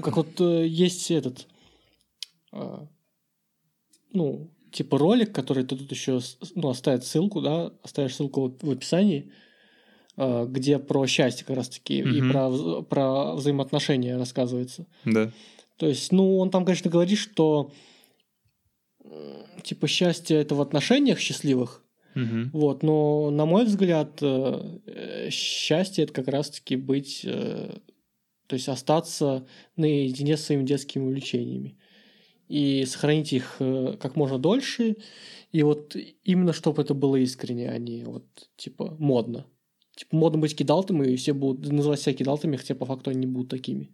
как 0.02 0.18
вот 0.18 0.40
э, 0.42 0.68
есть 0.68 1.12
этот, 1.12 1.48
э, 2.52 2.86
ну, 4.12 4.52
типа 4.72 4.98
ролик, 4.98 5.34
который 5.34 5.64
ты 5.64 5.76
тут 5.76 5.92
еще, 5.92 6.20
ну, 6.56 6.70
оставит 6.70 7.06
ссылку, 7.06 7.42
да, 7.42 7.72
оставишь 7.84 8.16
ссылку 8.16 8.56
в 8.62 8.72
описании, 8.72 9.32
э, 10.18 10.46
где 10.50 10.80
про 10.80 11.06
счастье 11.06 11.46
как 11.46 11.58
раз-таки 11.58 12.04
угу. 12.04 12.10
и 12.10 12.32
про, 12.32 12.82
про 12.82 13.36
взаимоотношения 13.36 14.18
рассказывается. 14.18 14.88
Да. 15.06 15.32
То 15.78 15.88
есть, 15.88 16.12
ну, 16.12 16.38
он 16.38 16.50
там, 16.50 16.66
конечно, 16.66 16.90
говорит, 16.90 17.20
что 17.20 17.72
типа 19.64 19.88
счастье 19.88 20.38
это 20.38 20.56
в 20.56 20.62
отношениях 20.62 21.20
счастливых, 21.20 21.84
угу. 22.16 22.50
вот, 22.54 22.84
но 22.84 23.30
на 23.32 23.46
мой 23.46 23.66
взгляд 23.66 24.22
счастье 25.30 26.06
это 26.06 26.14
как 26.14 26.28
раз-таки 26.30 26.78
быть 26.78 27.26
то 28.48 28.56
есть 28.56 28.68
остаться 28.68 29.48
наедине 29.76 30.38
с 30.38 30.46
своими 30.46 30.64
детскими 30.64 31.04
увлечениями 31.04 31.78
и 32.48 32.86
сохранить 32.86 33.34
их 33.34 33.56
э, 33.60 33.98
как 34.00 34.16
можно 34.16 34.38
дольше. 34.38 34.98
И 35.52 35.64
вот 35.64 35.96
именно 36.24 36.54
чтобы 36.54 36.82
это 36.82 36.94
было 36.94 37.16
искренне, 37.16 37.70
а 37.70 37.78
не 37.78 38.04
вот 38.04 38.26
типа 38.58 38.96
модно. 39.00 39.46
Типа 39.96 40.16
модно 40.16 40.40
быть 40.40 40.56
кидалтом, 40.56 41.04
и 41.04 41.16
все 41.16 41.34
будут 41.34 41.72
называть 41.72 42.02
себя 42.02 42.14
кидалтами, 42.14 42.58
хотя 42.58 42.76
по 42.76 42.86
факту 42.86 43.12
они 43.12 43.22
не 43.22 43.28
будут 43.28 43.50
такими. 43.50 43.92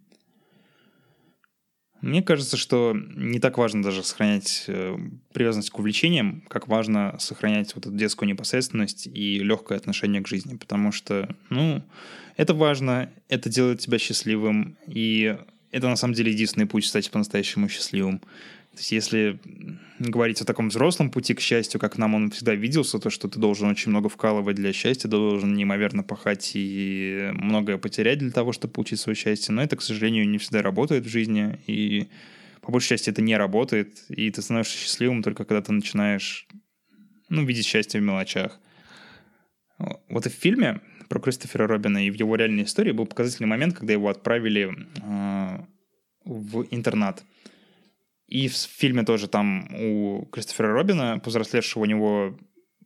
Мне 2.00 2.22
кажется, 2.22 2.56
что 2.56 2.94
не 2.94 3.40
так 3.40 3.58
важно 3.58 3.82
даже 3.82 4.02
сохранять 4.02 4.64
э, 4.68 4.96
привязанность 5.32 5.70
к 5.70 5.78
увлечениям, 5.78 6.42
как 6.48 6.66
важно 6.66 7.16
сохранять 7.18 7.74
вот 7.74 7.86
эту 7.86 7.94
детскую 7.94 8.28
непосредственность 8.28 9.06
и 9.06 9.40
легкое 9.40 9.76
отношение 9.76 10.22
к 10.22 10.28
жизни, 10.28 10.56
потому 10.56 10.92
что, 10.92 11.34
ну, 11.50 11.82
это 12.36 12.54
важно, 12.54 13.10
это 13.28 13.50
делает 13.50 13.80
тебя 13.80 13.98
счастливым, 13.98 14.78
и 14.86 15.36
это 15.72 15.88
на 15.88 15.96
самом 15.96 16.14
деле 16.14 16.32
единственный 16.32 16.66
путь 16.66 16.86
стать 16.86 17.10
по-настоящему 17.10 17.68
счастливым. 17.68 18.22
То 18.72 18.78
есть 18.78 18.92
если 18.92 19.40
говорить 19.98 20.40
о 20.40 20.44
таком 20.44 20.68
взрослом 20.68 21.10
пути 21.10 21.34
к 21.34 21.40
счастью, 21.40 21.80
как 21.80 21.98
нам 21.98 22.14
он 22.14 22.30
всегда 22.30 22.54
виделся, 22.54 22.98
то 22.98 23.10
что 23.10 23.28
ты 23.28 23.38
должен 23.38 23.68
очень 23.68 23.90
много 23.90 24.08
вкалывать 24.08 24.56
для 24.56 24.72
счастья, 24.72 25.08
должен 25.08 25.54
неимоверно 25.54 26.02
пахать 26.04 26.52
и 26.54 27.30
многое 27.32 27.78
потерять 27.78 28.18
для 28.18 28.30
того, 28.30 28.52
чтобы 28.52 28.72
получить 28.74 29.00
свое 29.00 29.16
счастье. 29.16 29.52
Но 29.52 29.62
это, 29.62 29.76
к 29.76 29.82
сожалению, 29.82 30.28
не 30.28 30.38
всегда 30.38 30.62
работает 30.62 31.04
в 31.04 31.08
жизни, 31.08 31.58
и 31.66 32.08
по 32.62 32.70
большей 32.70 32.90
части 32.90 33.10
это 33.10 33.22
не 33.22 33.36
работает, 33.36 34.04
и 34.08 34.30
ты 34.30 34.40
становишься 34.40 34.78
счастливым 34.78 35.22
только 35.22 35.44
когда 35.44 35.62
ты 35.62 35.72
начинаешь 35.72 36.46
ну, 37.28 37.44
видеть 37.44 37.66
счастье 37.66 38.00
в 38.00 38.04
мелочах. 38.04 38.60
Вот 40.08 40.26
и 40.26 40.28
в 40.28 40.32
фильме 40.32 40.80
про 41.08 41.18
Кристофера 41.18 41.66
Робина 41.66 42.06
и 42.06 42.10
в 42.10 42.14
его 42.14 42.36
реальной 42.36 42.62
истории 42.62 42.92
был 42.92 43.06
показательный 43.06 43.48
момент, 43.48 43.76
когда 43.76 43.92
его 43.92 44.08
отправили 44.08 44.76
э, 45.02 45.64
в 46.24 46.66
интернат. 46.70 47.24
И 48.30 48.46
в 48.48 48.54
фильме 48.54 49.02
тоже 49.02 49.26
там 49.26 49.68
у 49.74 50.24
Кристофера 50.26 50.72
Робина, 50.72 51.18
повзрослевшего, 51.18 51.82
у 51.82 51.86
него 51.86 52.38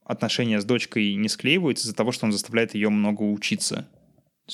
отношения 0.03 0.59
с 0.59 0.65
дочкой 0.65 1.15
не 1.15 1.29
склеиваются 1.29 1.85
из-за 1.85 1.95
того, 1.95 2.13
что 2.13 2.25
он 2.25 2.33
заставляет 2.33 2.75
ее 2.75 2.89
много 2.89 3.23
учиться. 3.23 3.87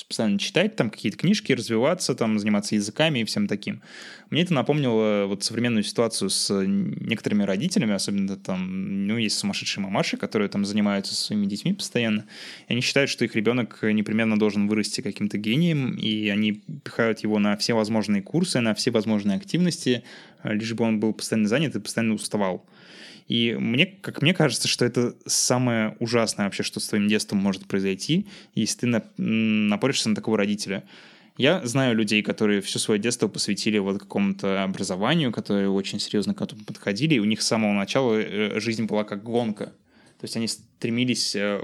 Постоянно 0.07 0.39
читать 0.39 0.75
там 0.75 0.89
какие-то 0.89 1.17
книжки, 1.17 1.51
развиваться, 1.51 2.15
там, 2.15 2.39
заниматься 2.39 2.75
языками 2.75 3.19
и 3.19 3.23
всем 3.25 3.47
таким. 3.47 3.81
Мне 4.29 4.43
это 4.43 4.53
напомнило 4.53 5.25
вот 5.27 5.43
современную 5.43 5.83
ситуацию 5.83 6.29
с 6.29 6.63
некоторыми 6.65 7.43
родителями, 7.43 7.93
особенно 7.93 8.37
там, 8.37 9.07
ну, 9.07 9.17
есть 9.17 9.37
сумасшедшие 9.37 9.83
мамаши, 9.83 10.15
которые 10.15 10.47
там 10.47 10.63
занимаются 10.63 11.13
своими 11.13 11.45
детьми 11.45 11.73
постоянно, 11.73 12.25
и 12.69 12.73
они 12.73 12.81
считают, 12.81 13.09
что 13.09 13.25
их 13.25 13.35
ребенок 13.35 13.79
непременно 13.83 14.39
должен 14.39 14.67
вырасти 14.67 15.01
каким-то 15.01 15.37
гением, 15.37 15.95
и 15.95 16.29
они 16.29 16.61
пихают 16.83 17.19
его 17.19 17.39
на 17.39 17.57
все 17.57 17.73
возможные 17.73 18.21
курсы, 18.21 18.61
на 18.61 18.73
все 18.73 18.91
возможные 18.91 19.35
активности, 19.35 20.03
лишь 20.43 20.73
бы 20.73 20.85
он 20.85 21.01
был 21.01 21.13
постоянно 21.13 21.49
занят 21.49 21.75
и 21.75 21.79
постоянно 21.81 22.13
уставал. 22.13 22.65
И 23.31 23.55
мне, 23.57 23.85
как 23.85 24.21
мне 24.21 24.33
кажется, 24.33 24.67
что 24.67 24.83
это 24.83 25.15
самое 25.25 25.95
ужасное 26.01 26.47
вообще, 26.47 26.63
что 26.63 26.81
с 26.81 26.89
твоим 26.89 27.07
детством 27.07 27.39
может 27.39 27.65
произойти, 27.65 28.27
если 28.55 28.79
ты 28.79 28.87
на, 28.87 29.03
напоришься 29.15 30.09
на 30.09 30.15
такого 30.15 30.35
родителя. 30.35 30.83
Я 31.37 31.65
знаю 31.65 31.95
людей, 31.95 32.23
которые 32.23 32.59
все 32.59 32.77
свое 32.77 32.99
детство 32.99 33.29
посвятили 33.29 33.77
вот 33.77 33.99
какому-то 33.99 34.63
образованию, 34.63 35.31
которые 35.31 35.69
очень 35.69 35.97
серьезно 36.01 36.33
к 36.33 36.41
этому 36.41 36.65
подходили, 36.65 37.13
и 37.13 37.19
у 37.19 37.23
них 37.23 37.41
с 37.41 37.47
самого 37.47 37.71
начала 37.71 38.15
э, 38.15 38.59
жизнь 38.59 38.83
была 38.83 39.05
как 39.05 39.23
гонка. 39.23 39.67
То 39.67 40.23
есть 40.23 40.35
они 40.35 40.49
стремились 40.49 41.33
э, 41.33 41.61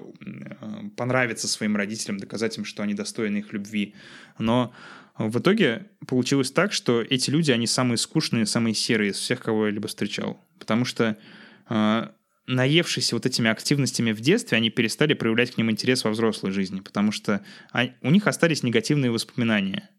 понравиться 0.96 1.50
своим 1.50 1.76
родителям, 1.76 2.18
доказать 2.18 2.58
им, 2.58 2.64
что 2.64 2.82
они 2.82 2.94
достойны 2.94 3.40
их 3.40 3.52
любви. 3.52 3.94
Но 4.40 4.72
в 5.18 5.40
итоге 5.40 5.88
получилось 6.08 6.50
так, 6.50 6.72
что 6.72 7.02
эти 7.02 7.30
люди, 7.30 7.52
они 7.52 7.68
самые 7.68 7.98
скучные, 7.98 8.46
самые 8.46 8.74
серые 8.74 9.12
из 9.12 9.18
всех, 9.18 9.42
кого 9.42 9.66
я 9.66 9.74
либо 9.74 9.90
встречал. 9.90 10.40
Потому 10.60 10.86
что 10.86 11.18
наевшись 11.70 13.14
вот 13.14 13.26
этими 13.26 13.50
активностями 13.50 14.12
в 14.14 14.22
детстве, 14.22 14.58
они 14.58 14.70
перестали 14.70 15.14
проявлять 15.14 15.52
к 15.52 15.58
ним 15.58 15.70
интерес 15.70 16.04
во 16.04 16.12
взрослой 16.12 16.52
жизни, 16.52 16.80
потому 16.80 17.12
что 17.12 17.44
у 18.02 18.10
них 18.10 18.26
остались 18.28 18.64
негативные 18.64 19.12
воспоминания. 19.12 19.90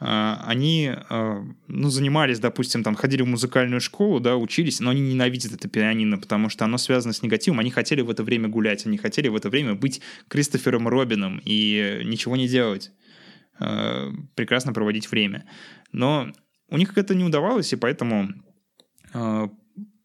А, 0.00 0.44
они 0.46 0.92
а, 0.94 1.44
ну, 1.66 1.90
занимались, 1.90 2.38
допустим, 2.38 2.84
там, 2.84 2.94
ходили 2.94 3.22
в 3.22 3.26
музыкальную 3.26 3.80
школу, 3.80 4.20
да, 4.20 4.36
учились, 4.36 4.78
но 4.78 4.90
они 4.90 5.00
ненавидят 5.00 5.52
это 5.52 5.68
пианино, 5.68 6.18
потому 6.18 6.48
что 6.48 6.64
оно 6.64 6.78
связано 6.78 7.12
с 7.12 7.22
негативом. 7.22 7.58
Они 7.58 7.70
хотели 7.70 8.00
в 8.00 8.10
это 8.10 8.22
время 8.22 8.48
гулять, 8.48 8.86
они 8.86 8.96
хотели 8.96 9.26
в 9.28 9.34
это 9.34 9.50
время 9.50 9.74
быть 9.74 10.00
Кристофером 10.28 10.86
Робином 10.86 11.40
и 11.44 12.02
ничего 12.04 12.36
не 12.36 12.46
делать, 12.46 12.92
прекрасно 13.58 14.72
проводить 14.72 15.10
время. 15.10 15.48
Но 15.90 16.32
у 16.68 16.78
них 16.78 16.96
это 16.96 17.16
не 17.16 17.24
удавалось, 17.24 17.72
и 17.72 17.76
поэтому 17.76 18.28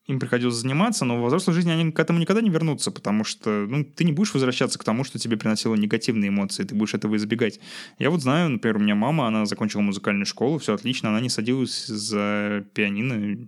им 0.05 0.19
приходилось 0.19 0.55
заниматься, 0.55 1.05
но 1.05 1.21
в 1.21 1.25
взрослой 1.25 1.53
жизни 1.53 1.71
они 1.71 1.91
к 1.91 1.99
этому 1.99 2.19
никогда 2.19 2.41
не 2.41 2.49
вернутся, 2.49 2.91
потому 2.91 3.23
что 3.23 3.65
ну, 3.67 3.85
ты 3.85 4.03
не 4.03 4.11
будешь 4.11 4.33
возвращаться 4.33 4.77
к 4.77 4.83
тому, 4.83 5.05
что 5.05 5.17
тебе 5.17 5.37
приносило 5.37 5.75
негативные 5.75 6.27
эмоции, 6.27 6.63
ты 6.63 6.75
будешь 6.75 6.93
этого 6.93 7.15
избегать. 7.15 7.59
Я 7.99 8.09
вот 8.09 8.21
знаю, 8.21 8.49
например, 8.49 8.77
у 8.77 8.79
меня 8.79 8.95
мама, 8.95 9.27
она 9.27 9.45
закончила 9.45 9.81
музыкальную 9.81 10.25
школу, 10.25 10.57
все 10.57 10.73
отлично, 10.73 11.09
она 11.09 11.21
не 11.21 11.29
садилась 11.29 11.85
за 11.87 12.65
пианино, 12.73 13.47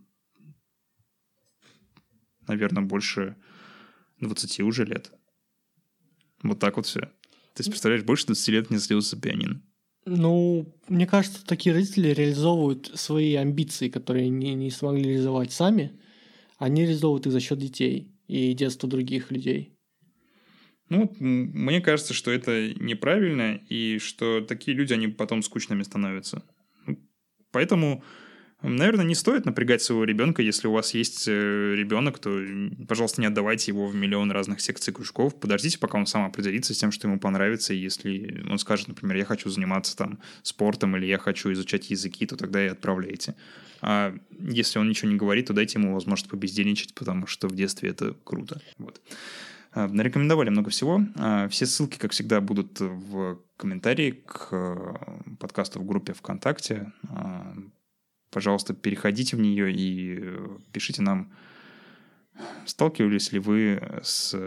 наверное, 2.48 2.84
больше 2.84 3.36
20 4.22 4.62
уже 4.62 4.86
лет. 4.86 5.12
Вот 6.42 6.60
так 6.60 6.78
вот 6.78 6.86
все. 6.86 7.12
Есть, 7.58 7.70
представляешь, 7.70 8.04
больше 8.04 8.28
20 8.28 8.48
лет 8.50 8.70
не 8.70 8.80
садился 8.80 9.16
за 9.16 9.22
пианино. 9.22 9.62
Ну, 10.06 10.74
мне 10.88 11.08
кажется, 11.08 11.46
такие 11.46 11.74
родители 11.74 12.10
реализовывают 12.10 12.92
свои 12.94 13.34
амбиции, 13.36 13.90
которые 13.90 14.30
не, 14.30 14.54
не 14.54 14.70
смогли 14.70 15.04
реализовать 15.04 15.52
сами 15.52 16.00
они 16.58 16.84
реализовывают 16.84 17.26
их 17.26 17.32
за 17.32 17.40
счет 17.40 17.60
детей 17.60 18.12
и 18.28 18.54
детства 18.54 18.90
других 18.90 19.32
людей. 19.32 19.74
Ну, 20.90 21.12
мне 21.20 21.82
кажется, 21.82 22.14
что 22.14 22.32
это 22.32 22.74
неправильно, 22.76 23.60
и 23.70 23.98
что 23.98 24.42
такие 24.42 24.78
люди, 24.78 24.94
они 24.94 25.08
потом 25.08 25.42
скучными 25.42 25.82
становятся. 25.82 26.44
Поэтому, 27.52 28.04
наверное, 28.62 29.06
не 29.06 29.16
стоит 29.16 29.46
напрягать 29.46 29.82
своего 29.82 30.04
ребенка, 30.04 30.42
если 30.42 30.68
у 30.68 30.72
вас 30.72 30.94
есть 30.94 31.28
э, 31.28 31.74
ребенок, 31.76 32.20
то, 32.20 32.40
пожалуйста, 32.88 33.22
не 33.22 33.28
отдавайте 33.28 33.72
его 33.72 33.88
в 33.88 33.96
миллион 33.96 34.32
разных 34.32 34.62
секций 34.62 34.94
кружков. 34.94 35.40
Подождите, 35.40 35.80
пока 35.80 35.98
он 35.98 36.08
сам 36.08 36.26
определится 36.26 36.74
с 36.74 36.78
тем, 36.78 36.92
что 36.92 37.08
ему 37.08 37.20
понравится. 37.20 37.74
Если 37.74 38.44
он 38.50 38.58
скажет, 38.58 38.88
например, 38.88 39.18
я 39.18 39.26
хочу 39.26 39.50
заниматься 39.50 39.96
там 39.96 40.20
спортом 40.42 40.96
или 40.96 41.06
я 41.06 41.18
хочу 41.18 41.52
изучать 41.54 41.90
языки, 41.90 42.26
то 42.26 42.38
тогда 42.38 42.64
и 42.64 42.70
отправляйте. 42.70 43.36
А 43.82 44.16
если 44.40 44.80
он 44.80 44.90
ничего 44.90 45.12
не 45.12 45.18
говорит, 45.18 45.48
то 45.48 45.54
дайте 45.54 45.80
ему 45.80 45.94
возможность 45.94 46.30
побездельничать, 46.30 46.94
потому 46.94 47.28
что 47.28 47.48
в 47.48 47.56
детстве 47.56 47.90
это 47.90 48.16
круто. 48.24 48.62
Вот. 48.78 49.02
А, 49.72 49.88
нарекомендовали 49.88 50.50
много 50.50 50.70
всего. 50.70 51.02
А, 51.18 51.50
все 51.50 51.66
ссылки, 51.66 51.98
как 51.98 52.12
всегда, 52.12 52.42
будут 52.42 52.80
в 52.80 53.40
комментарии 53.58 54.24
к 54.26 54.50
э, 54.52 54.94
подкасту 55.40 55.80
в 55.80 55.86
группе 55.86 56.14
ВКонтакте. 56.14 56.92
Пожалуйста, 58.36 58.74
переходите 58.74 59.38
в 59.38 59.40
нее 59.40 59.74
и 59.74 60.22
пишите 60.74 61.02
нам, 61.02 61.32
сталкивались 62.66 63.32
ли 63.32 63.40
вы 63.40 63.82
с 64.04 64.38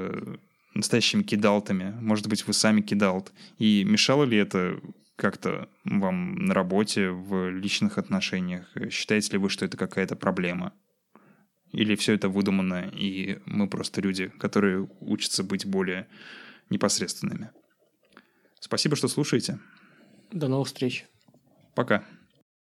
настоящими 0.74 1.22
кидалтами. 1.22 1.96
Может 1.98 2.28
быть, 2.28 2.46
вы 2.46 2.52
сами 2.52 2.82
кидалт. 2.82 3.32
И 3.56 3.84
мешало 3.84 4.24
ли 4.24 4.36
это 4.36 4.78
как-то 5.16 5.70
вам 5.84 6.34
на 6.34 6.52
работе, 6.52 7.08
в 7.08 7.48
личных 7.48 7.96
отношениях? 7.96 8.70
Считаете 8.90 9.32
ли 9.32 9.38
вы, 9.38 9.48
что 9.48 9.64
это 9.64 9.78
какая-то 9.78 10.16
проблема? 10.16 10.74
Или 11.72 11.94
все 11.94 12.12
это 12.12 12.28
выдумано, 12.28 12.90
и 12.92 13.38
мы 13.46 13.70
просто 13.70 14.02
люди, 14.02 14.28
которые 14.38 14.86
учатся 15.00 15.42
быть 15.44 15.64
более 15.64 16.08
непосредственными? 16.68 17.52
Спасибо, 18.60 18.96
что 18.96 19.08
слушаете. 19.08 19.60
До 20.30 20.46
новых 20.48 20.66
встреч. 20.66 21.06
Пока. 21.74 22.04